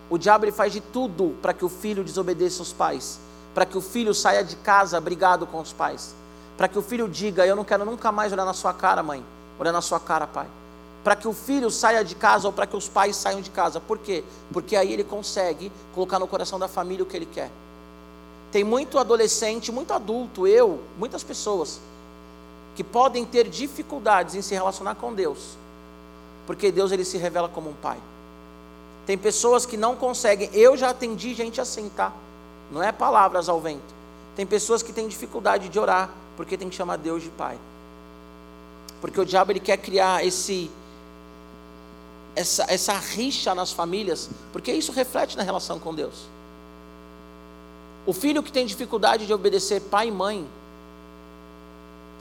O 0.10 0.18
diabo 0.18 0.46
ele 0.46 0.52
faz 0.52 0.72
de 0.72 0.80
tudo 0.80 1.36
para 1.42 1.54
que 1.54 1.66
o 1.66 1.70
filho 1.70 2.04
desobedeça 2.04 2.62
os 2.62 2.72
pais, 2.72 3.20
para 3.54 3.66
que 3.66 3.78
o 3.78 3.82
filho 3.82 4.14
saia 4.14 4.44
de 4.44 4.56
casa 4.56 5.00
brigado 5.02 5.46
com 5.46 5.60
os 5.60 5.74
pais, 5.74 6.16
para 6.56 6.68
que 6.68 6.80
o 6.80 6.82
filho 6.82 7.10
diga: 7.10 7.46
Eu 7.46 7.56
não 7.56 7.64
quero 7.64 7.84
nunca 7.86 8.12
mais 8.12 8.32
olhar 8.32 8.46
na 8.46 8.54
sua 8.54 8.74
cara, 8.74 9.04
mãe, 9.04 9.24
olhar 9.60 9.74
na 9.74 9.82
sua 9.82 10.00
cara, 10.00 10.26
pai. 10.26 10.48
Para 11.04 11.16
que 11.16 11.28
o 11.28 11.34
filho 11.34 11.70
saia 11.70 12.04
de 12.04 12.16
casa 12.16 12.48
ou 12.48 12.54
para 12.54 12.68
que 12.68 12.76
os 12.76 12.88
pais 12.88 13.16
saiam 13.16 13.42
de 13.42 13.50
casa. 13.50 13.80
Por 13.80 13.98
quê? 13.98 14.24
Porque 14.52 14.76
aí 14.76 14.92
ele 14.92 15.04
consegue 15.04 15.72
colocar 15.94 16.20
no 16.20 16.28
coração 16.28 16.60
da 16.60 16.68
família 16.68 17.04
o 17.04 17.06
que 17.06 17.16
ele 17.16 17.26
quer. 17.26 17.50
Tem 18.52 18.64
muito 18.64 18.98
adolescente, 18.98 19.72
muito 19.72 19.94
adulto, 19.94 20.48
eu, 20.48 20.82
muitas 20.98 21.24
pessoas, 21.24 21.80
que 22.78 22.84
podem 22.84 23.26
ter 23.26 23.50
dificuldades 23.50 24.36
em 24.36 24.42
se 24.44 24.54
relacionar 24.54 24.94
com 24.94 25.12
Deus, 25.12 25.58
porque 26.46 26.72
Deus 26.72 26.92
ele 26.92 27.04
se 27.04 27.18
revela 27.18 27.50
como 27.50 27.72
um 27.72 27.74
pai. 27.74 27.98
Tem 29.04 29.18
pessoas 29.18 29.66
que 29.66 29.76
não 29.76 29.96
conseguem, 29.96 30.48
eu 30.54 30.78
já 30.78 30.92
atendi 30.92 31.34
gente 31.34 31.60
assim, 31.60 31.90
tá? 31.90 32.14
Não 32.72 32.84
é 32.84 32.92
palavras 32.92 33.50
ao 33.50 33.60
vento. 33.60 33.96
Tem 34.36 34.46
pessoas 34.46 34.84
que 34.84 34.94
têm 34.94 35.08
dificuldade 35.08 35.70
de 35.70 35.80
orar, 35.80 36.12
porque 36.36 36.56
tem 36.56 36.70
que 36.70 36.76
chamar 36.76 36.98
Deus 36.98 37.24
de 37.24 37.30
pai. 37.30 37.58
Porque 39.02 39.20
o 39.20 39.26
diabo 39.26 39.52
ele 39.52 39.60
quer 39.60 39.78
criar 39.78 40.24
esse 40.24 40.70
essa, 42.36 42.64
essa 42.70 42.94
rixa 42.94 43.56
nas 43.56 43.72
famílias, 43.72 44.30
porque 44.54 44.72
isso 44.72 44.92
reflete 44.92 45.36
na 45.36 45.42
relação 45.42 45.80
com 45.80 45.96
Deus. 45.96 46.28
O 48.06 48.14
filho 48.14 48.44
que 48.44 48.52
tem 48.52 48.68
dificuldade 48.68 49.26
de 49.26 49.34
obedecer 49.34 49.82
pai 49.82 50.10
e 50.10 50.12
mãe, 50.12 50.48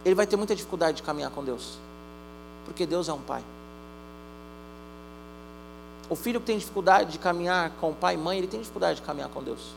ele 0.07 0.15
vai 0.15 0.25
ter 0.25 0.37
muita 0.37 0.55
dificuldade 0.55 0.99
de 0.99 1.03
caminhar 1.03 1.33
com 1.33 1.43
Deus, 1.43 1.79
porque 2.65 2.87
Deus 2.87 3.09
é 3.09 3.13
um 3.13 3.21
pai. 3.21 3.43
O 6.09 6.15
filho 6.15 6.39
que 6.39 6.47
tem 6.47 6.57
dificuldade 6.57 7.11
de 7.11 7.19
caminhar 7.19 7.73
com 7.81 7.93
pai 7.93 8.15
e 8.15 8.17
mãe, 8.17 8.39
ele 8.39 8.47
tem 8.47 8.61
dificuldade 8.61 9.01
de 9.01 9.03
caminhar 9.05 9.29
com 9.31 9.43
Deus. 9.43 9.73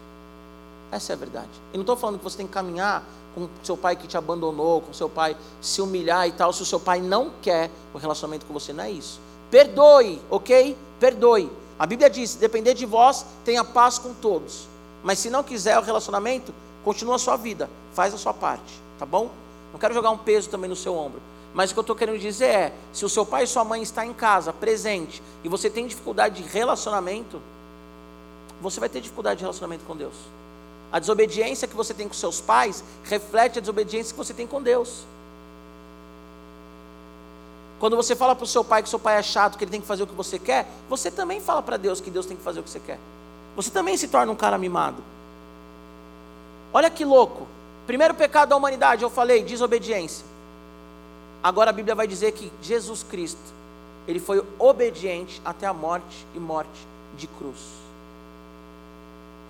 Essa 0.91 1.13
é 1.13 1.15
a 1.15 1.17
verdade. 1.17 1.49
E 1.73 1.77
não 1.77 1.81
estou 1.81 1.97
falando 1.97 2.19
que 2.19 2.23
você 2.23 2.37
tem 2.37 2.45
que 2.45 2.53
caminhar 2.53 3.03
com 3.33 3.49
seu 3.63 3.75
pai 3.75 3.95
que 3.95 4.07
te 4.07 4.17
abandonou, 4.17 4.81
com 4.81 4.93
seu 4.93 5.09
pai 5.09 5.35
se 5.59 5.81
humilhar 5.81 6.27
e 6.27 6.31
tal, 6.31 6.53
se 6.53 6.61
o 6.61 6.65
seu 6.65 6.79
pai 6.79 7.01
não 7.01 7.31
quer 7.41 7.71
o 7.91 7.97
relacionamento 7.97 8.45
com 8.45 8.53
você, 8.53 8.71
não 8.71 8.83
é 8.83 8.91
isso. 8.91 9.19
Perdoe, 9.49 10.21
ok? 10.29 10.77
Perdoe. 10.99 11.51
A 11.79 11.87
Bíblia 11.87 12.07
diz: 12.07 12.35
depender 12.35 12.75
de 12.75 12.85
vós, 12.85 13.25
tenha 13.43 13.63
paz 13.63 13.97
com 13.97 14.13
todos. 14.13 14.67
Mas 15.03 15.17
se 15.17 15.31
não 15.31 15.41
quiser 15.41 15.79
o 15.79 15.81
relacionamento, 15.81 16.53
continua 16.83 17.15
a 17.15 17.19
sua 17.19 17.35
vida, 17.35 17.67
faz 17.95 18.13
a 18.13 18.17
sua 18.19 18.33
parte, 18.33 18.79
tá 18.99 19.07
bom? 19.07 19.31
Não 19.71 19.79
quero 19.79 19.93
jogar 19.93 20.09
um 20.11 20.17
peso 20.17 20.49
também 20.49 20.69
no 20.69 20.75
seu 20.75 20.95
ombro. 20.95 21.21
Mas 21.53 21.71
o 21.71 21.73
que 21.73 21.79
eu 21.79 21.81
estou 21.81 21.95
querendo 21.95 22.19
dizer 22.19 22.45
é: 22.45 22.73
se 22.93 23.05
o 23.05 23.09
seu 23.09 23.25
pai 23.25 23.43
e 23.43 23.47
sua 23.47 23.63
mãe 23.63 23.81
está 23.81 24.05
em 24.05 24.13
casa, 24.13 24.53
presente, 24.53 25.21
e 25.43 25.49
você 25.49 25.69
tem 25.69 25.87
dificuldade 25.87 26.41
de 26.41 26.49
relacionamento, 26.49 27.41
você 28.61 28.79
vai 28.79 28.89
ter 28.89 29.01
dificuldade 29.01 29.37
de 29.37 29.43
relacionamento 29.43 29.85
com 29.85 29.95
Deus. 29.95 30.15
A 30.91 30.99
desobediência 30.99 31.67
que 31.67 31.75
você 31.75 31.93
tem 31.93 32.07
com 32.07 32.13
seus 32.13 32.41
pais 32.41 32.83
reflete 33.03 33.59
a 33.59 33.61
desobediência 33.61 34.11
que 34.13 34.17
você 34.17 34.33
tem 34.33 34.47
com 34.47 34.61
Deus. 34.61 35.05
Quando 37.79 37.95
você 37.95 38.15
fala 38.15 38.35
para 38.35 38.43
o 38.43 38.47
seu 38.47 38.63
pai 38.63 38.83
que 38.83 38.89
seu 38.89 38.99
pai 38.99 39.17
é 39.17 39.23
chato, 39.23 39.57
que 39.57 39.63
ele 39.63 39.71
tem 39.71 39.79
que 39.79 39.87
fazer 39.87 40.03
o 40.03 40.07
que 40.07 40.15
você 40.15 40.37
quer, 40.37 40.67
você 40.89 41.09
também 41.09 41.39
fala 41.39 41.61
para 41.61 41.77
Deus 41.77 42.01
que 42.01 42.11
Deus 42.11 42.25
tem 42.25 42.35
que 42.35 42.43
fazer 42.43 42.59
o 42.59 42.63
que 42.63 42.69
você 42.69 42.79
quer 42.79 42.99
você 43.61 43.69
também 43.69 43.97
se 43.97 44.07
torna 44.07 44.31
um 44.31 44.35
cara 44.35 44.57
mimado. 44.57 45.03
Olha 46.71 46.89
que 46.89 47.03
louco. 47.03 47.45
Primeiro 47.89 48.13
pecado 48.13 48.49
da 48.49 48.55
humanidade, 48.55 49.01
eu 49.01 49.09
falei, 49.09 49.41
desobediência. 49.41 50.23
Agora 51.41 51.71
a 51.71 51.73
Bíblia 51.73 51.95
vai 51.95 52.05
dizer 52.05 52.33
que 52.33 52.51
Jesus 52.61 53.01
Cristo, 53.01 53.41
ele 54.07 54.19
foi 54.19 54.45
obediente 54.59 55.41
até 55.43 55.65
a 55.65 55.73
morte 55.73 56.23
e 56.35 56.39
morte 56.39 56.85
de 57.17 57.25
cruz. 57.25 57.57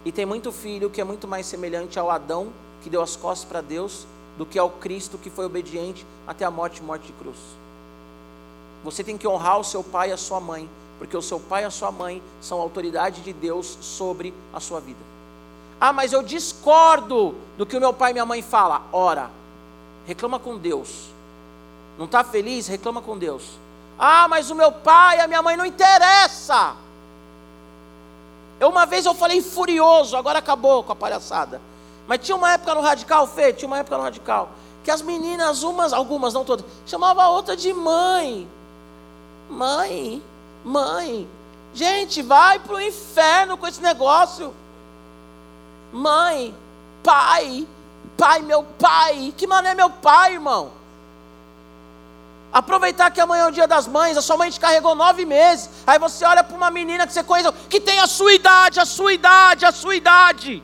E 0.06 0.12
tem 0.14 0.26
muito 0.26 0.54
filho 0.54 0.90
que 0.90 1.02
é 1.02 1.04
muito 1.04 1.28
mais 1.28 1.48
semelhante 1.48 2.00
ao 2.00 2.10
Adão, 2.10 2.48
que 2.82 2.90
deu 2.90 3.02
as 3.02 3.14
costas 3.14 3.44
para 3.44 3.60
Deus, 3.60 4.08
do 4.38 4.46
que 4.46 4.58
ao 4.58 4.70
Cristo 4.70 5.18
que 5.18 5.30
foi 5.30 5.44
obediente 5.44 6.06
até 6.26 6.46
a 6.46 6.50
morte 6.50 6.78
e 6.78 6.82
morte 6.82 7.08
de 7.08 7.12
cruz. 7.12 7.40
Você 8.86 9.04
tem 9.04 9.18
que 9.18 9.28
honrar 9.28 9.60
o 9.60 9.66
seu 9.66 9.84
pai 9.84 10.12
e 10.12 10.14
a 10.14 10.18
sua 10.18 10.40
mãe, 10.40 10.70
porque 10.98 11.18
o 11.18 11.22
seu 11.22 11.42
pai 11.42 11.64
e 11.64 11.66
a 11.66 11.70
sua 11.70 11.92
mãe 11.92 12.24
são 12.40 12.62
autoridade 12.62 13.20
de 13.20 13.34
Deus 13.34 13.78
sobre 13.82 14.34
a 14.54 14.62
sua 14.62 14.80
vida. 14.80 15.19
Ah, 15.80 15.94
mas 15.94 16.12
eu 16.12 16.22
discordo 16.22 17.36
do 17.58 17.66
que 17.66 17.78
o 17.78 17.80
meu 17.80 17.94
pai 17.94 18.12
e 18.12 18.14
minha 18.14 18.26
mãe 18.26 18.42
falam. 18.42 18.82
Ora, 18.92 19.30
reclama 20.06 20.40
com 20.40 20.58
Deus. 20.58 21.10
Não 21.98 22.06
está 22.06 22.24
feliz? 22.24 22.68
Reclama 22.68 23.02
com 23.02 23.18
Deus. 23.18 23.44
Ah, 23.98 24.28
mas 24.28 24.50
o 24.50 24.56
meu 24.56 24.72
pai 24.72 25.18
e 25.18 25.22
a 25.22 25.28
minha 25.28 25.42
mãe 25.42 25.56
não 25.56 25.66
interessa. 25.66 26.76
Eu 28.60 28.70
uma 28.70 28.86
vez 28.86 29.06
eu 29.06 29.14
falei 29.14 29.42
furioso, 29.42 30.18
agora 30.18 30.40
acabou 30.40 30.84
com 30.84 30.92
a 30.92 30.96
palhaçada. 30.96 31.62
Mas 32.08 32.20
tinha 32.20 32.36
uma 32.36 32.52
época 32.52 32.76
no 32.76 32.82
radical, 32.82 33.28
Fê, 33.28 33.54
tinha 33.54 33.68
uma 33.68 33.80
época 33.80 33.98
no 33.98 34.04
radical, 34.04 34.50
que 34.84 34.92
as 34.92 35.02
meninas, 35.02 35.64
umas, 35.64 35.94
algumas, 35.94 36.34
não 36.34 36.44
todas, 36.44 36.66
chamava 36.86 37.24
a 37.24 37.30
outra 37.30 37.56
de 37.56 37.72
mãe. 37.74 38.48
Mãe. 39.50 40.22
Mãe, 40.64 41.28
Gente, 41.74 42.22
vai 42.22 42.60
para 42.60 42.76
o 42.76 42.82
inferno 42.82 43.58
com 43.58 43.68
esse 43.68 43.82
negócio. 43.82 44.54
Mãe, 45.92 46.56
pai, 47.04 47.68
pai, 48.18 48.42
meu 48.42 48.64
pai. 48.64 49.34
Que 49.36 49.48
mané 49.48 49.74
meu 49.74 49.90
pai, 49.90 50.34
irmão? 50.34 50.72
Aproveitar 52.52 53.12
que 53.12 53.22
amanhã 53.22 53.44
é 53.44 53.48
o 53.48 53.52
dia 53.52 53.68
das 53.68 53.88
mães, 53.88 54.18
a 54.18 54.22
sua 54.22 54.36
mãe 54.36 54.50
te 54.50 54.60
carregou 54.60 54.96
nove 54.96 55.24
meses. 55.24 55.70
Aí 55.86 56.00
você 56.00 56.26
olha 56.26 56.44
para 56.44 56.58
uma 56.58 56.72
menina 56.72 57.06
que 57.06 57.14
você 57.14 57.24
conhece, 57.24 57.52
que 57.70 57.80
tem 57.80 58.00
a 58.00 58.08
sua 58.08 58.34
idade, 58.34 58.80
a 58.80 58.86
sua 58.86 59.14
idade, 59.14 59.66
a 59.66 59.72
sua 59.72 59.96
idade. 59.96 60.64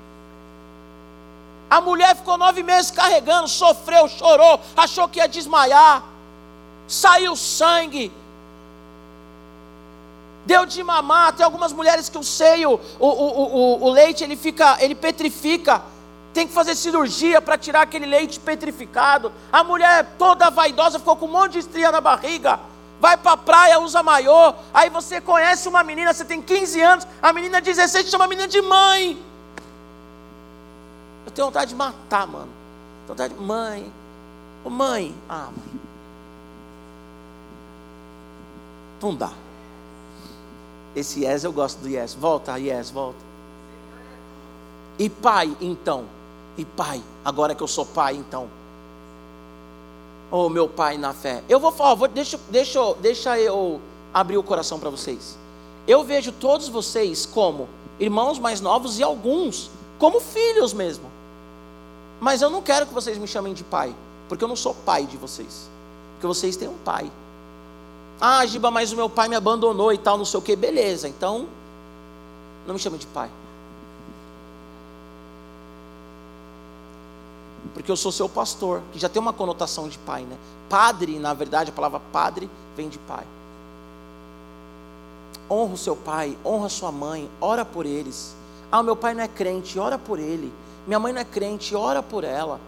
A 1.69 1.81
mulher 1.81 2.15
ficou 2.15 2.37
nove 2.37 2.63
meses 2.63 2.89
carregando, 2.89 3.47
sofreu, 3.47 4.07
chorou, 4.07 4.59
achou 4.75 5.07
que 5.07 5.19
ia 5.19 5.27
desmaiar, 5.27 6.03
saiu 6.87 7.35
sangue, 7.35 8.11
deu 10.45 10.65
de 10.65 10.83
mamar. 10.83 11.33
Tem 11.33 11.43
algumas 11.43 11.73
mulheres 11.73 12.09
que 12.09 12.17
o 12.17 12.23
seio, 12.23 12.79
o, 12.99 13.07
o, 13.07 13.55
o, 13.55 13.83
o 13.85 13.91
leite, 13.91 14.23
ele 14.23 14.35
fica, 14.35 14.77
ele 14.79 14.95
petrifica. 14.95 15.81
Tem 16.33 16.47
que 16.47 16.53
fazer 16.53 16.75
cirurgia 16.75 17.41
para 17.41 17.57
tirar 17.57 17.81
aquele 17.81 18.05
leite 18.05 18.39
petrificado. 18.39 19.31
A 19.51 19.63
mulher 19.63 20.15
toda 20.17 20.49
vaidosa 20.49 20.99
ficou 20.99 21.15
com 21.15 21.25
um 21.25 21.31
monte 21.31 21.53
de 21.53 21.59
estria 21.59 21.91
na 21.91 22.01
barriga. 22.01 22.59
Vai 22.99 23.17
para 23.17 23.33
a 23.33 23.37
praia, 23.37 23.79
usa 23.79 24.03
maiô. 24.03 24.53
Aí 24.73 24.89
você 24.89 25.19
conhece 25.21 25.67
uma 25.67 25.83
menina, 25.83 26.13
você 26.13 26.25
tem 26.25 26.41
15 26.41 26.81
anos, 26.81 27.07
a 27.21 27.31
menina 27.33 27.61
16 27.61 28.09
chama 28.09 28.25
a 28.25 28.27
menina 28.27 28.47
de 28.47 28.61
mãe. 28.61 29.21
Eu 31.25 31.31
tenho 31.31 31.47
vontade 31.47 31.69
de 31.69 31.75
matar, 31.75 32.27
mano. 32.27 32.49
Tenho 33.05 33.07
vontade 33.07 33.33
de. 33.33 33.39
Mãe. 33.39 33.91
Ô 34.63 34.69
mãe. 34.69 35.15
Ah, 35.27 35.49
mãe. 35.55 35.81
Não 39.01 39.15
dá. 39.15 39.31
Esse 40.95 41.25
yes 41.25 41.43
eu 41.43 41.51
gosto 41.51 41.79
do 41.79 41.89
yes. 41.89 42.13
Volta, 42.13 42.57
yes, 42.57 42.89
volta. 42.89 43.19
E 44.97 45.09
pai, 45.09 45.55
então. 45.59 46.05
E 46.57 46.63
pai, 46.63 47.03
agora 47.23 47.53
que 47.53 47.61
eu 47.61 47.67
sou 47.67 47.85
pai, 47.85 48.15
então. 48.15 48.47
Oh, 50.31 50.47
meu 50.49 50.67
pai 50.67 50.97
na 50.97 51.13
fé. 51.13 51.43
Eu 51.49 51.59
vou 51.59 51.71
falar, 51.71 51.95
vou, 51.95 52.07
deixa, 52.07 52.39
deixa, 52.49 52.79
deixa 52.95 53.37
eu 53.37 53.81
abrir 54.13 54.37
o 54.37 54.43
coração 54.43 54.79
para 54.79 54.89
vocês. 54.89 55.37
Eu 55.87 56.03
vejo 56.03 56.31
todos 56.31 56.69
vocês 56.69 57.25
como 57.25 57.67
irmãos 57.99 58.39
mais 58.39 58.61
novos 58.61 58.97
e 58.97 59.03
alguns 59.03 59.69
como 59.99 60.19
filhos 60.19 60.73
mesmo. 60.73 61.11
Mas 62.19 62.41
eu 62.41 62.49
não 62.49 62.61
quero 62.61 62.85
que 62.85 62.93
vocês 62.93 63.17
me 63.17 63.27
chamem 63.27 63.53
de 63.53 63.63
pai, 63.63 63.93
porque 64.27 64.43
eu 64.43 64.47
não 64.47 64.55
sou 64.55 64.73
pai 64.73 65.05
de 65.05 65.17
vocês. 65.17 65.69
Porque 66.13 66.27
vocês 66.27 66.55
têm 66.55 66.69
um 66.69 66.77
pai. 66.77 67.11
Ah, 68.19 68.45
Giba, 68.45 68.71
mas 68.71 68.91
o 68.91 68.95
meu 68.95 69.09
pai 69.09 69.27
me 69.27 69.35
abandonou 69.35 69.91
e 69.91 69.97
tal, 69.97 70.17
não 70.17 70.25
sei 70.25 70.39
o 70.39 70.41
que. 70.41 70.55
Beleza, 70.55 71.07
então 71.07 71.47
não 72.65 72.73
me 72.73 72.79
chame 72.79 72.97
de 72.97 73.07
pai. 73.07 73.29
Porque 77.73 77.91
eu 77.91 77.97
sou 77.97 78.11
seu 78.11 78.29
pastor, 78.29 78.81
que 78.93 78.99
já 78.99 79.09
tem 79.09 79.21
uma 79.21 79.33
conotação 79.33 79.89
de 79.89 79.97
pai, 79.99 80.23
né? 80.23 80.37
Padre, 80.69 81.19
na 81.19 81.33
verdade, 81.33 81.71
a 81.71 81.73
palavra 81.73 81.99
padre 82.11 82.49
vem 82.75 82.89
de 82.89 82.97
pai. 82.99 83.25
Honra 85.49 85.73
o 85.73 85.77
seu 85.77 85.95
pai, 85.95 86.37
honra 86.43 86.69
sua 86.69 86.91
mãe, 86.91 87.29
ora 87.39 87.65
por 87.65 87.85
eles. 87.85 88.35
Ah, 88.71 88.81
meu 88.81 88.95
pai 88.95 89.13
não 89.13 89.23
é 89.23 89.27
crente, 89.27 89.77
ora 89.77 89.97
por 89.97 90.19
ele. 90.19 90.51
Minha 90.87 90.99
mãe 90.99 91.13
não 91.13 91.21
é 91.21 91.25
crente, 91.25 91.75
ora 91.75 92.01
por 92.01 92.23
ela. 92.23 92.59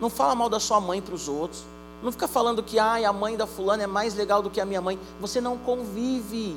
Não 0.00 0.10
fala 0.10 0.34
mal 0.34 0.48
da 0.48 0.60
sua 0.60 0.80
mãe 0.80 1.00
para 1.00 1.14
os 1.14 1.28
outros. 1.28 1.64
Não 2.02 2.10
fica 2.10 2.26
falando 2.26 2.62
que 2.62 2.78
ah, 2.78 3.08
a 3.08 3.12
mãe 3.12 3.36
da 3.36 3.46
fulana 3.46 3.84
é 3.84 3.86
mais 3.86 4.14
legal 4.14 4.42
do 4.42 4.50
que 4.50 4.60
a 4.60 4.64
minha 4.64 4.80
mãe. 4.80 4.98
Você 5.20 5.40
não 5.40 5.56
convive. 5.56 6.56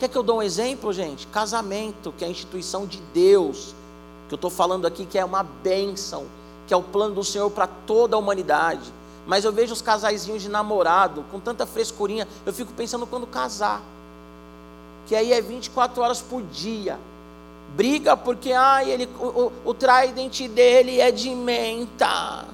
Quer 0.00 0.08
que 0.08 0.18
eu 0.18 0.24
dou 0.24 0.38
um 0.38 0.42
exemplo, 0.42 0.92
gente? 0.92 1.28
Casamento, 1.28 2.12
que 2.18 2.24
é 2.24 2.26
a 2.26 2.30
instituição 2.30 2.84
de 2.84 3.00
Deus. 3.14 3.74
Que 4.28 4.34
eu 4.34 4.36
estou 4.36 4.50
falando 4.50 4.86
aqui 4.86 5.06
que 5.06 5.16
é 5.16 5.24
uma 5.24 5.44
bênção, 5.44 6.26
que 6.66 6.74
é 6.74 6.76
o 6.76 6.82
plano 6.82 7.14
do 7.14 7.22
Senhor 7.22 7.48
para 7.50 7.68
toda 7.68 8.16
a 8.16 8.18
humanidade. 8.18 8.92
Mas 9.24 9.44
eu 9.44 9.52
vejo 9.52 9.72
os 9.72 9.80
casaizinhos 9.80 10.42
de 10.42 10.48
namorado, 10.48 11.24
com 11.30 11.38
tanta 11.38 11.64
frescurinha, 11.64 12.26
eu 12.44 12.52
fico 12.52 12.72
pensando 12.72 13.06
quando 13.06 13.24
casar. 13.24 13.80
Que 15.06 15.14
aí 15.14 15.32
é 15.32 15.40
24 15.40 16.02
horas 16.02 16.20
por 16.20 16.42
dia. 16.42 16.98
Briga 17.76 18.16
porque 18.16 18.52
ah, 18.52 18.84
ele, 18.84 19.08
o, 19.20 19.26
o, 19.26 19.52
o 19.66 19.74
trident 19.74 20.48
dele 20.48 21.00
é 21.00 21.12
de 21.12 21.30
menta 21.30 22.51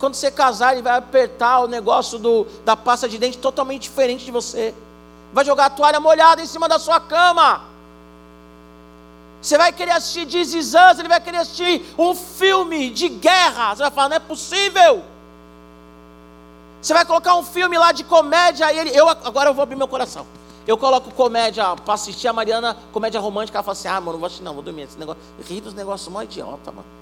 quando 0.00 0.14
você 0.14 0.30
casar, 0.30 0.72
ele 0.72 0.82
vai 0.82 0.96
apertar 0.96 1.60
o 1.60 1.68
negócio 1.68 2.18
do, 2.18 2.46
da 2.64 2.74
pasta 2.74 3.06
de 3.06 3.18
dente 3.18 3.36
totalmente 3.36 3.82
diferente 3.82 4.24
de 4.24 4.30
você. 4.30 4.74
Vai 5.30 5.44
jogar 5.44 5.66
a 5.66 5.70
toalha 5.70 6.00
molhada 6.00 6.40
em 6.40 6.46
cima 6.46 6.66
da 6.66 6.78
sua 6.78 6.98
cama. 6.98 7.62
Você 9.42 9.58
vai 9.58 9.72
querer 9.72 9.92
assistir 9.92 10.26
Us, 10.26 10.98
ele 10.98 11.08
vai 11.08 11.20
querer 11.20 11.36
assistir 11.36 11.84
um 11.98 12.14
filme 12.14 12.88
de 12.88 13.10
guerra. 13.10 13.74
Você 13.74 13.82
vai 13.82 13.90
falar, 13.90 14.08
não 14.08 14.16
é 14.16 14.20
possível. 14.20 15.04
Você 16.80 16.94
vai 16.94 17.04
colocar 17.04 17.36
um 17.36 17.42
filme 17.42 17.76
lá 17.76 17.92
de 17.92 18.02
comédia, 18.02 18.72
e 18.72 18.78
ele, 18.78 18.98
eu 18.98 19.06
agora 19.06 19.50
eu 19.50 19.54
vou 19.54 19.62
abrir 19.62 19.76
meu 19.76 19.88
coração. 19.88 20.26
Eu 20.66 20.78
coloco 20.78 21.10
comédia 21.12 21.76
para 21.76 21.92
assistir 21.92 22.26
a 22.26 22.32
Mariana, 22.32 22.74
comédia 22.90 23.20
romântica, 23.20 23.58
ela 23.58 23.62
fala 23.62 23.72
assim: 23.72 23.88
ah, 23.88 24.00
mano, 24.00 24.12
não 24.12 24.18
vou 24.18 24.26
assistir, 24.26 24.42
não, 24.42 24.54
vou 24.54 24.62
dormir. 24.62 24.82
Esse 24.82 24.98
negócio, 24.98 25.20
ri 25.46 25.60
dos 25.60 25.74
negócios 25.74 26.10
mó 26.10 26.22
idiota, 26.22 26.72
mano. 26.72 26.99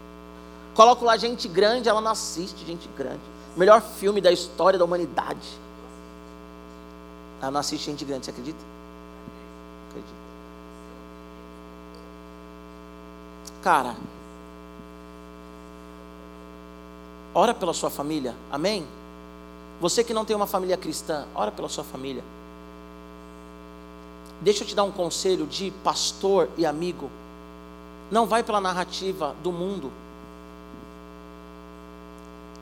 Coloco 0.79 1.05
lá 1.05 1.17
gente 1.17 1.49
grande, 1.49 1.89
ela 1.89 2.01
não 2.01 2.13
assiste 2.13 2.65
gente 2.65 2.89
grande. 2.97 3.19
Melhor 3.57 3.83
filme 3.83 4.21
da 4.21 4.31
história 4.31 4.79
da 4.79 4.85
humanidade. 4.85 5.59
Ela 7.43 7.51
não 7.51 7.59
assiste 7.59 7.87
gente 7.87 8.05
grande, 8.05 8.27
você 8.27 8.31
acredita? 8.31 8.61
Acredito. 9.89 10.15
Cara, 13.61 13.97
ora 17.35 17.53
pela 17.53 17.75
sua 17.75 17.91
família, 17.91 18.37
amém? 18.49 18.87
Você 19.81 20.05
que 20.05 20.15
não 20.15 20.25
tem 20.25 20.37
uma 20.37 20.47
família 20.47 20.77
cristã, 20.77 21.27
ora 21.35 21.51
pela 21.51 21.69
sua 21.69 21.83
família. 21.83 22.23
Deixa 24.41 24.63
eu 24.63 24.69
te 24.69 24.77
dar 24.77 24.85
um 24.85 24.93
conselho 24.93 25.45
de 25.45 25.73
pastor 25.83 26.49
e 26.57 26.65
amigo. 26.65 27.11
Não 28.13 28.27
vai 28.27 28.45
pela 28.45 28.61
narrativa 28.61 29.35
do 29.43 29.51
mundo. 29.51 29.91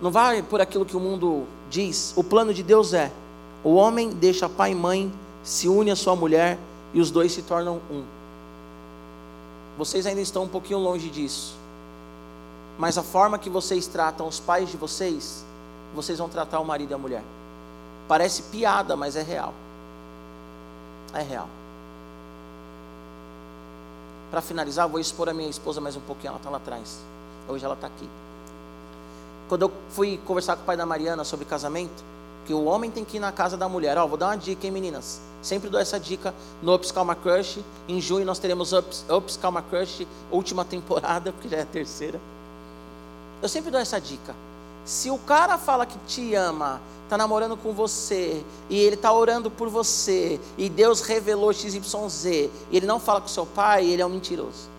Não 0.00 0.10
vai 0.10 0.42
por 0.42 0.60
aquilo 0.60 0.84
que 0.84 0.96
o 0.96 1.00
mundo 1.00 1.44
diz. 1.70 2.12
O 2.16 2.22
plano 2.22 2.52
de 2.52 2.62
Deus 2.62 2.92
é: 2.92 3.10
o 3.64 3.74
homem 3.74 4.10
deixa 4.10 4.48
pai 4.48 4.72
e 4.72 4.74
mãe, 4.74 5.12
se 5.42 5.68
une 5.68 5.90
à 5.90 5.96
sua 5.96 6.14
mulher 6.14 6.58
e 6.92 7.00
os 7.00 7.10
dois 7.10 7.32
se 7.32 7.42
tornam 7.42 7.80
um. 7.90 8.04
Vocês 9.78 10.06
ainda 10.06 10.20
estão 10.20 10.44
um 10.44 10.48
pouquinho 10.48 10.78
longe 10.78 11.10
disso. 11.10 11.54
Mas 12.78 12.98
a 12.98 13.02
forma 13.02 13.38
que 13.38 13.48
vocês 13.48 13.86
tratam 13.86 14.26
os 14.26 14.38
pais 14.38 14.70
de 14.70 14.76
vocês, 14.76 15.44
vocês 15.94 16.18
vão 16.18 16.28
tratar 16.28 16.60
o 16.60 16.64
marido 16.64 16.90
e 16.90 16.94
a 16.94 16.98
mulher. 16.98 17.22
Parece 18.06 18.42
piada, 18.44 18.96
mas 18.96 19.16
é 19.16 19.22
real. 19.22 19.52
É 21.12 21.22
real. 21.22 21.48
Para 24.30 24.42
finalizar, 24.42 24.88
vou 24.88 25.00
expor 25.00 25.28
a 25.28 25.34
minha 25.34 25.48
esposa 25.48 25.80
mais 25.80 25.96
um 25.96 26.00
pouquinho, 26.00 26.30
ela 26.30 26.36
está 26.36 26.50
lá 26.50 26.58
atrás. 26.58 26.98
Hoje 27.48 27.64
ela 27.64 27.74
está 27.74 27.86
aqui. 27.86 28.08
Quando 29.48 29.62
eu 29.62 29.72
fui 29.90 30.18
conversar 30.24 30.56
com 30.56 30.62
o 30.62 30.66
pai 30.66 30.76
da 30.76 30.84
Mariana 30.84 31.24
sobre 31.24 31.44
casamento, 31.44 32.04
que 32.46 32.54
o 32.54 32.64
homem 32.64 32.90
tem 32.90 33.04
que 33.04 33.16
ir 33.16 33.20
na 33.20 33.32
casa 33.32 33.56
da 33.56 33.68
mulher. 33.68 33.98
Ó, 33.98 34.04
oh, 34.04 34.08
vou 34.08 34.16
dar 34.16 34.26
uma 34.26 34.36
dica, 34.36 34.66
hein, 34.66 34.72
meninas? 34.72 35.20
Sempre 35.42 35.68
dou 35.68 35.80
essa 35.80 35.98
dica 35.98 36.34
no 36.62 36.74
Ups 36.74 36.92
Calma 36.92 37.14
Crush. 37.14 37.58
Em 37.88 38.00
junho 38.00 38.24
nós 38.24 38.38
teremos 38.38 38.72
Ups, 38.72 39.04
Ups 39.08 39.36
Calma 39.36 39.62
Crush, 39.62 40.06
última 40.30 40.64
temporada, 40.66 41.32
porque 41.32 41.48
já 41.48 41.58
é 41.58 41.62
a 41.62 41.66
terceira. 41.66 42.20
Eu 43.42 43.48
sempre 43.48 43.70
dou 43.70 43.80
essa 43.80 44.00
dica. 44.00 44.34
Se 44.84 45.10
o 45.10 45.18
cara 45.18 45.58
fala 45.58 45.84
que 45.84 45.98
te 46.06 46.34
ama, 46.34 46.80
está 47.04 47.18
namorando 47.18 47.56
com 47.56 47.72
você, 47.72 48.44
e 48.70 48.78
ele 48.78 48.94
está 48.94 49.12
orando 49.12 49.50
por 49.50 49.68
você, 49.68 50.40
e 50.56 50.68
Deus 50.68 51.00
revelou 51.00 51.52
XYZ, 51.52 52.24
e 52.24 52.50
ele 52.72 52.86
não 52.86 53.00
fala 53.00 53.20
com 53.20 53.28
seu 53.28 53.44
pai, 53.44 53.84
ele 53.84 54.00
é 54.00 54.06
um 54.06 54.10
mentiroso. 54.10 54.75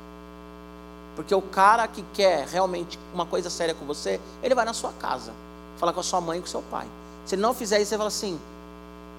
Porque 1.18 1.34
o 1.34 1.41
cara 1.41 1.88
que 1.88 2.03
quer 2.13 2.45
realmente 2.45 2.99
uma 3.11 3.26
coisa 3.26 3.49
séria 3.49 3.74
com 3.74 3.88
você, 3.88 4.22
ele 4.43 4.53
vai 4.53 4.63
na 4.63 4.72
sua 4.72 4.93
casa, 4.93 5.34
falar 5.78 5.91
com 5.91 5.99
a 5.99 6.03
sua 6.03 6.22
mãe 6.22 6.38
e 6.38 6.41
com 6.41 6.45
o 6.45 6.49
seu 6.49 6.61
pai. 6.61 6.86
Se 7.26 7.34
ele 7.34 7.41
não 7.41 7.55
fizer 7.55 7.82
isso, 7.82 7.89
você 7.89 7.97
fala 7.97 8.07
assim: 8.07 8.39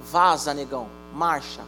vaza, 0.08 0.54
negão, 0.54 0.86
marcha. 1.12 1.60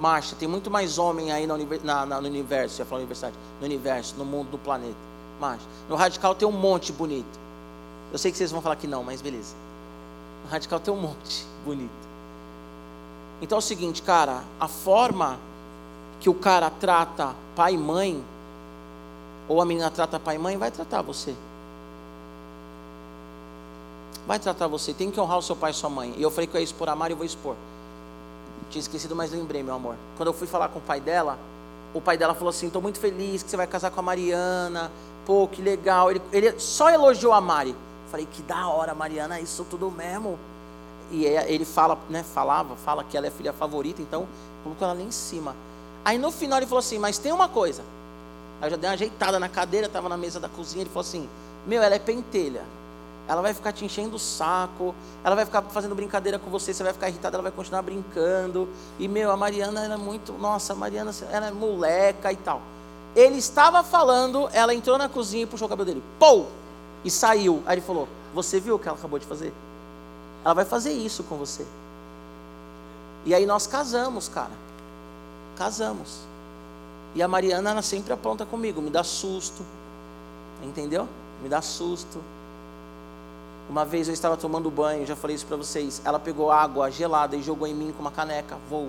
Marcha. 0.00 0.34
Tem 0.36 0.48
muito 0.48 0.70
mais 0.70 0.96
homem 0.96 1.30
aí 1.30 1.46
no, 1.46 1.54
na, 1.84 2.06
na, 2.06 2.18
no 2.18 2.26
universo, 2.26 2.80
eu 2.80 2.84
ia 2.84 2.88
falar 2.88 3.00
universidade, 3.00 3.36
no 3.60 3.66
universo, 3.66 4.14
no 4.16 4.24
mundo, 4.24 4.52
no 4.52 4.58
planeta. 4.58 4.96
Marcha. 5.38 5.66
No 5.86 5.94
radical 5.94 6.34
tem 6.34 6.48
um 6.48 6.52
monte 6.52 6.92
bonito. 6.92 7.38
Eu 8.10 8.16
sei 8.16 8.32
que 8.32 8.38
vocês 8.38 8.50
vão 8.50 8.62
falar 8.62 8.76
que 8.76 8.86
não, 8.86 9.04
mas 9.04 9.20
beleza. 9.20 9.54
No 10.44 10.50
radical 10.50 10.80
tem 10.80 10.94
um 10.94 10.96
monte 10.96 11.44
bonito. 11.62 11.90
Então 13.42 13.56
é 13.56 13.58
o 13.58 13.62
seguinte, 13.62 14.00
cara, 14.00 14.42
a 14.58 14.66
forma 14.66 15.38
que 16.20 16.30
o 16.30 16.34
cara 16.34 16.70
trata 16.70 17.34
pai 17.54 17.74
e 17.74 17.78
mãe 17.78 18.24
ou 19.48 19.60
a 19.60 19.64
menina 19.64 19.90
trata 19.90 20.18
pai 20.18 20.36
e 20.36 20.38
mãe, 20.38 20.56
vai 20.56 20.70
tratar 20.70 21.02
você. 21.02 21.34
Vai 24.26 24.38
tratar 24.38 24.66
você. 24.68 24.94
Tem 24.94 25.10
que 25.10 25.20
honrar 25.20 25.38
o 25.38 25.42
seu 25.42 25.56
pai 25.56 25.72
e 25.72 25.74
sua 25.74 25.90
mãe. 25.90 26.14
E 26.16 26.22
eu 26.22 26.30
falei 26.30 26.46
que 26.46 26.56
eu 26.56 26.60
ia 26.60 26.64
expor 26.64 26.88
a 26.88 26.96
Mari, 26.96 27.12
eu 27.12 27.16
vou 27.16 27.26
expor. 27.26 27.56
Tinha 28.70 28.80
esquecido, 28.80 29.14
mas 29.14 29.32
lembrei, 29.32 29.62
meu 29.62 29.74
amor. 29.74 29.96
Quando 30.16 30.28
eu 30.28 30.32
fui 30.32 30.46
falar 30.46 30.68
com 30.68 30.78
o 30.78 30.82
pai 30.82 31.00
dela, 31.00 31.38
o 31.92 32.00
pai 32.00 32.16
dela 32.16 32.34
falou 32.34 32.50
assim: 32.50 32.68
estou 32.68 32.80
muito 32.80 32.98
feliz 32.98 33.42
que 33.42 33.50
você 33.50 33.56
vai 33.56 33.66
casar 33.66 33.90
com 33.90 34.00
a 34.00 34.02
Mariana. 34.02 34.90
Pô, 35.26 35.48
que 35.48 35.60
legal. 35.60 36.10
Ele, 36.10 36.22
ele 36.32 36.58
só 36.58 36.88
elogiou 36.90 37.32
a 37.32 37.40
Mari. 37.40 37.74
Falei, 38.10 38.26
que 38.30 38.42
da 38.42 38.68
hora, 38.68 38.94
Mariana, 38.94 39.40
isso 39.40 39.66
tudo 39.68 39.90
mesmo. 39.90 40.38
E 41.10 41.26
é, 41.26 41.52
ele 41.52 41.64
fala, 41.64 41.98
né, 42.08 42.22
falava, 42.22 42.74
fala 42.76 43.04
que 43.04 43.16
ela 43.16 43.26
é 43.26 43.30
filha 43.30 43.52
favorita, 43.52 44.00
então 44.00 44.26
colocou 44.64 44.88
ela 44.88 44.96
lá 44.96 45.02
em 45.02 45.10
cima. 45.10 45.54
Aí 46.04 46.16
no 46.16 46.32
final 46.32 46.58
ele 46.58 46.66
falou 46.66 46.78
assim, 46.78 46.98
mas 46.98 47.18
tem 47.18 47.32
uma 47.32 47.48
coisa. 47.48 47.82
Aí 48.62 48.66
eu 48.66 48.70
já 48.70 48.76
dei 48.76 48.88
uma 48.88 48.94
ajeitada 48.94 49.38
na 49.38 49.48
cadeira, 49.48 49.88
estava 49.88 50.08
na 50.08 50.16
mesa 50.16 50.40
da 50.40 50.48
cozinha, 50.48 50.84
ele 50.84 50.88
falou 50.88 51.06
assim, 51.06 51.28
meu, 51.66 51.82
ela 51.82 51.94
é 51.94 51.98
pentelha. 51.98 52.62
Ela 53.28 53.42
vai 53.42 53.52
ficar 53.52 53.72
te 53.72 53.84
enchendo 53.84 54.16
o 54.16 54.18
saco, 54.18 54.94
ela 55.22 55.36
vai 55.36 55.44
ficar 55.44 55.60
fazendo 55.62 55.94
brincadeira 55.94 56.38
com 56.38 56.48
você, 56.48 56.72
você 56.72 56.82
vai 56.82 56.94
ficar 56.94 57.08
irritado, 57.10 57.36
ela 57.36 57.42
vai 57.42 57.52
continuar 57.52 57.82
brincando. 57.82 58.66
E, 58.98 59.06
meu, 59.06 59.30
a 59.30 59.36
Mariana 59.36 59.84
era 59.84 59.94
é 59.94 59.96
muito. 59.98 60.32
Nossa, 60.32 60.72
a 60.72 60.76
Mariana 60.76 61.12
ela 61.30 61.48
é 61.48 61.50
moleca 61.50 62.32
e 62.32 62.36
tal. 62.36 62.62
Ele 63.14 63.36
estava 63.36 63.82
falando, 63.82 64.48
ela 64.52 64.72
entrou 64.72 64.96
na 64.96 65.08
cozinha 65.08 65.42
e 65.42 65.46
puxou 65.46 65.66
o 65.66 65.68
cabelo 65.68 65.86
dele. 65.86 66.02
Pou! 66.18 66.48
e 67.04 67.10
saiu. 67.10 67.62
Aí 67.66 67.74
ele 67.74 67.80
falou: 67.80 68.08
Você 68.34 68.60
viu 68.60 68.76
o 68.76 68.78
que 68.78 68.88
ela 68.88 68.96
acabou 68.96 69.18
de 69.18 69.26
fazer? 69.26 69.52
Ela 70.44 70.54
vai 70.54 70.64
fazer 70.64 70.92
isso 70.92 71.22
com 71.24 71.36
você. 71.36 71.66
E 73.24 73.34
aí 73.34 73.46
nós 73.46 73.66
casamos, 73.66 74.28
cara. 74.28 74.50
Casamos. 75.56 76.20
E 77.14 77.22
a 77.22 77.28
Mariana, 77.28 77.70
ela 77.70 77.82
sempre 77.82 78.12
apronta 78.12 78.46
comigo, 78.46 78.80
me 78.80 78.90
dá 78.90 79.04
susto. 79.04 79.64
Entendeu? 80.62 81.08
Me 81.42 81.48
dá 81.48 81.60
susto. 81.60 82.22
Uma 83.68 83.84
vez 83.84 84.08
eu 84.08 84.14
estava 84.14 84.36
tomando 84.36 84.70
banho, 84.70 85.06
já 85.06 85.16
falei 85.16 85.36
isso 85.36 85.46
para 85.46 85.56
vocês. 85.56 86.00
Ela 86.04 86.18
pegou 86.18 86.50
água 86.50 86.90
gelada 86.90 87.36
e 87.36 87.42
jogou 87.42 87.66
em 87.66 87.74
mim 87.74 87.92
com 87.92 88.00
uma 88.00 88.10
caneca. 88.10 88.56
Vou. 88.68 88.88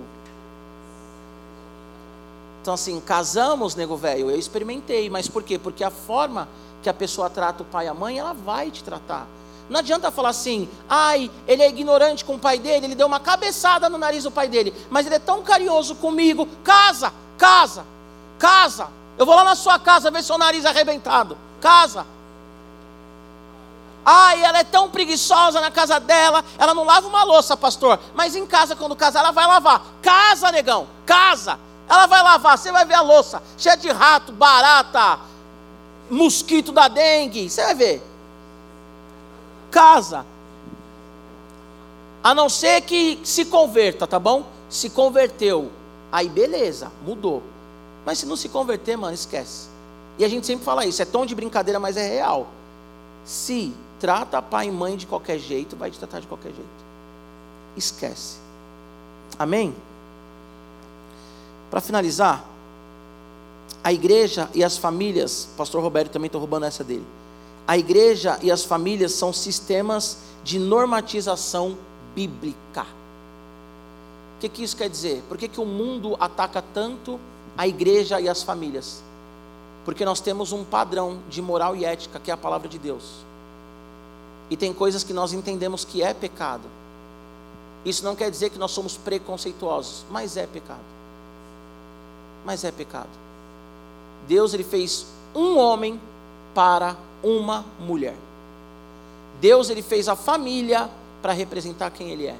Então, 2.62 2.74
assim, 2.74 2.98
casamos, 3.00 3.74
nego 3.74 3.96
velho. 3.96 4.30
Eu 4.30 4.38
experimentei, 4.38 5.10
mas 5.10 5.28
por 5.28 5.42
quê? 5.42 5.58
Porque 5.58 5.84
a 5.84 5.90
forma 5.90 6.48
que 6.82 6.88
a 6.88 6.94
pessoa 6.94 7.28
trata 7.28 7.62
o 7.62 7.66
pai 7.66 7.86
e 7.86 7.88
a 7.88 7.94
mãe, 7.94 8.18
ela 8.18 8.32
vai 8.32 8.70
te 8.70 8.82
tratar. 8.82 9.26
Não 9.68 9.80
adianta 9.80 10.10
falar 10.10 10.30
assim, 10.30 10.68
ai, 10.88 11.30
ele 11.46 11.62
é 11.62 11.68
ignorante 11.68 12.24
com 12.24 12.34
o 12.34 12.38
pai 12.38 12.58
dele, 12.58 12.86
ele 12.86 12.94
deu 12.94 13.06
uma 13.06 13.20
cabeçada 13.20 13.88
no 13.88 13.96
nariz 13.96 14.24
do 14.24 14.30
pai 14.30 14.48
dele, 14.48 14.74
mas 14.90 15.06
ele 15.06 15.14
é 15.14 15.18
tão 15.18 15.42
carinhoso 15.42 15.94
comigo. 15.94 16.46
Casa, 16.62 17.12
casa, 17.38 17.84
casa. 18.38 18.88
Eu 19.16 19.24
vou 19.24 19.34
lá 19.34 19.44
na 19.44 19.54
sua 19.54 19.78
casa 19.78 20.10
ver 20.10 20.22
seu 20.22 20.36
nariz 20.36 20.64
arrebentado. 20.64 21.36
Casa. 21.60 22.06
Ai, 24.04 24.44
ela 24.44 24.58
é 24.58 24.64
tão 24.64 24.90
preguiçosa 24.90 25.60
na 25.60 25.70
casa 25.70 25.98
dela, 25.98 26.44
ela 26.58 26.74
não 26.74 26.84
lava 26.84 27.08
uma 27.08 27.24
louça, 27.24 27.56
pastor, 27.56 27.98
mas 28.14 28.36
em 28.36 28.46
casa, 28.46 28.76
quando 28.76 28.94
casar, 28.94 29.20
ela 29.20 29.30
vai 29.30 29.46
lavar. 29.46 29.82
Casa, 30.02 30.52
negão, 30.52 30.86
casa. 31.06 31.58
Ela 31.88 32.06
vai 32.06 32.22
lavar, 32.22 32.58
você 32.58 32.70
vai 32.70 32.84
ver 32.84 32.94
a 32.94 33.00
louça, 33.00 33.42
cheia 33.56 33.76
de 33.76 33.90
rato, 33.90 34.32
barata, 34.32 35.20
mosquito 36.10 36.70
da 36.70 36.88
dengue. 36.88 37.48
Você 37.48 37.62
vai 37.62 37.74
ver. 37.74 38.02
Casa. 39.70 40.26
A 42.22 42.34
não 42.34 42.48
ser 42.48 42.82
que 42.82 43.20
se 43.24 43.46
converta, 43.46 44.06
tá 44.06 44.18
bom? 44.18 44.44
Se 44.68 44.90
converteu. 44.90 45.70
Aí 46.12 46.28
beleza, 46.28 46.92
mudou. 47.02 47.42
Mas 48.04 48.18
se 48.18 48.26
não 48.26 48.36
se 48.36 48.48
converter, 48.48 48.96
mano, 48.96 49.14
esquece. 49.14 49.68
E 50.18 50.24
a 50.24 50.28
gente 50.28 50.46
sempre 50.46 50.64
fala 50.64 50.86
isso, 50.86 51.02
é 51.02 51.04
tom 51.04 51.26
de 51.26 51.34
brincadeira, 51.34 51.80
mas 51.80 51.96
é 51.96 52.06
real. 52.06 52.48
Se 53.24 53.74
trata 53.98 54.40
pai 54.42 54.68
e 54.68 54.70
mãe 54.70 54.96
de 54.96 55.06
qualquer 55.06 55.38
jeito, 55.38 55.76
vai 55.76 55.90
te 55.90 55.98
tratar 55.98 56.20
de 56.20 56.26
qualquer 56.26 56.52
jeito. 56.52 56.84
Esquece. 57.76 58.36
Amém? 59.38 59.74
Para 61.70 61.80
finalizar, 61.80 62.44
a 63.82 63.92
igreja 63.92 64.48
e 64.54 64.62
as 64.62 64.76
famílias, 64.76 65.48
pastor 65.56 65.82
Roberto 65.82 66.12
também 66.12 66.26
estou 66.26 66.40
roubando 66.40 66.66
essa 66.66 66.84
dele. 66.84 67.04
A 67.66 67.76
igreja 67.76 68.38
e 68.42 68.50
as 68.50 68.62
famílias 68.62 69.12
são 69.12 69.32
sistemas 69.32 70.18
de 70.44 70.58
normatização 70.58 71.76
bíblica. 72.14 72.82
O 74.36 74.40
que, 74.40 74.48
que 74.48 74.62
isso 74.62 74.76
quer 74.76 74.88
dizer? 74.88 75.22
Por 75.28 75.38
que, 75.38 75.48
que 75.48 75.60
o 75.60 75.64
mundo 75.64 76.16
ataca 76.20 76.62
tanto 76.62 77.18
a 77.56 77.66
igreja 77.66 78.20
e 78.20 78.28
as 78.28 78.42
famílias? 78.42 79.02
Porque 79.84 80.04
nós 80.04 80.20
temos 80.20 80.52
um 80.52 80.64
padrão 80.64 81.18
de 81.28 81.42
moral 81.42 81.76
e 81.76 81.84
ética, 81.84 82.18
que 82.18 82.30
é 82.30 82.34
a 82.34 82.36
palavra 82.36 82.68
de 82.68 82.78
Deus. 82.78 83.24
E 84.50 84.56
tem 84.56 84.72
coisas 84.72 85.04
que 85.04 85.12
nós 85.12 85.32
entendemos 85.32 85.84
que 85.84 86.02
é 86.02 86.14
pecado. 86.14 86.64
Isso 87.84 88.04
não 88.04 88.16
quer 88.16 88.30
dizer 88.30 88.50
que 88.50 88.58
nós 88.58 88.70
somos 88.70 88.96
preconceituosos, 88.96 90.04
mas 90.10 90.36
é 90.36 90.46
pecado. 90.46 90.80
Mas 92.44 92.64
é 92.64 92.72
pecado. 92.72 93.10
Deus 94.26 94.54
ele 94.54 94.64
fez 94.64 95.06
um 95.34 95.58
homem 95.58 96.00
para 96.54 96.96
uma 97.22 97.64
mulher. 97.80 98.16
Deus 99.40 99.68
ele 99.68 99.82
fez 99.82 100.08
a 100.08 100.16
família 100.16 100.88
para 101.20 101.32
representar 101.32 101.90
quem 101.90 102.10
ele 102.10 102.26
é. 102.26 102.36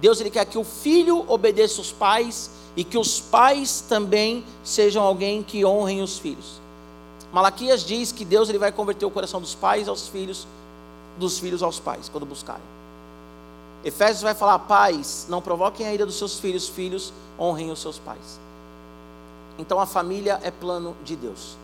Deus 0.00 0.20
ele 0.20 0.30
quer 0.30 0.44
que 0.44 0.58
o 0.58 0.64
filho 0.64 1.24
obedeça 1.28 1.80
os 1.80 1.90
pais 1.90 2.50
e 2.76 2.84
que 2.84 2.98
os 2.98 3.20
pais 3.20 3.80
também 3.80 4.44
sejam 4.62 5.02
alguém 5.02 5.42
que 5.42 5.64
honrem 5.64 6.02
os 6.02 6.18
filhos. 6.18 6.60
Malaquias 7.32 7.82
diz 7.82 8.12
que 8.12 8.24
Deus 8.24 8.48
ele 8.48 8.58
vai 8.58 8.70
converter 8.70 9.06
o 9.06 9.10
coração 9.10 9.40
dos 9.40 9.54
pais 9.54 9.88
aos 9.88 10.08
filhos, 10.08 10.46
dos 11.18 11.38
filhos 11.38 11.62
aos 11.62 11.80
pais, 11.80 12.08
quando 12.08 12.26
buscarem. 12.26 12.62
Efésios 13.84 14.22
vai 14.22 14.34
falar: 14.34 14.58
pais, 14.60 15.26
não 15.28 15.40
provoquem 15.40 15.86
a 15.86 15.94
ira 15.94 16.04
dos 16.04 16.16
seus 16.16 16.38
filhos, 16.38 16.68
filhos, 16.68 17.12
honrem 17.38 17.70
os 17.70 17.80
seus 17.80 17.98
pais. 17.98 18.38
Então 19.58 19.80
a 19.80 19.86
família 19.86 20.38
é 20.42 20.50
plano 20.50 20.94
de 21.04 21.16
Deus. 21.16 21.56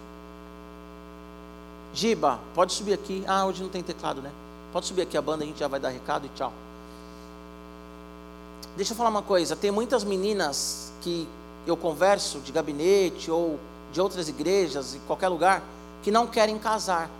Giba, 1.92 2.40
pode 2.54 2.72
subir 2.72 2.94
aqui. 2.94 3.22
Ah, 3.26 3.44
hoje 3.44 3.62
não 3.62 3.68
tem 3.68 3.82
teclado, 3.82 4.22
né? 4.22 4.32
Pode 4.72 4.86
subir 4.86 5.02
aqui 5.02 5.16
a 5.18 5.22
banda, 5.22 5.44
a 5.44 5.46
gente 5.46 5.58
já 5.58 5.68
vai 5.68 5.78
dar 5.78 5.90
recado 5.90 6.24
e 6.24 6.30
tchau. 6.30 6.52
Deixa 8.76 8.92
eu 8.92 8.96
falar 8.96 9.10
uma 9.10 9.22
coisa: 9.22 9.54
tem 9.54 9.70
muitas 9.70 10.04
meninas 10.04 10.92
que 11.02 11.28
eu 11.66 11.76
converso 11.76 12.38
de 12.40 12.52
gabinete 12.52 13.30
ou 13.30 13.58
de 13.92 14.00
outras 14.00 14.28
igrejas, 14.28 14.94
em 14.94 15.00
qualquer 15.00 15.28
lugar, 15.28 15.62
que 16.02 16.10
não 16.10 16.26
querem 16.26 16.58
casar. 16.58 17.10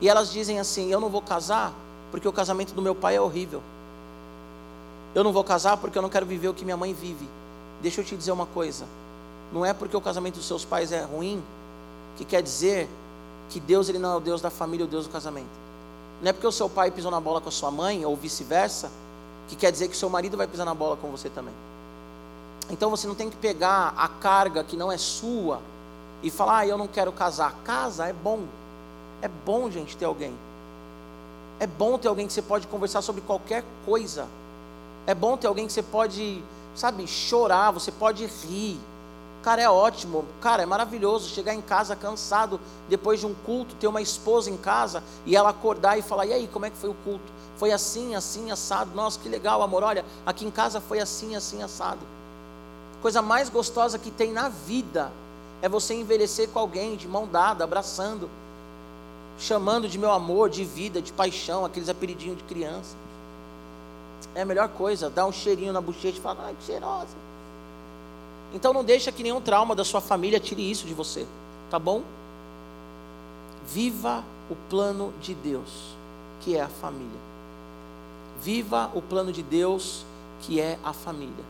E 0.00 0.08
elas 0.08 0.32
dizem 0.32 0.58
assim: 0.58 0.90
Eu 0.90 1.00
não 1.00 1.10
vou 1.10 1.22
casar 1.22 1.72
porque 2.10 2.26
o 2.26 2.32
casamento 2.32 2.72
do 2.72 2.82
meu 2.82 2.94
pai 2.94 3.16
é 3.16 3.20
horrível. 3.20 3.62
Eu 5.14 5.22
não 5.22 5.32
vou 5.32 5.44
casar 5.44 5.76
porque 5.76 5.98
eu 5.98 6.02
não 6.02 6.08
quero 6.08 6.24
viver 6.24 6.48
o 6.48 6.54
que 6.54 6.64
minha 6.64 6.76
mãe 6.76 6.94
vive. 6.94 7.28
Deixa 7.82 8.00
eu 8.00 8.04
te 8.04 8.16
dizer 8.16 8.32
uma 8.32 8.46
coisa: 8.46 8.86
não 9.52 9.64
é 9.64 9.74
porque 9.74 9.96
o 9.96 10.00
casamento 10.00 10.36
dos 10.36 10.46
seus 10.46 10.64
pais 10.64 10.92
é 10.92 11.02
ruim 11.02 11.42
que 12.16 12.24
quer 12.24 12.42
dizer 12.42 12.88
que 13.50 13.60
Deus 13.60 13.88
ele 13.88 13.98
não 13.98 14.12
é 14.12 14.16
o 14.16 14.20
Deus 14.20 14.40
da 14.40 14.50
família, 14.50 14.86
o 14.86 14.88
Deus 14.88 15.06
do 15.06 15.12
casamento. 15.12 15.60
Não 16.22 16.30
é 16.30 16.32
porque 16.32 16.46
o 16.46 16.52
seu 16.52 16.68
pai 16.68 16.90
pisou 16.90 17.10
na 17.10 17.20
bola 17.20 17.40
com 17.40 17.48
a 17.48 17.52
sua 17.52 17.70
mãe 17.70 18.04
ou 18.04 18.16
vice-versa 18.16 18.90
que 19.50 19.56
quer 19.56 19.72
dizer 19.72 19.88
que 19.88 19.96
seu 19.96 20.08
marido 20.08 20.36
vai 20.36 20.46
pisar 20.46 20.64
na 20.64 20.74
bola 20.74 20.96
com 20.96 21.10
você 21.10 21.28
também. 21.28 21.52
Então 22.70 22.88
você 22.88 23.08
não 23.08 23.16
tem 23.16 23.28
que 23.28 23.36
pegar 23.36 23.92
a 23.96 24.06
carga 24.06 24.62
que 24.62 24.76
não 24.76 24.92
é 24.92 24.96
sua 24.96 25.60
e 26.22 26.30
falar, 26.30 26.58
ah, 26.58 26.66
eu 26.68 26.78
não 26.78 26.86
quero 26.86 27.10
casar. 27.10 27.52
Casa 27.64 28.06
é 28.06 28.12
bom. 28.12 28.44
É 29.20 29.26
bom, 29.26 29.68
gente, 29.68 29.96
ter 29.96 30.04
alguém. 30.04 30.32
É 31.58 31.66
bom 31.66 31.98
ter 31.98 32.06
alguém 32.06 32.28
que 32.28 32.32
você 32.32 32.40
pode 32.40 32.68
conversar 32.68 33.02
sobre 33.02 33.22
qualquer 33.22 33.64
coisa. 33.84 34.28
É 35.04 35.14
bom 35.14 35.36
ter 35.36 35.48
alguém 35.48 35.66
que 35.66 35.72
você 35.72 35.82
pode, 35.82 36.44
sabe, 36.76 37.04
chorar, 37.08 37.72
você 37.72 37.90
pode 37.90 38.24
rir. 38.26 38.78
Cara, 39.42 39.62
é 39.62 39.70
ótimo, 39.70 40.26
cara, 40.38 40.62
é 40.62 40.66
maravilhoso 40.66 41.30
chegar 41.30 41.54
em 41.54 41.62
casa 41.62 41.96
cansado 41.96 42.60
depois 42.90 43.20
de 43.20 43.26
um 43.26 43.32
culto, 43.32 43.74
ter 43.76 43.86
uma 43.86 44.02
esposa 44.02 44.50
em 44.50 44.56
casa 44.56 45.02
e 45.24 45.34
ela 45.34 45.48
acordar 45.48 45.98
e 45.98 46.02
falar: 46.02 46.26
"E 46.26 46.32
aí, 46.34 46.46
como 46.46 46.66
é 46.66 46.70
que 46.70 46.76
foi 46.76 46.90
o 46.90 46.96
culto? 47.04 47.32
Foi 47.56 47.72
assim, 47.72 48.14
assim, 48.14 48.50
assado. 48.50 48.94
Nossa, 48.94 49.18
que 49.18 49.30
legal, 49.30 49.62
amor. 49.62 49.82
Olha, 49.82 50.04
aqui 50.26 50.44
em 50.44 50.50
casa 50.50 50.78
foi 50.78 51.00
assim, 51.00 51.34
assim, 51.34 51.62
assado." 51.62 52.00
Coisa 53.00 53.22
mais 53.22 53.48
gostosa 53.48 53.98
que 53.98 54.10
tem 54.10 54.30
na 54.30 54.50
vida 54.50 55.10
é 55.62 55.68
você 55.70 55.94
envelhecer 55.94 56.50
com 56.50 56.58
alguém 56.58 56.94
de 56.94 57.08
mão 57.08 57.26
dada, 57.26 57.64
abraçando, 57.64 58.28
chamando 59.38 59.88
de 59.88 59.98
meu 59.98 60.10
amor, 60.10 60.50
de 60.50 60.64
vida, 60.64 61.00
de 61.00 61.14
paixão, 61.14 61.64
aqueles 61.64 61.88
apelidinhos 61.88 62.36
de 62.36 62.44
criança. 62.44 62.94
É 64.34 64.42
a 64.42 64.44
melhor 64.44 64.68
coisa, 64.68 65.08
dar 65.08 65.24
um 65.24 65.32
cheirinho 65.32 65.72
na 65.72 65.80
bochecha 65.80 66.18
e 66.18 66.20
falar: 66.20 66.44
"Ai, 66.44 66.54
que 66.60 66.66
cheirosa." 66.66 67.29
Então 68.52 68.72
não 68.72 68.84
deixa 68.84 69.12
que 69.12 69.22
nenhum 69.22 69.40
trauma 69.40 69.74
da 69.74 69.84
sua 69.84 70.00
família 70.00 70.40
tire 70.40 70.68
isso 70.68 70.86
de 70.86 70.94
você, 70.94 71.26
tá 71.70 71.78
bom? 71.78 72.02
Viva 73.66 74.24
o 74.50 74.56
plano 74.68 75.12
de 75.20 75.34
Deus, 75.34 75.70
que 76.40 76.56
é 76.56 76.62
a 76.62 76.68
família. 76.68 77.20
Viva 78.42 78.90
o 78.94 79.00
plano 79.00 79.32
de 79.32 79.42
Deus, 79.42 80.04
que 80.40 80.60
é 80.60 80.78
a 80.82 80.92
família. 80.92 81.44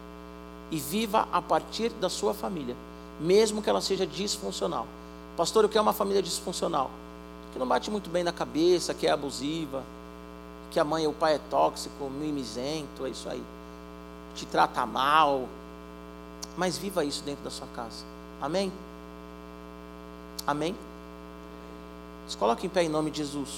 E 0.70 0.78
viva 0.78 1.26
a 1.32 1.40
partir 1.40 1.90
da 1.90 2.08
sua 2.08 2.34
família, 2.34 2.76
mesmo 3.18 3.62
que 3.62 3.70
ela 3.70 3.80
seja 3.80 4.06
disfuncional. 4.06 4.86
Pastor, 5.36 5.64
o 5.64 5.68
que 5.68 5.78
é 5.78 5.80
uma 5.80 5.92
família 5.92 6.22
disfuncional? 6.22 6.90
Que 7.52 7.58
não 7.58 7.66
bate 7.66 7.90
muito 7.90 8.10
bem 8.10 8.22
na 8.22 8.32
cabeça, 8.32 8.92
que 8.92 9.06
é 9.06 9.10
abusiva, 9.10 9.82
que 10.70 10.78
a 10.78 10.84
mãe 10.84 11.06
ou 11.06 11.12
o 11.12 11.16
pai 11.16 11.34
é 11.36 11.40
tóxico, 11.50 12.10
mimizento, 12.10 13.06
é 13.06 13.10
isso 13.10 13.28
aí. 13.28 13.42
te 14.34 14.46
trata 14.46 14.86
mal, 14.86 15.48
mas 16.60 16.76
viva 16.76 17.02
isso 17.02 17.22
dentro 17.24 17.42
da 17.42 17.48
sua 17.48 17.66
casa. 17.68 18.04
Amém? 18.38 18.70
Amém? 20.46 20.76
Se 22.28 22.36
coloque 22.36 22.66
em 22.66 22.68
pé 22.68 22.82
em 22.82 22.88
nome 22.90 23.10
de 23.10 23.16
Jesus. 23.16 23.48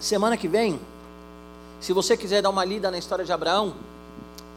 Semana 0.00 0.38
que 0.38 0.48
vem, 0.48 0.80
se 1.78 1.92
você 1.92 2.16
quiser 2.16 2.40
dar 2.40 2.48
uma 2.48 2.64
lida 2.64 2.90
na 2.90 2.96
história 2.96 3.22
de 3.22 3.30
Abraão, 3.30 3.74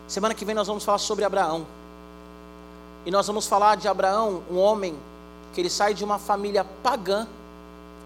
semana 0.08 0.34
que 0.34 0.46
vem 0.46 0.56
nós 0.56 0.68
vamos 0.68 0.86
falar 0.86 1.00
sobre 1.00 1.26
Abraão. 1.26 1.68
E 3.06 3.12
nós 3.12 3.28
vamos 3.28 3.46
falar 3.46 3.76
de 3.76 3.90
Abraão, 3.90 4.42
um 4.50 4.58
homem 4.58 4.98
que 5.54 5.60
ele 5.60 5.70
sai 5.70 5.94
de 5.94 6.06
uma 6.06 6.18
família 6.18 6.64
pagã 6.64 7.28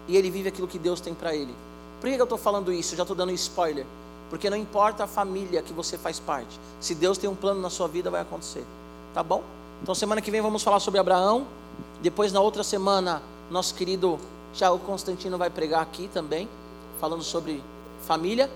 e 0.08 0.16
ele 0.16 0.32
vive 0.32 0.48
aquilo 0.48 0.66
que 0.66 0.80
Deus 0.80 1.00
tem 1.00 1.14
para 1.14 1.32
ele. 1.32 1.54
Por 2.00 2.10
que 2.10 2.16
eu 2.16 2.24
estou 2.24 2.38
falando 2.38 2.72
isso? 2.72 2.94
Eu 2.94 2.98
já 2.98 3.02
estou 3.02 3.16
dando 3.16 3.32
spoiler. 3.32 3.86
Porque 4.28 4.50
não 4.50 4.56
importa 4.56 5.04
a 5.04 5.06
família 5.06 5.62
que 5.62 5.72
você 5.72 5.96
faz 5.96 6.18
parte, 6.18 6.58
se 6.80 6.94
Deus 6.94 7.16
tem 7.16 7.30
um 7.30 7.34
plano 7.34 7.60
na 7.60 7.70
sua 7.70 7.86
vida, 7.86 8.10
vai 8.10 8.20
acontecer. 8.20 8.64
Tá 9.14 9.22
bom? 9.22 9.42
Então, 9.82 9.94
semana 9.94 10.20
que 10.20 10.30
vem 10.30 10.40
vamos 10.40 10.62
falar 10.62 10.80
sobre 10.80 10.98
Abraão. 10.98 11.46
Depois, 12.00 12.32
na 12.32 12.40
outra 12.40 12.64
semana, 12.64 13.22
nosso 13.50 13.74
querido 13.74 14.18
Tiago 14.52 14.78
Constantino 14.80 15.38
vai 15.38 15.50
pregar 15.50 15.82
aqui 15.82 16.08
também 16.12 16.48
falando 17.00 17.22
sobre 17.22 17.62
família. 18.02 18.50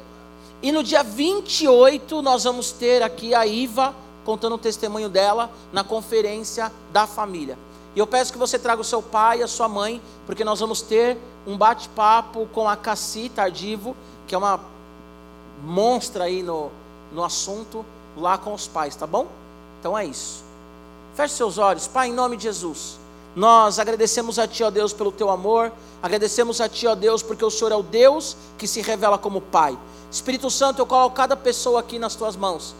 E 0.62 0.72
no 0.72 0.82
dia 0.82 1.02
28 1.02 2.20
nós 2.22 2.44
vamos 2.44 2.72
ter 2.72 3.02
aqui 3.02 3.34
a 3.34 3.46
Iva 3.46 3.94
contando 4.24 4.54
o 4.54 4.58
testemunho 4.58 5.08
dela 5.08 5.50
na 5.72 5.82
conferência 5.82 6.70
da 6.92 7.06
família. 7.06 7.58
E 7.94 7.98
eu 7.98 8.06
peço 8.06 8.32
que 8.32 8.38
você 8.38 8.58
traga 8.58 8.80
o 8.80 8.84
seu 8.84 9.02
pai 9.02 9.40
e 9.40 9.42
a 9.42 9.48
sua 9.48 9.68
mãe, 9.68 10.00
porque 10.26 10.44
nós 10.44 10.60
vamos 10.60 10.80
ter 10.80 11.18
um 11.46 11.56
bate-papo 11.56 12.46
com 12.52 12.68
a 12.68 12.76
Cassi 12.76 13.28
Tardivo, 13.28 13.96
que 14.26 14.34
é 14.34 14.38
uma 14.38 14.60
monstra 15.64 16.24
aí 16.24 16.42
no, 16.42 16.70
no 17.12 17.24
assunto, 17.24 17.84
lá 18.16 18.38
com 18.38 18.54
os 18.54 18.68
pais, 18.68 18.94
tá 18.94 19.06
bom? 19.06 19.26
Então 19.78 19.96
é 19.96 20.04
isso. 20.04 20.44
Feche 21.14 21.34
seus 21.34 21.58
olhos, 21.58 21.88
Pai, 21.88 22.08
em 22.08 22.12
nome 22.12 22.36
de 22.36 22.44
Jesus. 22.44 22.98
Nós 23.34 23.78
agradecemos 23.78 24.38
a 24.38 24.46
Ti, 24.46 24.64
ó 24.64 24.70
Deus, 24.70 24.92
pelo 24.92 25.12
Teu 25.12 25.30
amor, 25.30 25.72
agradecemos 26.02 26.60
a 26.60 26.68
Ti, 26.68 26.86
ó 26.86 26.94
Deus, 26.94 27.22
porque 27.22 27.44
o 27.44 27.50
Senhor 27.50 27.72
é 27.72 27.76
o 27.76 27.82
Deus 27.82 28.36
que 28.58 28.66
se 28.66 28.80
revela 28.80 29.18
como 29.18 29.40
Pai. 29.40 29.78
Espírito 30.10 30.50
Santo, 30.50 30.80
eu 30.80 30.86
coloco 30.86 31.14
cada 31.14 31.36
pessoa 31.36 31.80
aqui 31.80 31.98
nas 31.98 32.14
Tuas 32.14 32.36
mãos, 32.36 32.74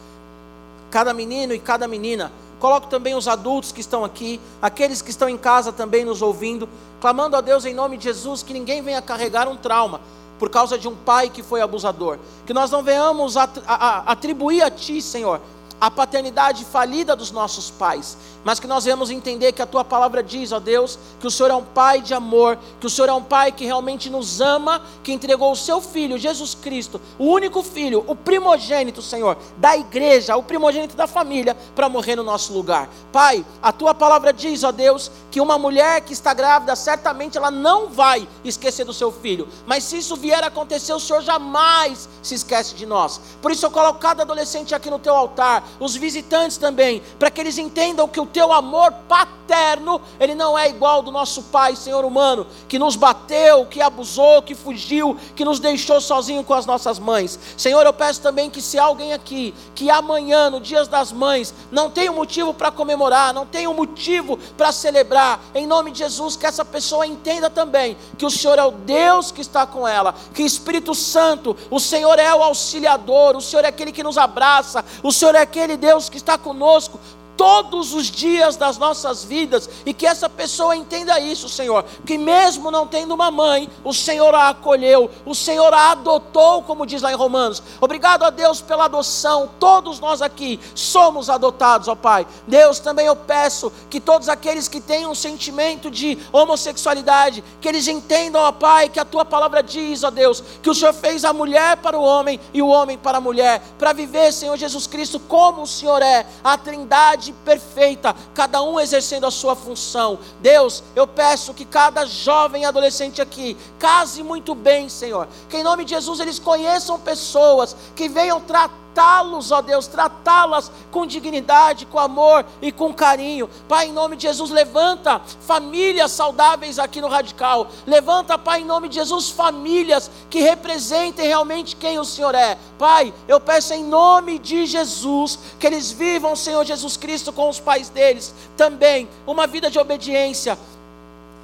cada 0.91 1.15
menino 1.15 1.53
e 1.53 1.59
cada 1.59 1.87
menina. 1.87 2.33
Coloco 2.61 2.89
também 2.89 3.15
os 3.15 3.27
adultos 3.27 3.73
que 3.73 3.81
estão 3.81 4.05
aqui, 4.05 4.39
aqueles 4.61 5.01
que 5.01 5.11
estão 5.11 5.29
em 5.29 5.39
casa 5.39 5.73
também 5.73 6.05
nos 6.05 6.21
ouvindo, 6.21 6.69
clamando 7.01 7.35
a 7.35 7.41
Deus 7.41 7.65
em 7.65 7.73
nome 7.73 7.97
de 7.97 8.05
Jesus 8.05 8.43
que 8.43 8.53
ninguém 8.53 8.83
venha 8.83 9.01
carregar 9.01 9.49
um 9.49 9.57
trauma 9.57 10.01
por 10.39 10.51
causa 10.51 10.79
de 10.79 10.87
um 10.87 10.95
pai 10.95 11.31
que 11.31 11.43
foi 11.43 11.63
abusador. 11.63 12.19
Que 12.47 12.53
nós 12.53 12.71
não 12.71 12.83
venhamos 12.83 13.35
atribuir 13.37 14.63
a 14.63 14.71
Ti, 14.71 15.01
Senhor, 15.01 15.41
a 15.81 15.91
paternidade 15.91 16.65
falida 16.67 17.17
dos 17.17 17.31
nossos 17.31 17.71
pais, 17.71 18.19
mas 18.45 18.59
que 18.59 18.67
nós 18.67 18.85
vamos 18.85 19.11
entender 19.11 19.53
que 19.53 19.63
a 19.63 19.67
tua 19.67 19.85
palavra 19.85 20.23
diz, 20.23 20.53
ó 20.53 20.61
Deus, 20.61 20.99
que 21.19 21.27
o 21.27 21.31
Senhor 21.31 21.51
é 21.51 21.55
um 21.55 21.65
pai 21.65 22.01
de 22.01 22.15
amor, 22.15 22.59
que 22.81 22.87
o 22.87 22.91
Senhor 22.91 23.09
é 23.09 23.13
um 23.13 23.23
pai 23.23 23.53
que 23.53 23.65
realmente 23.65 24.09
nos 24.09 24.41
ama, 24.41 24.83
que 25.03 25.13
entregou 25.13 25.53
o 25.53 25.57
seu 25.57 25.81
filho, 25.81 26.19
Jesus 26.19 26.55
Cristo, 26.55 27.01
o 27.19 27.27
único 27.27 27.63
filho, 27.63 28.05
o 28.07 28.15
primogênito, 28.15 29.03
Senhor, 29.03 29.37
da 29.57 29.77
igreja, 29.77 30.37
o 30.37 30.43
primogênito 30.43 30.97
da 30.97 31.07
família, 31.07 31.57
para 31.75 31.89
morrer 31.89 32.17
no 32.17 32.23
nosso 32.23 32.53
lugar. 32.53 32.89
Pai, 33.13 33.45
a 33.63 33.73
tua 33.73 33.95
palavra 33.95 34.33
diz, 34.33 34.65
ó 34.65 34.73
Deus, 34.73 35.11
que 35.31 35.41
uma 35.41 35.59
mulher 35.59 36.01
que 36.01 36.13
está 36.13 36.33
grávida, 36.33 36.75
certamente 36.75 37.37
ela 37.37 37.51
não 37.51 37.89
vai 37.89 38.27
esquecer 38.45 38.85
do 38.85 38.95
seu 38.95 39.13
filho, 39.13 39.49
mas 39.67 39.85
se 39.85 39.99
isso 39.99 40.17
vier 40.17 40.43
a 40.43 40.47
acontecer, 40.47 40.93
o 40.93 41.01
Senhor 41.01 41.23
jamais 41.23 42.09
se 42.23 42.35
esquece 42.35 42.75
de 42.75 42.87
nós. 42.87 43.21
Por 43.41 43.51
isso 43.51 43.65
eu 43.67 43.71
coloco 43.71 43.99
cada 43.99 44.23
adolescente 44.23 44.75
aqui 44.75 44.91
no 44.91 44.99
teu 44.99 45.15
altar, 45.15 45.65
os 45.79 45.95
visitantes 45.95 46.57
também, 46.57 47.03
para 47.19 47.31
que 47.31 47.41
eles 47.41 47.59
entendam 47.59 48.09
que 48.09 48.21
o 48.21 48.27
teu 48.33 48.53
amor 48.53 48.93
paterno, 49.09 50.01
ele 50.19 50.35
não 50.35 50.59
é 50.59 50.69
igual 50.69 51.03
do 51.03 51.11
nosso 51.11 51.45
pai, 51.45 51.75
Senhor 51.77 52.05
humano, 52.05 52.47
que 52.69 52.79
nos 52.79 52.97
bateu, 52.97 53.67
que 53.67 53.81
abusou, 53.81 54.43
que 54.43 54.55
fugiu, 54.55 55.17
que 55.35 55.45
nos 55.45 55.59
deixou 55.59 56.01
sozinho 56.01 56.45
com 56.45 56.55
as 56.55 56.67
nossas 56.67 56.99
mães. 56.99 57.39
Senhor, 57.57 57.85
eu 57.85 57.93
peço 57.93 58.21
também 58.21 58.49
que 58.49 58.63
se 58.63 58.79
alguém 58.79 59.13
aqui, 59.13 59.55
que 59.75 59.91
amanhã, 59.91 60.51
no 60.51 60.61
Dia 60.61 60.85
das 60.85 61.13
Mães, 61.13 61.53
não 61.71 61.91
tem 61.91 62.09
um 62.09 62.15
motivo 62.15 62.55
para 62.55 62.71
comemorar, 62.71 63.35
não 63.35 63.45
tem 63.45 63.67
um 63.67 63.75
motivo 63.75 64.39
para 64.57 64.73
celebrar, 64.73 65.41
em 65.55 65.67
nome 65.67 65.91
de 65.91 65.99
Jesus, 65.99 66.37
que 66.37 66.47
essa 66.47 66.65
pessoa 66.65 67.07
entenda 67.07 67.51
também 67.51 67.97
que 68.17 68.25
o 68.27 68.31
Senhor 68.31 68.59
é 68.59 68.65
o 68.65 68.71
Deus 68.71 69.31
que 69.31 69.41
está 69.41 69.67
com 69.67 69.87
ela, 69.87 70.15
que 70.33 70.43
Espírito 70.43 70.95
Santo, 70.95 71.57
o 71.71 71.81
Senhor 71.81 72.19
é 72.19 72.35
o 72.35 72.43
auxiliador, 72.43 73.37
o 73.37 73.41
Senhor 73.41 73.65
é 73.65 73.69
aquele 73.69 73.93
que 73.93 74.03
nos 74.03 74.17
abraça, 74.17 74.85
o 75.03 75.13
Senhor 75.13 75.35
é 75.35 75.41
aquele 75.41 75.77
Deus 75.77 76.09
que 76.09 76.17
está 76.17 76.39
conosco 76.39 76.99
todos 77.37 77.95
os 77.95 78.11
dias 78.11 78.57
das 78.57 78.77
nossas 78.77 79.25
vidas, 79.25 79.69
e 79.87 79.95
que 79.95 80.07
essa 80.07 80.29
pessoa 80.29 80.77
entenda 80.77 81.19
isso, 81.19 81.49
Senhor, 81.49 81.85
que 82.05 82.19
mesmo 82.19 82.71
não 82.71 82.87
tendo 82.87 83.15
uma 83.15 83.31
mãe, 83.31 83.69
o 83.83 83.95
Senhor 83.95 84.35
a 84.35 84.51
acolheu, 84.51 85.11
o 85.25 85.35
Senhor 85.35 85.73
a 85.73 85.93
adotou, 85.93 86.63
como 86.63 86.87
diz 86.87 87.01
lá 87.01 87.11
em 87.11 87.17
Romanos. 87.17 87.63
Obrigado 87.81 88.25
a 88.25 88.31
Deus 88.31 88.61
pela 88.61 88.85
adoção, 88.85 89.49
todos 89.59 90.01
nós 90.01 90.21
aqui 90.21 90.61
somos 90.75 91.31
adotados, 91.31 91.89
ó 91.89 91.95
Pai. 91.95 92.27
Deus, 92.47 92.79
também 92.79 93.07
eu 93.07 93.17
peço 93.17 93.73
que 93.89 94.01
todos 94.01 94.29
aqueles 94.29 94.69
que 94.69 94.81
têm 94.81 95.07
um 95.07 95.15
sentimento 95.15 95.91
de 95.91 96.19
homossexualidade, 96.33 97.43
que 97.61 97.69
eles 97.69 97.89
entendam, 97.89 98.43
ó 98.43 98.53
Pai, 98.53 98.89
que 98.89 99.01
a 99.01 99.05
tua 99.05 99.25
palavra 99.25 99.63
diz, 99.63 100.05
ó 100.05 100.11
Deus, 100.11 100.43
que 100.63 100.69
o 100.69 100.75
Senhor 100.75 100.93
fez 100.93 101.25
a 101.25 101.33
mulher 101.33 101.79
para 101.79 101.99
o 101.99 102.03
homem 102.03 102.39
e 102.53 102.61
o 102.61 102.69
homem 102.69 102.99
para 102.99 103.19
a 103.19 103.21
mulher, 103.21 103.63
para 103.79 103.93
viver, 103.93 104.33
Senhor 104.33 104.57
Jesus 104.57 104.87
Cristo, 104.87 105.19
como 105.19 105.63
o 105.63 105.67
Senhor 105.67 106.03
é, 106.03 106.27
a 106.45 106.59
trindade 106.59 107.30
perfeita, 107.33 108.15
cada 108.35 108.63
um 108.63 108.79
exercendo 108.79 109.27
a 109.27 109.31
sua 109.31 109.55
função. 109.55 110.19
Deus, 110.41 110.83
eu 110.95 111.07
peço 111.07 111.55
que 111.55 111.65
cada 111.65 112.05
jovem 112.05 112.65
adolescente 112.65 113.21
aqui 113.21 113.57
case 113.79 114.23
muito 114.23 114.55
bem, 114.55 114.89
Senhor. 114.89 115.29
Que 115.49 115.59
em 115.59 115.63
nome 115.63 115.85
de 115.85 115.91
Jesus 115.91 116.21
eles 116.21 116.39
conheçam 116.39 116.99
pessoas 116.99 117.77
que 117.95 118.09
venham 118.09 118.41
tratar 118.41 118.81
tratá-los, 118.95 119.51
ó 119.51 119.63
Deus, 119.63 119.87
tratá-las 119.87 120.71
com 120.91 121.07
dignidade, 121.07 121.87
com 121.87 121.99
amor 121.99 122.45
e 122.61 122.71
com 122.73 122.93
carinho. 122.93 123.49
Pai, 123.69 123.87
em 123.87 123.93
nome 123.93 124.17
de 124.17 124.23
Jesus, 124.23 124.51
levanta 124.51 125.21
famílias 125.41 126.11
saudáveis 126.13 126.79
aqui 126.79 127.01
no 127.01 127.09
Radical. 127.09 127.69
Levanta, 127.87 128.37
Pai, 128.37 128.61
em 128.61 128.65
nome 128.65 128.89
de 128.89 128.97
Jesus, 128.97 129.31
famílias 129.31 130.11
que 130.29 130.41
representem 130.41 131.27
realmente 131.27 131.77
quem 131.77 131.99
o 131.99 132.05
Senhor 132.05 132.35
é. 132.35 132.59
Pai, 132.79 133.15
eu 133.29 133.41
peço 133.41 133.73
em 133.73 133.85
nome 133.85 134.39
de 134.39 134.67
Jesus 134.67 135.39
que 135.59 135.67
eles 135.67 135.91
vivam, 135.91 136.37
Senhor 136.37 136.65
Jesus 136.65 136.97
Cristo, 136.97 137.33
com 137.33 137.49
os 137.49 137.61
pais 137.61 137.89
deles 137.89 138.35
também 138.57 139.09
uma 139.27 139.47
vida 139.47 139.71
de 139.71 139.79
obediência 139.79 140.59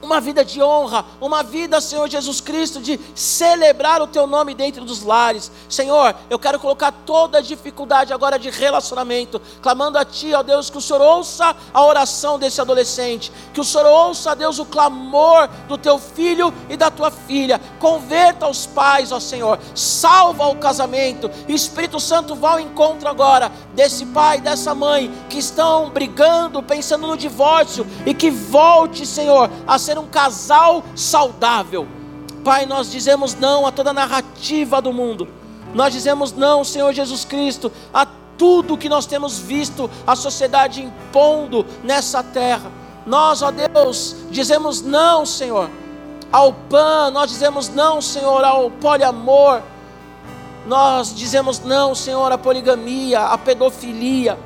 uma 0.03 0.20
vida 0.20 0.44
de 0.44 0.62
honra, 0.62 1.05
uma 1.20 1.42
vida, 1.42 1.80
Senhor 1.80 2.09
Jesus 2.09 2.40
Cristo, 2.40 2.80
de 2.80 3.01
celebrar 3.14 4.01
o 4.03 4.07
teu 4.07 4.26
nome 4.26 4.55
dentro 4.55 4.84
dos 4.84 5.03
lares. 5.03 5.51
Senhor, 5.68 6.14
eu 6.28 6.38
quero 6.38 6.61
colocar 6.61 6.92
toda 6.92 7.38
a 7.38 7.40
dificuldade 7.42 8.12
agora 8.12 8.38
de 8.38 8.51
relacionamento, 8.51 9.40
clamando 9.62 9.99
a 9.99 10.05
Ti, 10.05 10.34
ó 10.34 10.42
Deus, 10.42 10.70
que 10.70 10.78
o 10.78 10.80
Senhor 10.80 11.01
ouça 11.01 11.57
a 11.72 11.84
oração 11.84 12.38
desse 12.38 12.61
adolescente, 12.61 13.32
que 13.53 13.61
o 13.61 13.64
Senhor 13.64 13.86
ouça, 13.86 14.36
Deus, 14.36 14.59
o 14.59 14.66
clamor 14.66 15.49
do 15.66 15.78
teu 15.78 15.99
filho 15.99 16.53
e 16.68 16.76
da 16.76 16.90
tua 16.90 17.11
filha. 17.11 17.61
Converta 17.80 18.47
os 18.49 18.66
pais, 18.66 19.12
ó 19.12 19.18
Senhor, 19.18 19.59
salva 19.74 20.47
o 20.49 20.57
casamento. 20.57 21.30
Espírito 21.49 21.99
Santo, 21.99 22.34
vá 22.34 22.53
ao 22.53 22.61
encontro 22.61 23.09
agora 23.09 23.51
desse 23.74 24.05
pai, 24.07 24.40
dessa 24.40 24.74
mãe 24.74 25.11
que 25.28 25.38
estão 25.38 25.90
brigando, 25.90 26.62
pensando 26.62 27.07
no 27.07 27.16
divórcio 27.16 27.86
e 28.05 28.12
que 28.12 28.30
volte, 28.30 29.07
Senhor, 29.07 29.51
a 29.66 29.78
ser 29.87 29.99
um 29.99 30.07
casal 30.07 30.84
saudável. 30.97 31.87
Pai, 32.45 32.66
nós 32.66 32.91
dizemos 32.91 33.34
não 33.34 33.66
a 33.66 33.72
toda 33.72 33.93
narrativa 33.93 34.82
do 34.82 34.93
mundo. 34.93 35.28
Nós 35.72 35.93
dizemos 35.93 36.32
não, 36.32 36.64
Senhor 36.64 36.93
Jesus 36.93 37.24
Cristo, 37.24 37.70
a 37.95 38.07
tudo 38.37 38.76
que 38.76 38.89
nós 38.89 39.07
temos 39.07 39.39
visto 39.39 39.89
a 40.07 40.16
sociedade 40.16 40.82
impondo 40.82 41.64
nessa 41.84 42.22
terra. 42.22 42.70
Nós, 43.07 43.43
ó 43.43 43.51
Deus, 43.53 44.16
dizemos 44.30 44.82
não, 44.82 45.24
Senhor, 45.24 45.70
ao 46.32 46.53
PAN, 46.53 47.11
nós 47.12 47.30
dizemos 47.30 47.68
não, 47.68 48.01
Senhor, 48.03 48.45
ao 48.45 48.70
poliamor. 48.70 49.62
Nós 50.66 51.14
dizemos 51.14 51.61
não, 51.61 51.95
Senhor, 51.95 52.32
à 52.32 52.37
poligamia, 52.37 53.20
à 53.20 53.39
pedofilia. 53.39 54.37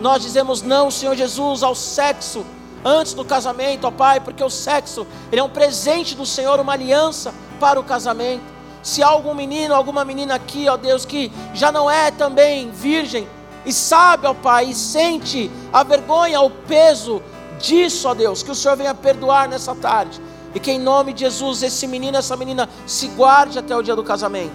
Nós 0.00 0.22
dizemos 0.22 0.60
não, 0.60 0.90
Senhor 0.90 1.16
Jesus, 1.16 1.62
ao 1.62 1.74
sexo 1.74 2.44
antes 2.84 3.14
do 3.14 3.24
casamento, 3.24 3.86
ó 3.86 3.90
Pai, 3.90 4.20
porque 4.20 4.42
o 4.42 4.50
sexo 4.50 5.06
ele 5.30 5.40
é 5.40 5.44
um 5.44 5.48
presente 5.48 6.14
do 6.14 6.26
Senhor, 6.26 6.60
uma 6.60 6.72
aliança 6.72 7.34
para 7.58 7.78
o 7.78 7.84
casamento. 7.84 8.42
Se 8.82 9.02
há 9.02 9.08
algum 9.08 9.34
menino, 9.34 9.74
alguma 9.74 10.04
menina 10.04 10.34
aqui, 10.34 10.68
ó 10.68 10.76
Deus, 10.76 11.04
que 11.04 11.32
já 11.52 11.70
não 11.72 11.90
é 11.90 12.10
também 12.10 12.70
virgem 12.70 13.28
e 13.66 13.72
sabe, 13.72 14.26
ó 14.26 14.34
Pai, 14.34 14.66
e 14.70 14.74
sente 14.74 15.50
a 15.72 15.82
vergonha, 15.82 16.40
o 16.40 16.50
peso 16.50 17.22
disso, 17.58 18.08
ó 18.08 18.14
Deus, 18.14 18.42
que 18.42 18.50
o 18.50 18.54
Senhor 18.54 18.76
venha 18.76 18.94
perdoar 18.94 19.48
nessa 19.48 19.74
tarde. 19.74 20.20
E 20.54 20.60
que 20.60 20.70
em 20.70 20.78
nome 20.78 21.12
de 21.12 21.20
Jesus, 21.20 21.62
esse 21.62 21.86
menino, 21.86 22.16
essa 22.16 22.34
menina, 22.36 22.68
se 22.86 23.08
guarde 23.08 23.58
até 23.58 23.76
o 23.76 23.82
dia 23.82 23.94
do 23.94 24.02
casamento. 24.02 24.54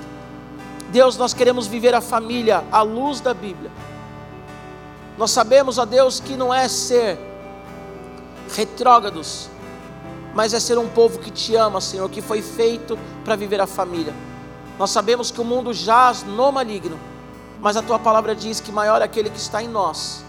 Deus, 0.90 1.18
nós 1.18 1.34
queremos 1.34 1.68
viver 1.68 1.94
a 1.94 2.02
família 2.02 2.64
à 2.72 2.82
luz 2.82 3.20
da 3.20 3.34
Bíblia. 3.34 3.72
Nós 5.18 5.32
sabemos, 5.32 5.78
ó 5.78 5.86
Deus, 5.86 6.20
que 6.20 6.36
não 6.36 6.54
é 6.54 6.68
ser 6.68 7.20
retrógrados, 8.56 9.50
mas 10.34 10.54
é 10.54 10.60
ser 10.60 10.78
um 10.78 10.90
povo 10.90 11.20
que 11.20 11.32
te 11.32 11.56
ama, 11.56 11.80
Senhor, 11.80 12.10
que 12.10 12.22
foi 12.22 12.42
feito 12.42 12.98
para 13.24 13.36
viver 13.36 13.62
a 13.62 13.68
família. 13.68 14.14
Nós 14.80 14.90
sabemos 14.90 15.30
que 15.30 15.40
o 15.40 15.44
mundo 15.44 15.74
jaz 15.74 16.24
no 16.24 16.52
maligno, 16.52 17.00
mas 17.60 17.78
a 17.78 17.82
tua 17.82 18.00
palavra 18.00 18.36
diz 18.36 18.60
que 18.60 18.72
maior 18.72 19.02
é 19.02 19.06
aquele 19.06 19.30
que 19.30 19.38
está 19.38 19.62
em 19.62 19.68
nós 19.68 20.24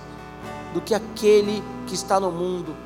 do 0.75 0.81
que 0.81 0.95
aquele 0.95 1.63
que 1.87 1.95
está 1.95 2.19
no 2.19 2.31
mundo. 2.31 2.77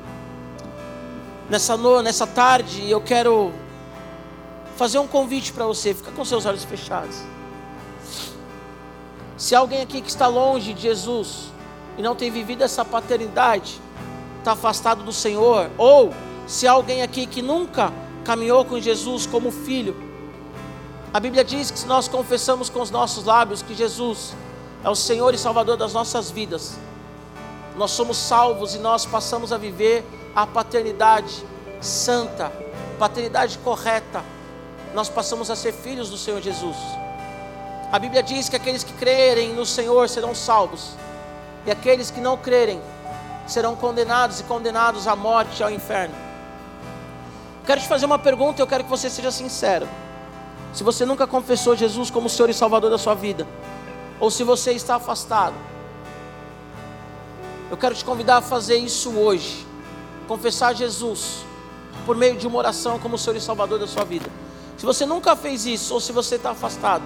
Nessa, 1.49 1.75
nessa 2.03 2.27
tarde 2.27 2.89
eu 2.89 3.01
quero 3.01 3.51
fazer 4.77 4.99
um 4.99 5.07
convite 5.07 5.51
para 5.51 5.65
você, 5.65 5.93
fica 5.93 6.11
com 6.11 6.23
seus 6.23 6.45
olhos 6.45 6.63
fechados. 6.63 7.17
Se 9.35 9.55
alguém 9.55 9.81
aqui 9.81 10.01
que 10.01 10.09
está 10.09 10.27
longe 10.27 10.73
de 10.73 10.81
Jesus 10.81 11.51
e 11.97 12.01
não 12.01 12.15
tem 12.15 12.29
vivido 12.29 12.63
essa 12.63 12.85
paternidade, 12.85 13.81
está 14.39 14.53
afastado 14.53 15.03
do 15.03 15.13
Senhor, 15.13 15.69
ou 15.77 16.13
se 16.47 16.67
alguém 16.67 17.01
aqui 17.03 17.25
que 17.25 17.41
nunca 17.41 17.93
caminhou 18.23 18.65
com 18.65 18.79
Jesus 18.79 19.25
como 19.25 19.51
filho, 19.51 19.95
a 21.13 21.19
Bíblia 21.19 21.43
diz 21.43 21.71
que 21.71 21.79
se 21.79 21.87
nós 21.87 22.07
confessamos 22.07 22.69
com 22.69 22.81
os 22.81 22.91
nossos 22.91 23.25
lábios 23.25 23.61
que 23.61 23.75
Jesus 23.75 24.35
é 24.83 24.89
o 24.89 24.95
Senhor 24.95 25.33
e 25.33 25.37
Salvador 25.37 25.77
das 25.77 25.93
nossas 25.93 26.29
vidas, 26.31 26.77
nós 27.75 27.91
somos 27.91 28.17
salvos 28.17 28.75
e 28.75 28.79
nós 28.79 29.05
passamos 29.05 29.51
a 29.51 29.57
viver 29.57 30.03
a 30.35 30.45
paternidade 30.45 31.43
santa, 31.81 32.51
paternidade 32.97 33.57
correta, 33.59 34.23
nós 34.93 35.09
passamos 35.09 35.49
a 35.49 35.55
ser 35.55 35.71
filhos 35.71 36.09
do 36.09 36.17
Senhor 36.17 36.41
Jesus. 36.41 36.77
A 37.91 37.97
Bíblia 37.97 38.21
diz 38.21 38.49
que 38.49 38.55
aqueles 38.55 38.83
que 38.83 38.93
crerem 38.93 39.53
no 39.53 39.65
Senhor 39.65 40.07
serão 40.09 40.35
salvos, 40.35 40.91
e 41.65 41.71
aqueles 41.71 42.11
que 42.11 42.21
não 42.21 42.37
crerem 42.37 42.81
serão 43.49 43.75
condenados 43.75 44.39
e 44.39 44.43
condenados 44.43 45.07
à 45.07 45.15
morte 45.15 45.59
e 45.59 45.63
ao 45.63 45.71
inferno. 45.71 46.15
Quero 47.65 47.81
te 47.81 47.87
fazer 47.87 48.05
uma 48.05 48.19
pergunta 48.19 48.61
e 48.61 48.63
eu 48.63 48.67
quero 48.67 48.83
que 48.83 48.89
você 48.89 49.09
seja 49.09 49.31
sincero. 49.31 49.87
Se 50.73 50.83
você 50.83 51.05
nunca 51.05 51.25
confessou 51.27 51.75
Jesus 51.75 52.09
como 52.09 52.29
Senhor 52.29 52.49
e 52.49 52.53
Salvador 52.53 52.89
da 52.89 52.97
sua 52.97 53.15
vida, 53.15 53.47
ou 54.19 54.29
se 54.29 54.43
você 54.43 54.71
está 54.71 54.95
afastado, 54.95 55.55
eu 57.69 57.77
quero 57.77 57.95
te 57.95 58.05
convidar 58.05 58.37
a 58.37 58.41
fazer 58.41 58.77
isso 58.77 59.11
hoje. 59.11 59.65
Confessar 60.27 60.75
Jesus 60.75 61.43
por 62.05 62.15
meio 62.15 62.37
de 62.37 62.47
uma 62.47 62.57
oração 62.57 62.99
como 62.99 63.17
Senhor 63.17 63.35
e 63.35 63.41
Salvador 63.41 63.79
da 63.79 63.87
sua 63.87 64.03
vida. 64.03 64.29
Se 64.77 64.85
você 64.85 65.05
nunca 65.05 65.35
fez 65.35 65.65
isso, 65.65 65.93
ou 65.93 65.99
se 65.99 66.11
você 66.11 66.35
está 66.35 66.51
afastado, 66.51 67.03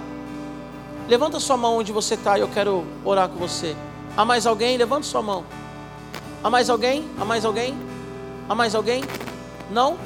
Levanta 1.08 1.38
sua 1.40 1.58
mão 1.58 1.78
onde 1.78 1.92
você 1.92 2.14
está 2.14 2.38
e 2.38 2.42
eu 2.42 2.48
quero 2.48 2.86
orar 3.04 3.28
com 3.28 3.36
você. 3.36 3.76
Há 4.16 4.24
mais 4.24 4.48
alguém? 4.48 4.78
Levanta 4.78 5.04
sua 5.04 5.22
mão. 5.22 5.44
Há 6.44 6.50
mais 6.50 6.70
alguém? 6.70 7.10
Há 7.18 7.24
mais 7.24 7.46
alguém? 7.46 7.74
Há 8.50 8.54
mais 8.54 8.76
alguém? 8.76 9.02
Não? 9.72 9.98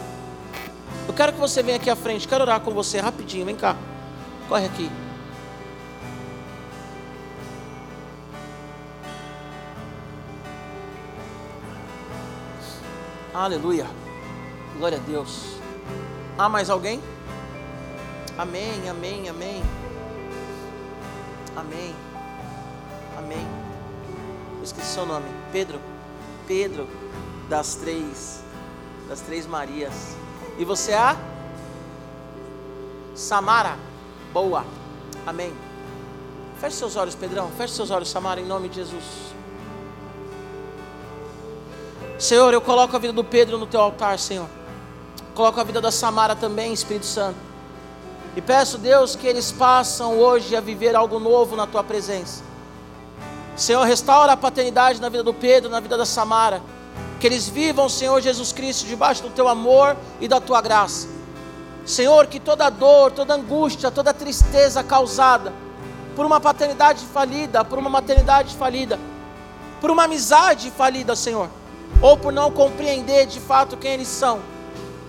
Eu 1.08 1.14
quero 1.14 1.34
que 1.34 1.40
você 1.40 1.64
venha 1.64 1.78
aqui 1.78 1.90
à 1.90 1.96
frente. 1.96 2.28
Quero 2.28 2.44
orar 2.44 2.60
com 2.60 2.70
você 2.70 3.00
rapidinho. 3.00 3.44
Vem 3.44 3.56
cá. 3.56 3.76
Corre 4.48 4.68
aqui. 4.68 4.88
Aleluia. 13.34 13.88
Glória 14.78 15.00
a 15.00 15.02
Deus. 15.02 15.58
Há 16.38 16.48
mais 16.48 16.70
alguém? 16.70 17.02
Amém, 18.38 18.88
amém, 18.88 19.28
amém. 19.28 19.64
Amém. 21.56 21.96
Amém. 23.18 23.48
Eu 24.58 24.64
esqueci 24.64 24.88
seu 24.88 25.06
nome. 25.08 25.26
Pedro. 25.52 25.97
Pedro 26.48 26.88
das 27.50 27.76
três 27.76 28.42
das 29.08 29.22
três 29.22 29.46
Marias. 29.46 30.16
E 30.58 30.66
você 30.66 30.92
é 30.92 30.98
a 30.98 31.18
Samara. 33.16 33.78
Boa. 34.34 34.66
Amém. 35.26 35.54
Feche 36.60 36.76
seus 36.76 36.96
olhos, 36.96 37.16
Pedrão. 37.16 37.50
Feche 37.58 37.74
seus 37.74 37.90
olhos, 37.90 38.10
Samara, 38.10 38.42
em 38.42 38.46
nome 38.46 38.70
de 38.70 38.76
Jesus. 38.76 39.04
Senhor, 42.20 42.54
eu 42.54 42.62
coloco 42.62 42.96
a 42.96 43.00
vida 43.00 43.14
do 43.14 43.24
Pedro 43.24 43.58
no 43.58 43.66
teu 43.66 43.80
altar, 43.80 44.18
Senhor. 44.20 44.48
Coloco 45.36 45.60
a 45.60 45.64
vida 45.64 45.80
da 45.80 45.92
Samara 45.92 46.36
também, 46.36 46.74
Espírito 46.74 47.06
Santo. 47.06 47.38
E 48.36 48.42
peço, 48.42 48.78
Deus, 48.78 49.16
que 49.16 49.28
eles 49.28 49.52
passam 49.52 50.18
hoje 50.18 50.56
a 50.56 50.62
viver 50.62 50.96
algo 50.96 51.20
novo 51.20 51.56
na 51.56 51.66
tua 51.66 51.84
presença. 51.84 52.44
Senhor, 53.58 53.84
restaura 53.84 54.34
a 54.34 54.38
paternidade 54.38 55.02
na 55.02 55.10
vida 55.10 55.24
do 55.24 55.34
Pedro, 55.34 55.70
na 55.70 55.80
vida 55.80 55.98
da 55.98 56.06
Samara. 56.06 56.62
Que 57.20 57.26
eles 57.26 57.50
vivam, 57.50 57.90
Senhor 57.90 58.22
Jesus 58.22 58.52
Cristo, 58.52 58.86
debaixo 58.86 59.24
do 59.24 59.32
teu 59.32 59.48
amor 59.48 59.98
e 60.22 60.28
da 60.28 60.40
tua 60.40 60.62
graça. 60.62 61.08
Senhor, 61.84 62.28
que 62.28 62.40
toda 62.40 62.70
dor, 62.70 63.12
toda 63.12 63.34
angústia, 63.34 63.90
toda 63.90 64.14
tristeza 64.14 64.84
causada 64.84 65.52
por 66.16 66.26
uma 66.26 66.40
paternidade 66.40 67.04
falida, 67.06 67.66
por 67.66 67.80
uma 67.80 67.90
maternidade 67.90 68.56
falida, 68.56 69.00
por 69.82 69.90
uma 69.90 70.04
amizade 70.04 70.70
falida, 70.70 71.16
Senhor, 71.16 71.50
ou 72.02 72.18
por 72.18 72.32
não 72.32 72.52
compreender 72.52 73.26
de 73.26 73.40
fato 73.40 73.78
quem 73.78 73.94
eles 73.94 74.08
são. 74.08 74.40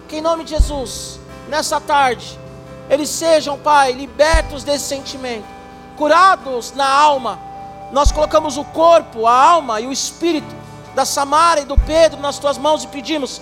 Que 0.07 0.17
em 0.17 0.21
nome 0.23 0.45
de 0.45 0.51
Jesus, 0.51 1.21
nessa 1.49 1.81
tarde, 1.81 2.39
eles 2.89 3.11
sejam, 3.11 3.59
Pai, 3.59 3.93
libertos 3.93 4.65
desse 4.65 4.85
sentimento, 4.85 5.47
curados 5.97 6.73
na 6.73 6.89
alma. 6.89 7.48
Nós 7.91 8.13
colocamos 8.13 8.57
o 8.57 8.65
corpo, 8.65 9.27
a 9.27 9.33
alma 9.33 9.81
e 9.81 9.87
o 9.87 9.93
espírito 9.93 10.55
da 10.95 11.05
Samara 11.05 11.61
e 11.61 11.65
do 11.65 11.77
Pedro 11.77 12.21
nas 12.21 12.39
tuas 12.39 12.59
mãos 12.59 12.85
e 12.85 12.89
pedimos 12.89 13.41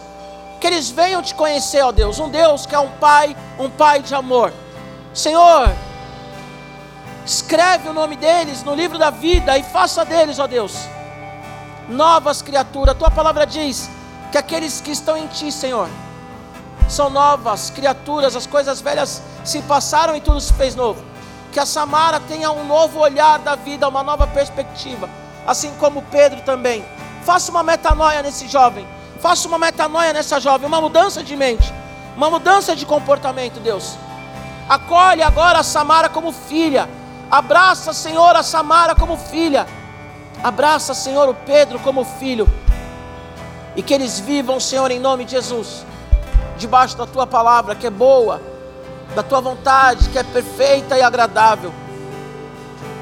que 0.61 0.66
eles 0.66 0.90
venham 0.90 1.22
te 1.22 1.34
conhecer, 1.34 1.82
ó 1.82 1.92
Deus, 1.92 2.18
um 2.18 2.28
Deus 2.28 2.64
que 2.66 2.74
é 2.74 2.78
um 2.78 2.90
Pai, 2.92 3.36
um 3.59 3.68
Pai 3.68 4.01
de 4.01 4.14
amor. 4.14 4.53
Senhor, 5.12 5.70
escreve 7.24 7.88
o 7.88 7.92
nome 7.92 8.16
deles 8.16 8.62
no 8.62 8.74
livro 8.74 8.99
da 8.99 9.11
vida 9.11 9.57
e 9.59 9.62
faça 9.62 10.05
deles, 10.05 10.38
ó 10.38 10.47
Deus, 10.47 10.74
novas 11.88 12.42
criaturas. 12.42 12.94
A 12.94 12.99
tua 12.99 13.11
palavra 13.11 13.47
diz 13.47 13.90
que 14.30 14.38
aqueles 14.38 14.80
que 14.80 14.90
estão 14.90 15.16
em 15.16 15.26
ti, 15.26 15.51
Senhor, 15.51 15.88
são 16.88 17.11
novas 17.11 17.70
criaturas, 17.70 18.36
as 18.36 18.47
coisas 18.47 18.80
velhas 18.80 19.22
se 19.44 19.61
passaram 19.62 20.16
e 20.16 20.20
tudo 20.20 20.40
se 20.40 20.53
fez 20.53 20.74
novo. 20.74 21.03
Que 21.57 21.61
a 21.61 21.64
Samara 21.64 22.20
tenha 22.20 22.52
um 22.52 22.66
novo 22.66 22.98
olhar 22.98 23.38
da 23.38 23.54
vida, 23.54 23.88
uma 23.88 24.02
nova 24.02 24.26
perspectiva, 24.26 25.09
assim 25.46 25.72
como 25.80 26.02
Pedro 26.02 26.42
também. 26.42 26.84
Faça 27.24 27.50
uma 27.50 27.62
metanoia 27.62 28.22
nesse 28.22 28.46
jovem, 28.46 28.86
faça 29.22 29.48
uma 29.48 29.57
metanoia 29.57 30.12
nessa 30.12 30.38
jovem, 30.38 30.66
uma 30.66 30.82
mudança 30.82 31.24
de 31.24 31.34
mente, 31.34 31.72
uma 32.14 32.28
mudança 32.28 32.76
de 32.76 32.84
comportamento, 32.84 33.59
Deus. 33.59 33.96
Acolhe 34.68 35.22
agora 35.22 35.61
a 35.61 35.62
Samara 35.62 36.11
como 36.11 36.30
filha, 36.30 36.90
abraça, 37.30 37.94
Senhor, 37.94 38.36
a 38.36 38.42
Samara 38.42 38.94
como 38.94 39.16
filha, 39.16 39.66
abraça, 40.44 40.92
Senhor, 40.92 41.26
o 41.26 41.34
Pedro 41.34 41.78
como 41.78 42.04
filho, 42.04 42.46
e 43.74 43.82
que 43.82 43.94
eles 43.94 44.20
vivam, 44.20 44.61
Senhor, 44.61 44.90
em 44.90 45.00
nome 45.00 45.24
de 45.24 45.30
Jesus. 45.30 45.86
Debaixo 46.59 46.98
da 46.98 47.07
tua 47.07 47.26
palavra, 47.26 47.74
que 47.74 47.86
é 47.86 47.90
boa, 47.90 48.42
da 49.14 49.22
tua 49.22 49.40
vontade, 49.40 50.09
que 50.11 50.18
é 50.18 50.22
perfeita 50.22 50.96
e 50.96 51.02
agradável. 51.02 51.72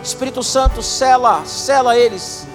Espírito 0.03 0.43
Santo, 0.43 0.83
sela, 0.83 1.45
sela 1.45 1.97
eles, 1.97 2.47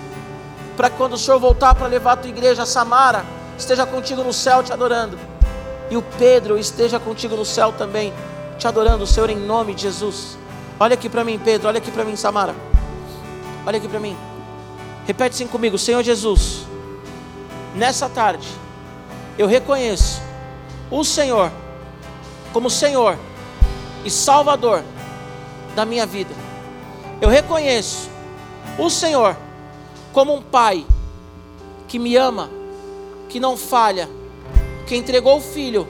para 0.77 0.89
quando 0.89 1.13
o 1.13 1.17
Senhor 1.17 1.39
voltar 1.39 1.73
para 1.73 1.87
levar 1.87 2.13
a 2.13 2.17
tua 2.17 2.29
igreja 2.29 2.63
a 2.63 2.65
Samara, 2.65 3.25
esteja 3.57 3.85
contigo 3.85 4.23
no 4.23 4.31
céu 4.31 4.63
te 4.63 4.71
adorando, 4.71 5.17
e 5.89 5.97
o 5.97 6.01
Pedro 6.01 6.57
esteja 6.57 6.99
contigo 6.99 7.35
no 7.35 7.43
céu 7.43 7.73
também, 7.73 8.13
te 8.57 8.67
adorando, 8.67 9.07
Senhor, 9.07 9.29
em 9.29 9.35
nome 9.35 9.73
de 9.73 9.81
Jesus. 9.81 10.37
Olha 10.79 10.93
aqui 10.93 11.09
para 11.09 11.23
mim, 11.23 11.39
Pedro, 11.43 11.67
olha 11.67 11.79
aqui 11.79 11.91
para 11.91 12.05
mim, 12.05 12.15
Samara, 12.15 12.55
olha 13.65 13.77
aqui 13.77 13.87
para 13.87 13.99
mim, 13.99 14.15
repete 15.05 15.35
assim 15.35 15.47
comigo, 15.47 15.77
Senhor 15.77 16.03
Jesus, 16.03 16.67
nessa 17.75 18.07
tarde, 18.07 18.47
eu 19.37 19.47
reconheço 19.47 20.21
o 20.91 21.03
Senhor 21.03 21.51
como 22.53 22.69
Senhor 22.69 23.17
e 24.03 24.09
Salvador 24.09 24.83
da 25.75 25.85
minha 25.85 26.05
vida. 26.05 26.33
Eu 27.21 27.29
reconheço 27.29 28.09
o 28.77 28.89
Senhor 28.89 29.35
como 30.13 30.33
um 30.33 30.41
Pai 30.41 30.85
que 31.87 31.99
me 31.99 32.15
ama, 32.15 32.49
que 33.27 33.39
não 33.39 33.57
falha, 33.57 34.09
que 34.87 34.95
entregou 34.95 35.37
o 35.37 35.41
Filho, 35.41 35.87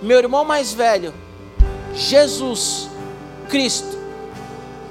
meu 0.00 0.18
irmão 0.18 0.44
mais 0.44 0.72
velho, 0.72 1.12
Jesus 1.94 2.88
Cristo, 3.48 3.98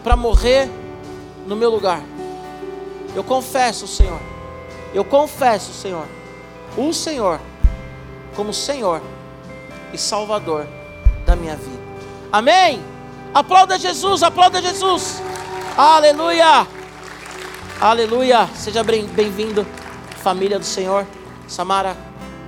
para 0.03 0.15
morrer 0.15 0.69
no 1.47 1.55
meu 1.55 1.69
lugar. 1.69 2.01
Eu 3.15 3.23
confesso, 3.23 3.87
Senhor, 3.87 4.19
eu 4.93 5.03
confesso, 5.03 5.73
Senhor, 5.73 6.05
o 6.77 6.93
Senhor 6.93 7.39
como 8.35 8.53
Senhor 8.53 9.01
e 9.93 9.97
Salvador 9.97 10.65
da 11.25 11.35
minha 11.35 11.55
vida. 11.55 11.80
Amém? 12.31 12.81
Aplauda 13.33 13.77
Jesus, 13.77 14.23
aplauda 14.23 14.61
Jesus. 14.61 15.21
Aleluia. 15.77 16.65
Aleluia. 17.81 18.47
Seja 18.55 18.83
bem-vindo, 18.83 19.67
família 20.23 20.57
do 20.57 20.63
Senhor. 20.63 21.05
Samara, 21.45 21.97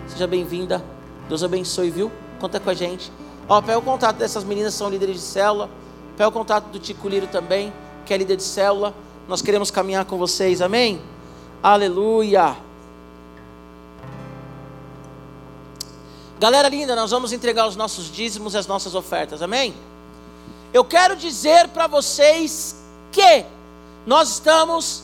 seja 0.07 0.25
bem-vinda. 0.25 0.81
Deus 1.27 1.43
abençoe, 1.43 1.89
viu? 1.89 2.09
Conta 2.39 2.61
com 2.61 2.69
a 2.69 2.73
gente. 2.73 3.11
Ó, 3.49 3.61
pega 3.61 3.77
o 3.77 3.81
contato 3.81 4.15
dessas 4.15 4.45
meninas, 4.45 4.73
são 4.73 4.89
líderes 4.89 5.15
de 5.17 5.21
célula. 5.21 5.69
Pega 6.15 6.29
o 6.29 6.31
contato 6.31 6.65
do 6.65 6.79
Tico 6.79 7.09
Liro 7.09 7.27
também, 7.27 7.73
que 8.05 8.13
é 8.13 8.17
líder 8.17 8.37
de 8.37 8.43
célula. 8.43 8.93
Nós 9.27 9.41
queremos 9.41 9.69
caminhar 9.69 10.05
com 10.05 10.17
vocês, 10.17 10.61
amém? 10.61 11.01
Aleluia. 11.61 12.55
Galera 16.43 16.67
linda, 16.67 16.93
nós 16.93 17.09
vamos 17.09 17.31
entregar 17.31 17.65
os 17.69 17.77
nossos 17.77 18.11
dízimos 18.11 18.53
e 18.53 18.57
as 18.57 18.67
nossas 18.67 18.95
ofertas, 18.95 19.41
amém? 19.41 19.73
Eu 20.73 20.83
quero 20.83 21.15
dizer 21.15 21.69
para 21.69 21.87
vocês 21.87 22.83
que 23.13 23.45
nós 24.05 24.29
estamos 24.31 25.03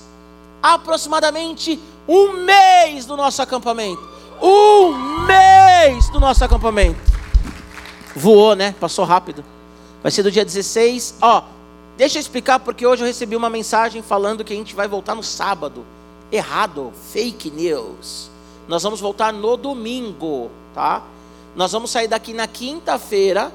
aproximadamente 0.61 1.79
um 2.05 2.43
mês 2.43 3.05
do 3.05 3.15
nosso 3.15 3.41
acampamento. 3.41 4.05
Um 4.41 4.91
mês 5.25 6.09
do 6.09 6.19
nosso 6.19 6.43
acampamento. 6.43 6.99
Voou, 8.13 8.53
né? 8.53 8.75
Passou 8.77 9.05
rápido. 9.05 9.41
Vai 10.03 10.11
ser 10.11 10.23
do 10.23 10.31
dia 10.31 10.43
16. 10.43 11.19
Ó, 11.21 11.43
deixa 11.95 12.17
eu 12.17 12.19
explicar 12.19 12.59
porque 12.59 12.85
hoje 12.85 13.03
eu 13.03 13.07
recebi 13.07 13.37
uma 13.37 13.49
mensagem 13.49 14.01
falando 14.01 14.43
que 14.43 14.51
a 14.51 14.57
gente 14.57 14.75
vai 14.75 14.89
voltar 14.89 15.15
no 15.15 15.23
sábado. 15.23 15.85
Errado, 16.33 16.91
fake 17.13 17.49
news. 17.49 18.29
Nós 18.67 18.83
vamos 18.83 18.99
voltar 18.99 19.31
no 19.31 19.55
domingo, 19.55 20.51
tá? 20.73 21.01
Nós 21.55 21.71
vamos 21.71 21.91
sair 21.91 22.07
daqui 22.07 22.33
na 22.33 22.47
quinta-feira, 22.47 23.51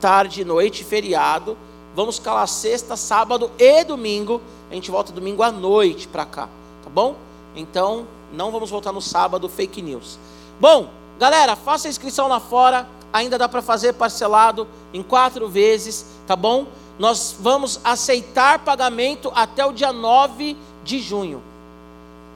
tarde 0.00 0.42
e 0.42 0.44
noite, 0.44 0.84
feriado. 0.84 1.56
Vamos 1.94 2.18
calar 2.18 2.48
sexta, 2.48 2.96
sábado 2.96 3.50
e 3.58 3.84
domingo. 3.84 4.40
A 4.70 4.74
gente 4.74 4.90
volta 4.90 5.12
domingo 5.12 5.42
à 5.42 5.50
noite 5.50 6.08
para 6.08 6.24
cá, 6.24 6.48
tá 6.82 6.90
bom? 6.90 7.16
Então, 7.54 8.06
não 8.32 8.50
vamos 8.50 8.70
voltar 8.70 8.92
no 8.92 9.00
sábado, 9.00 9.48
fake 9.48 9.80
news. 9.80 10.18
Bom, 10.60 10.88
galera, 11.18 11.56
faça 11.56 11.88
a 11.88 11.90
inscrição 11.90 12.28
lá 12.28 12.40
fora 12.40 12.88
ainda 13.14 13.38
dá 13.38 13.48
para 13.48 13.62
fazer 13.62 13.92
parcelado 13.92 14.66
em 14.92 15.00
quatro 15.00 15.48
vezes, 15.48 16.04
tá 16.26 16.34
bom? 16.34 16.66
Nós 16.98 17.36
vamos 17.38 17.80
aceitar 17.84 18.58
pagamento 18.58 19.30
até 19.36 19.64
o 19.64 19.72
dia 19.72 19.92
9 19.92 20.56
de 20.82 20.98
junho. 20.98 21.40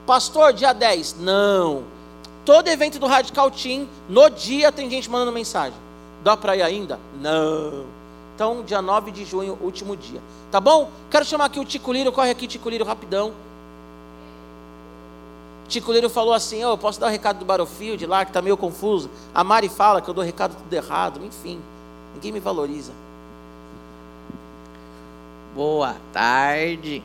Pastor, 0.07 0.53
dia 0.53 0.71
10? 0.71 1.17
Não. 1.19 1.83
Todo 2.49 2.67
evento 2.67 2.97
do 2.97 3.05
Radical 3.05 3.51
Team, 3.51 3.87
no 4.09 4.27
dia 4.27 4.71
tem 4.71 4.89
gente 4.89 5.07
mandando 5.07 5.31
mensagem. 5.31 5.77
Dá 6.23 6.35
para 6.35 6.57
ir 6.57 6.63
ainda? 6.63 6.99
Não. 7.21 7.85
Então, 8.33 8.63
dia 8.63 8.81
9 8.81 9.11
de 9.11 9.23
junho, 9.23 9.55
último 9.61 9.95
dia. 9.95 10.19
Tá 10.49 10.59
bom? 10.59 10.89
Quero 11.11 11.23
chamar 11.25 11.45
aqui 11.45 11.59
o 11.59 11.63
Tico 11.63 11.91
corre 12.11 12.31
aqui, 12.31 12.47
Tico 12.47 12.71
rapidão. 12.83 13.33
Tico 15.67 16.09
falou 16.09 16.33
assim: 16.33 16.65
oh, 16.65 16.71
eu 16.71 16.77
posso 16.79 16.99
dar 16.99 17.05
o 17.05 17.11
recado 17.11 17.37
do 17.37 17.45
Battlefield 17.45 18.03
lá, 18.07 18.25
que 18.25 18.31
está 18.31 18.41
meio 18.41 18.57
confuso. 18.57 19.11
A 19.31 19.43
Mari 19.43 19.69
fala 19.69 20.01
que 20.01 20.09
eu 20.09 20.13
dou 20.15 20.23
recado 20.23 20.55
tudo 20.55 20.73
errado. 20.73 21.23
Enfim, 21.23 21.61
ninguém 22.15 22.31
me 22.31 22.39
valoriza. 22.39 22.93
Boa 25.53 25.95
tarde. 26.11 27.03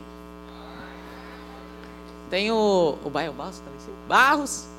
Tem 2.30 2.51
o. 2.51 2.97
O 3.05 3.11
Bairro 3.11 3.34
Barros? 3.34 3.59
Tá 3.59 3.70
Barros? 4.09 4.74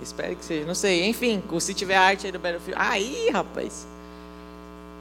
Espero 0.00 0.36
que 0.36 0.44
seja. 0.44 0.66
Não 0.66 0.74
sei. 0.74 1.06
Enfim, 1.06 1.42
se 1.58 1.74
tiver 1.74 1.96
arte 1.96 2.26
aí 2.26 2.32
do 2.32 2.38
Battlefield. 2.38 2.80
Aí, 2.80 3.30
rapaz. 3.30 3.86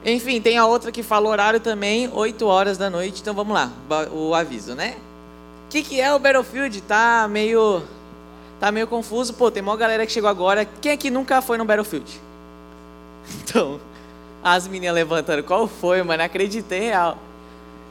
Enfim, 0.04 0.42
tem 0.42 0.58
a 0.58 0.66
outra 0.66 0.92
que 0.92 1.04
fala 1.04 1.30
horário 1.30 1.60
também, 1.60 2.10
8 2.12 2.46
horas 2.46 2.78
da 2.78 2.90
noite. 2.90 3.22
Então 3.22 3.36
vamos 3.36 3.54
lá, 3.54 3.72
o 4.12 4.34
aviso, 4.34 4.74
né? 4.74 4.98
que, 5.72 5.82
que 5.82 6.02
é 6.02 6.14
o 6.14 6.20
Battlefield? 6.20 6.82
Tá 6.82 7.28
meio. 7.30 7.82
Tá 8.60 8.72
meio 8.72 8.86
confuso. 8.88 9.34
Pô, 9.34 9.50
tem 9.50 9.64
uma 9.64 9.78
galera 9.78 10.06
que 10.06 10.12
chegou 10.12 10.30
agora. 10.30 10.66
Quem 10.66 10.92
aqui 10.92 11.10
nunca 11.10 11.42
foi 11.42 11.58
no 11.58 11.66
Battlefield? 11.66 12.12
Então, 13.44 13.80
as 14.44 14.68
meninas 14.68 14.96
levantando. 14.96 15.44
Qual 15.44 15.68
foi, 15.68 16.02
mano? 16.04 16.22
Acreditei 16.24 16.80
real. 16.80 17.18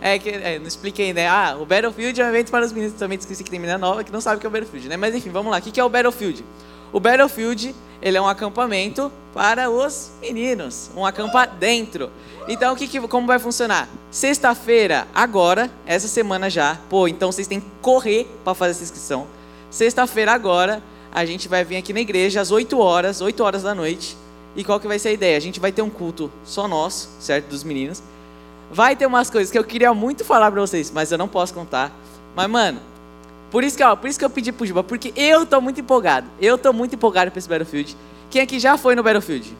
É 0.00 0.18
que 0.18 0.28
é, 0.28 0.58
não 0.58 0.66
expliquei, 0.66 1.12
né? 1.12 1.28
Ah, 1.28 1.56
o 1.58 1.64
Battlefield 1.64 2.20
é 2.20 2.24
um 2.24 2.28
evento 2.28 2.50
para 2.50 2.64
os 2.64 2.72
meninos. 2.72 2.98
Também 2.98 3.16
esqueci 3.16 3.42
que 3.42 3.50
tem 3.50 3.58
menina 3.58 3.78
nova 3.78 4.04
que 4.04 4.12
não 4.12 4.20
sabe 4.20 4.36
o 4.36 4.40
que 4.40 4.46
é 4.46 4.48
o 4.48 4.52
Battlefield, 4.52 4.88
né? 4.88 4.96
Mas 4.96 5.14
enfim, 5.14 5.30
vamos 5.30 5.50
lá. 5.50 5.58
O 5.58 5.62
que, 5.62 5.70
que 5.70 5.80
é 5.80 5.84
o 5.84 5.88
Battlefield? 5.88 6.44
O 6.92 6.98
Battlefield, 6.98 7.74
ele 8.02 8.16
é 8.16 8.20
um 8.20 8.26
acampamento 8.26 9.12
para 9.32 9.70
os 9.70 10.10
meninos. 10.20 10.90
Um 10.96 11.06
acampa 11.06 11.46
dentro. 11.46 12.10
Então, 12.48 12.74
o 12.74 12.76
que, 12.76 12.88
que 12.88 13.00
como 13.06 13.26
vai 13.26 13.38
funcionar? 13.38 13.88
Sexta-feira, 14.10 15.06
agora, 15.14 15.70
essa 15.86 16.08
semana 16.08 16.50
já. 16.50 16.78
Pô, 16.88 17.06
então 17.06 17.30
vocês 17.30 17.46
têm 17.46 17.60
que 17.60 17.70
correr 17.80 18.26
para 18.42 18.54
fazer 18.54 18.72
essa 18.72 18.82
inscrição. 18.82 19.26
Sexta-feira, 19.70 20.32
agora, 20.32 20.82
a 21.12 21.24
gente 21.24 21.48
vai 21.48 21.64
vir 21.64 21.76
aqui 21.76 21.92
na 21.92 22.00
igreja 22.00 22.40
às 22.40 22.50
8 22.50 22.78
horas, 22.78 23.20
8 23.20 23.42
horas 23.42 23.62
da 23.62 23.74
noite. 23.74 24.16
E 24.56 24.64
qual 24.64 24.80
que 24.80 24.88
vai 24.88 24.98
ser 24.98 25.10
a 25.10 25.12
ideia? 25.12 25.36
A 25.36 25.40
gente 25.40 25.60
vai 25.60 25.70
ter 25.70 25.82
um 25.82 25.90
culto 25.90 26.30
só 26.44 26.66
nosso, 26.66 27.08
certo? 27.20 27.46
Dos 27.48 27.62
meninos. 27.62 28.02
Vai 28.70 28.96
ter 28.96 29.06
umas 29.06 29.30
coisas 29.30 29.50
que 29.50 29.58
eu 29.58 29.64
queria 29.64 29.94
muito 29.94 30.24
falar 30.24 30.50
para 30.50 30.60
vocês, 30.60 30.90
mas 30.90 31.12
eu 31.12 31.18
não 31.18 31.28
posso 31.28 31.54
contar. 31.54 31.92
Mas, 32.34 32.48
mano, 32.48 32.80
por 33.50 33.64
isso 33.64 33.76
que, 33.76 33.82
ó, 33.82 33.96
por 33.96 34.08
isso 34.08 34.18
que 34.18 34.24
eu 34.24 34.30
pedi 34.30 34.52
pro 34.52 34.64
Juba, 34.64 34.82
porque 34.84 35.12
eu 35.16 35.44
tô 35.44 35.60
muito 35.60 35.80
empolgado. 35.80 36.26
Eu 36.40 36.56
tô 36.56 36.72
muito 36.72 36.94
empolgado 36.94 37.30
para 37.30 37.38
esse 37.38 37.48
Battlefield. 37.48 37.96
Quem 38.30 38.42
aqui 38.42 38.60
já 38.60 38.76
foi 38.78 38.94
no 38.94 39.02
Battlefield? 39.02 39.56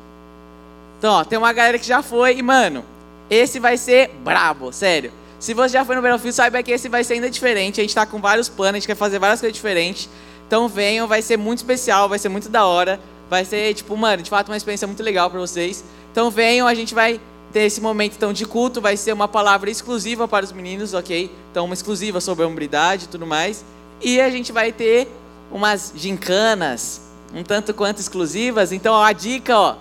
Então, 0.99 1.15
ó, 1.15 1.25
tem 1.25 1.39
uma 1.39 1.53
galera 1.53 1.79
que 1.79 1.87
já 1.87 2.03
foi 2.03 2.37
e, 2.37 2.43
mano, 2.43 2.85
esse 3.29 3.59
vai 3.59 3.77
ser 3.77 4.11
brabo, 4.23 4.73
sério. 4.73 5.13
Se 5.41 5.55
você 5.55 5.73
já 5.73 5.85
foi 5.85 5.97
no 5.97 6.03
Battlefield, 6.03 6.35
saiba 6.35 6.63
que 6.63 6.71
esse 6.71 6.89
vai 6.89 7.03
ser 7.03 7.15
ainda 7.15 7.31
diferente. 7.31 7.81
A 7.81 7.83
gente 7.83 7.95
tá 7.95 8.05
com 8.05 8.21
vários 8.21 8.49
planos, 8.49 8.75
a 8.75 8.79
gente 8.79 8.87
quer 8.87 8.95
fazer 8.95 9.19
várias 9.19 9.41
coisas 9.41 9.57
diferentes. 9.57 10.09
Então 10.47 10.69
venham, 10.69 11.09
vai 11.09 11.23
ser 11.23 11.37
muito 11.37 11.59
especial, 11.59 12.09
vai 12.09 12.19
ser 12.19 12.29
muito 12.29 12.49
da 12.49 12.67
hora. 12.67 13.01
Vai 13.31 13.45
ser, 13.45 13.73
tipo, 13.73 13.97
mano, 13.97 14.23
de 14.23 14.29
fato 14.29 14.49
uma 14.49 14.57
experiência 14.57 14.87
muito 14.87 15.03
legal 15.03 15.31
para 15.31 15.41
vocês. 15.41 15.83
Então 16.13 16.31
venham, 16.31 16.67
a 16.67 16.75
gente 16.75 16.95
vai 16.95 17.21
ter 17.53 17.61
esse 17.61 17.81
momento 17.81 18.15
então 18.17 18.33
de 18.33 18.45
culto, 18.45 18.81
vai 18.81 18.97
ser 18.97 19.13
uma 19.13 19.27
palavra 19.27 19.71
exclusiva 19.71 20.29
para 20.29 20.45
os 20.45 20.53
meninos, 20.53 20.95
ok? 20.95 21.31
Então 21.51 21.65
uma 21.65 21.75
exclusiva 21.75 22.21
sobre 22.21 22.45
a 22.45 22.49
hombridade 22.49 23.07
e 23.07 23.09
tudo 23.09 23.27
mais. 23.27 23.65
E 24.01 24.21
a 24.21 24.31
gente 24.31 24.53
vai 24.53 24.73
ter 24.73 25.09
umas 25.51 25.93
gincanas, 25.95 27.03
um 27.35 27.43
tanto 27.43 27.75
quanto 27.75 27.99
exclusivas. 27.99 28.73
Então 28.73 28.95
ó, 28.95 29.05
a 29.05 29.13
dica, 29.13 29.59
ó, 29.59 29.77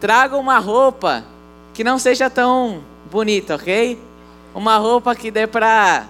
Traga 0.00 0.36
uma 0.36 0.58
roupa 0.58 1.24
que 1.74 1.82
não 1.82 1.98
seja 1.98 2.30
tão 2.30 2.84
bonita, 3.10 3.56
ok? 3.56 3.98
Uma 4.54 4.76
roupa 4.76 5.14
que 5.14 5.28
dê 5.28 5.44
pra, 5.44 6.06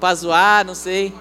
pra 0.00 0.14
zoar, 0.14 0.64
não 0.64 0.74
sei. 0.74 1.12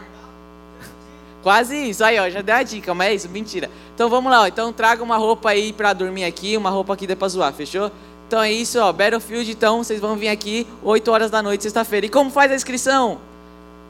Quase 1.43 1.89
isso. 1.89 2.05
Aí, 2.05 2.18
ó, 2.18 2.30
já 2.30 2.41
deu 2.41 2.55
a 2.55 2.64
dica, 2.64 2.93
mas 2.93 3.08
é 3.10 3.16
isso, 3.16 3.30
mentira. 3.30 3.70
Então 3.93 4.10
vamos 4.10 4.32
lá, 4.32 4.43
ó. 4.43 4.47
Então 4.47 4.72
traga 4.72 5.03
uma 5.03 5.18
roupa 5.18 5.49
aí 5.49 5.74
pra 5.74 5.91
dormir 5.91 6.24
aqui, 6.24 6.55
uma 6.55 6.70
roupa 6.70 6.95
que 6.95 7.05
dê 7.05 7.18
pra 7.18 7.28
zoar, 7.28 7.51
fechou? 7.51 7.91
Então 8.28 8.41
é 8.41 8.51
isso, 8.51 8.80
ó. 8.80 8.93
Battlefield, 8.93 9.51
então, 9.51 9.84
vocês 9.84 9.99
vão 9.99 10.16
vir 10.16 10.30
aqui 10.30 10.66
8 10.82 11.12
horas 11.12 11.30
da 11.30 11.43
noite, 11.43 11.64
sexta-feira. 11.64 12.05
E 12.05 12.10
como 12.10 12.30
faz 12.30 12.49
a 12.49 12.55
inscrição? 12.55 13.20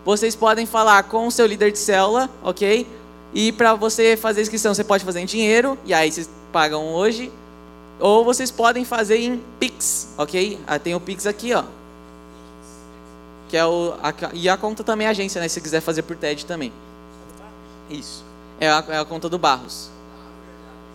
Vocês 0.08 0.38
podem 0.38 0.66
falar 0.66 1.04
com 1.04 1.28
o 1.28 1.32
seu 1.32 1.46
líder 1.46 1.70
de 1.70 1.80
célula, 1.80 2.30
ok? 2.42 2.88
E 3.34 3.52
para 3.52 3.76
você 3.76 4.16
fazer 4.16 4.42
inscrição, 4.42 4.74
você 4.74 4.82
pode 4.82 5.04
fazer 5.04 5.20
em 5.20 5.26
dinheiro, 5.26 5.78
e 5.84 5.94
aí 5.94 6.10
vocês 6.10 6.30
pagam 6.50 6.94
hoje, 6.94 7.30
ou 8.00 8.24
vocês 8.24 8.50
podem 8.50 8.86
fazer 8.86 9.18
em 9.18 9.44
Pix, 9.60 10.14
ok? 10.18 10.62
Ah, 10.66 10.80
tem 10.80 10.96
o 10.96 11.00
Pix 11.02 11.28
aqui, 11.28 11.54
ó. 11.54 11.66
Que 13.50 13.58
é 13.58 13.66
o, 13.66 13.96
a, 14.02 14.14
e 14.32 14.48
a 14.48 14.56
conta 14.56 14.82
também 14.82 15.08
é 15.08 15.10
agência, 15.10 15.42
né? 15.42 15.50
Se 15.50 15.56
você 15.56 15.62
quiser 15.62 15.82
fazer 15.82 16.04
por 16.04 16.16
TED 16.16 16.46
também. 16.46 16.72
Isso. 17.90 18.24
É 18.62 18.70
a, 18.70 18.86
é 18.88 19.00
a 19.00 19.04
conta 19.04 19.28
do 19.28 19.38
Barros. 19.38 19.90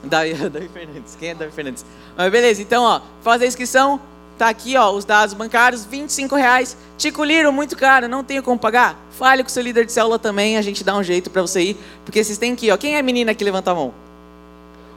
Davi, 0.03 0.33
Davi 0.49 0.69
Fernandes. 0.69 1.17
Quem 1.21 1.29
é 1.29 1.35
Davi 1.35 1.53
Fernandes? 1.53 1.85
Mas 2.17 2.33
beleza, 2.33 2.63
então, 2.63 2.83
ó. 2.83 3.03
Fazer 3.21 3.45
a 3.45 3.49
inscrição. 3.49 4.01
Tá 4.43 4.49
aqui, 4.49 4.77
ó, 4.77 4.91
os 4.91 5.05
dados 5.05 5.35
bancários, 5.35 5.85
25 5.85 6.35
reais. 6.35 6.77
Tico 6.99 7.23
Liro, 7.23 7.53
muito 7.53 7.77
caro, 7.77 8.09
não 8.09 8.25
tenho 8.25 8.43
como 8.43 8.59
pagar? 8.59 8.99
Fale 9.13 9.41
com 9.45 9.49
seu 9.49 9.63
líder 9.63 9.87
de 9.87 9.93
célula 9.93 10.19
também, 10.19 10.57
a 10.57 10.63
gente 10.63 10.83
dá 10.83 10.97
um 10.97 11.03
jeito 11.05 11.31
para 11.31 11.43
você 11.43 11.61
ir. 11.63 11.77
Porque 12.05 12.25
vocês 12.25 12.39
têm 12.39 12.57
que 12.57 12.67
ir, 12.67 12.73
ó. 12.73 12.77
Quem 12.77 12.97
é 12.97 13.03
menina 13.03 13.37
que 13.37 13.45
levanta 13.45 13.71
a 13.71 13.75
mão? 13.77 13.95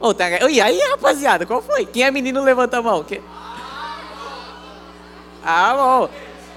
Oh, 0.00 0.12
tá... 0.12 0.28
E 0.48 0.60
aí, 0.60 0.80
rapaziada, 0.90 1.46
qual 1.46 1.62
foi? 1.62 1.86
Quem 1.86 2.02
é 2.02 2.10
menino, 2.10 2.42
levanta 2.42 2.78
a 2.78 2.82
mão. 2.82 3.04
Quem... 3.04 3.22
Ah, 5.44 6.08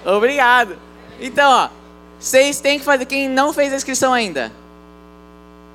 bom. 0.03 0.11
Obrigado. 0.15 0.75
Então, 1.19 1.47
ó, 1.47 1.69
vocês 2.19 2.59
têm 2.59 2.79
que 2.79 2.85
fazer. 2.85 3.05
Quem 3.05 3.29
não 3.29 3.53
fez 3.53 3.71
a 3.71 3.75
inscrição 3.75 4.11
ainda? 4.13 4.51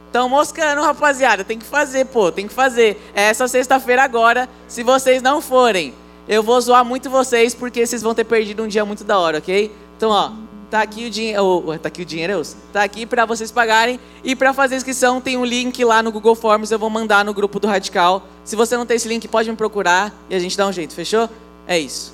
Estão 0.09 0.29
moscando, 0.29 0.83
rapaziada. 0.83 1.45
Tem 1.45 1.61
que 1.61 1.65
fazer, 1.65 2.07
pô. 2.07 2.33
Tem 2.33 2.49
que 2.49 2.55
fazer. 2.55 3.01
É 3.15 3.23
essa 3.23 3.47
sexta-feira 3.47 4.03
agora. 4.03 4.49
Se 4.67 4.83
vocês 4.83 5.23
não 5.23 5.41
forem, 5.41 5.95
eu 6.29 6.43
vou 6.43 6.61
zoar 6.61 6.85
muito 6.85 7.11
vocês 7.11 7.55
porque 7.55 7.87
vocês 7.87 8.03
vão 8.03 8.15
ter 8.15 8.25
perdido 8.25 8.63
um 8.63 8.69
dia 8.69 8.85
muito 8.85 9.05
da 9.05 9.19
hora, 9.19 9.39
ok? 9.39 9.75
Então, 9.97 10.11
ó, 10.11 10.33
Tá 10.75 10.83
aqui 10.83 11.07
o 11.07 11.11
dinheiro, 11.11 11.79
tá 11.81 11.87
aqui 11.87 12.03
o 12.03 12.05
dinheiro, 12.05 12.43
tá 12.73 12.83
aqui 12.83 13.07
para 13.07 13.25
vocês 13.25 13.53
pagarem 13.53 14.01
e 14.25 14.35
para 14.35 14.53
fazer 14.53 14.75
inscrição 14.75 15.21
tem 15.21 15.37
um 15.37 15.45
link 15.45 15.85
lá 15.85 16.03
no 16.03 16.11
Google 16.11 16.35
Forms, 16.35 16.73
eu 16.73 16.81
vou 16.81 16.91
mandar 16.91 17.25
no 17.25 17.33
grupo 17.33 17.61
do 17.61 17.69
Radical. 17.69 18.27
Se 18.43 18.57
você 18.57 18.77
não 18.77 18.85
tem 18.85 18.97
esse 18.97 19.07
link, 19.07 19.29
pode 19.29 19.49
me 19.49 19.57
procurar 19.57 20.13
e 20.29 20.35
a 20.35 20.39
gente 20.41 20.57
dá 20.57 20.67
um 20.67 20.73
jeito, 20.73 20.93
fechou? 20.93 21.31
É 21.65 21.79
isso. 21.79 22.13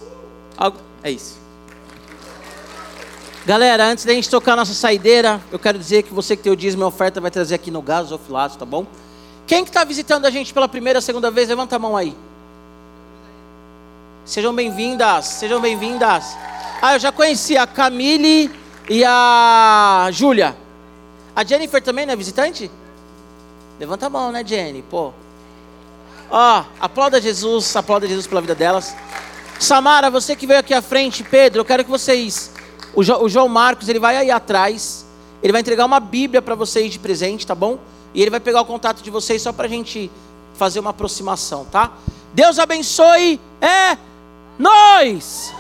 É 1.02 1.10
isso. 1.10 1.38
Galera, 3.46 3.86
antes 3.86 4.04
da 4.04 4.12
gente 4.12 4.28
tocar 4.28 4.52
a 4.52 4.56
nossa 4.56 4.74
saideira, 4.74 5.40
eu 5.50 5.58
quero 5.58 5.78
dizer 5.78 6.02
que 6.02 6.12
você 6.12 6.36
que 6.36 6.42
tem 6.42 6.52
o 6.52 6.56
dízimo 6.56 6.82
e 6.82 6.86
oferta 6.86 7.18
vai 7.18 7.30
trazer 7.30 7.54
aqui 7.54 7.70
no 7.70 7.80
gasofilato, 7.80 8.58
tá 8.58 8.66
bom? 8.66 8.86
Quem 9.46 9.64
que 9.64 9.70
está 9.70 9.84
visitando 9.84 10.26
a 10.26 10.30
gente 10.30 10.52
pela 10.52 10.68
primeira, 10.68 11.00
segunda 11.00 11.30
vez, 11.30 11.48
levanta 11.48 11.76
a 11.76 11.78
mão 11.78 11.96
aí. 11.96 12.14
Sejam 14.24 14.54
bem-vindas, 14.54 15.24
sejam 15.26 15.60
bem-vindas. 15.60 16.36
Ah, 16.80 16.94
eu 16.94 17.00
já 17.00 17.10
conheci 17.10 17.56
a 17.56 17.66
Camille 17.66 18.50
e 18.88 19.02
a 19.04 20.08
Júlia. 20.12 20.56
A 21.34 21.42
Jennifer 21.42 21.82
também 21.82 22.06
não 22.06 22.12
é 22.12 22.16
visitante? 22.16 22.70
Levanta 23.78 24.06
a 24.06 24.10
mão, 24.10 24.30
né, 24.30 24.44
Jenny? 24.46 24.82
Pô. 24.82 25.12
Ó, 26.30 26.64
aplauda 26.78 27.20
Jesus, 27.20 27.74
aplauda 27.74 28.06
Jesus 28.06 28.26
pela 28.26 28.40
vida 28.40 28.54
delas. 28.54 28.94
Samara, 29.58 30.10
você 30.10 30.36
que 30.36 30.46
veio 30.46 30.60
aqui 30.60 30.74
à 30.74 30.82
frente, 30.82 31.24
Pedro, 31.24 31.60
eu 31.60 31.64
quero 31.64 31.82
que 31.82 31.90
vocês. 31.90 32.52
O, 32.94 33.02
jo, 33.02 33.16
o 33.16 33.28
João 33.28 33.48
Marcos, 33.48 33.88
ele 33.88 33.98
vai 33.98 34.16
aí 34.16 34.30
atrás. 34.30 35.06
Ele 35.42 35.50
vai 35.50 35.62
entregar 35.62 35.86
uma 35.86 35.98
Bíblia 35.98 36.42
para 36.42 36.54
vocês 36.54 36.92
de 36.92 36.98
presente, 36.98 37.46
tá 37.46 37.54
bom? 37.54 37.78
E 38.14 38.20
ele 38.20 38.30
vai 38.30 38.40
pegar 38.40 38.60
o 38.60 38.66
contato 38.66 39.02
de 39.02 39.10
vocês 39.10 39.40
só 39.40 39.52
para 39.52 39.64
a 39.64 39.68
gente 39.68 40.10
fazer 40.54 40.78
uma 40.78 40.90
aproximação, 40.90 41.64
tá? 41.64 41.92
Deus 42.34 42.58
abençoe. 42.58 43.40
É 43.60 43.96
nós. 44.60 45.54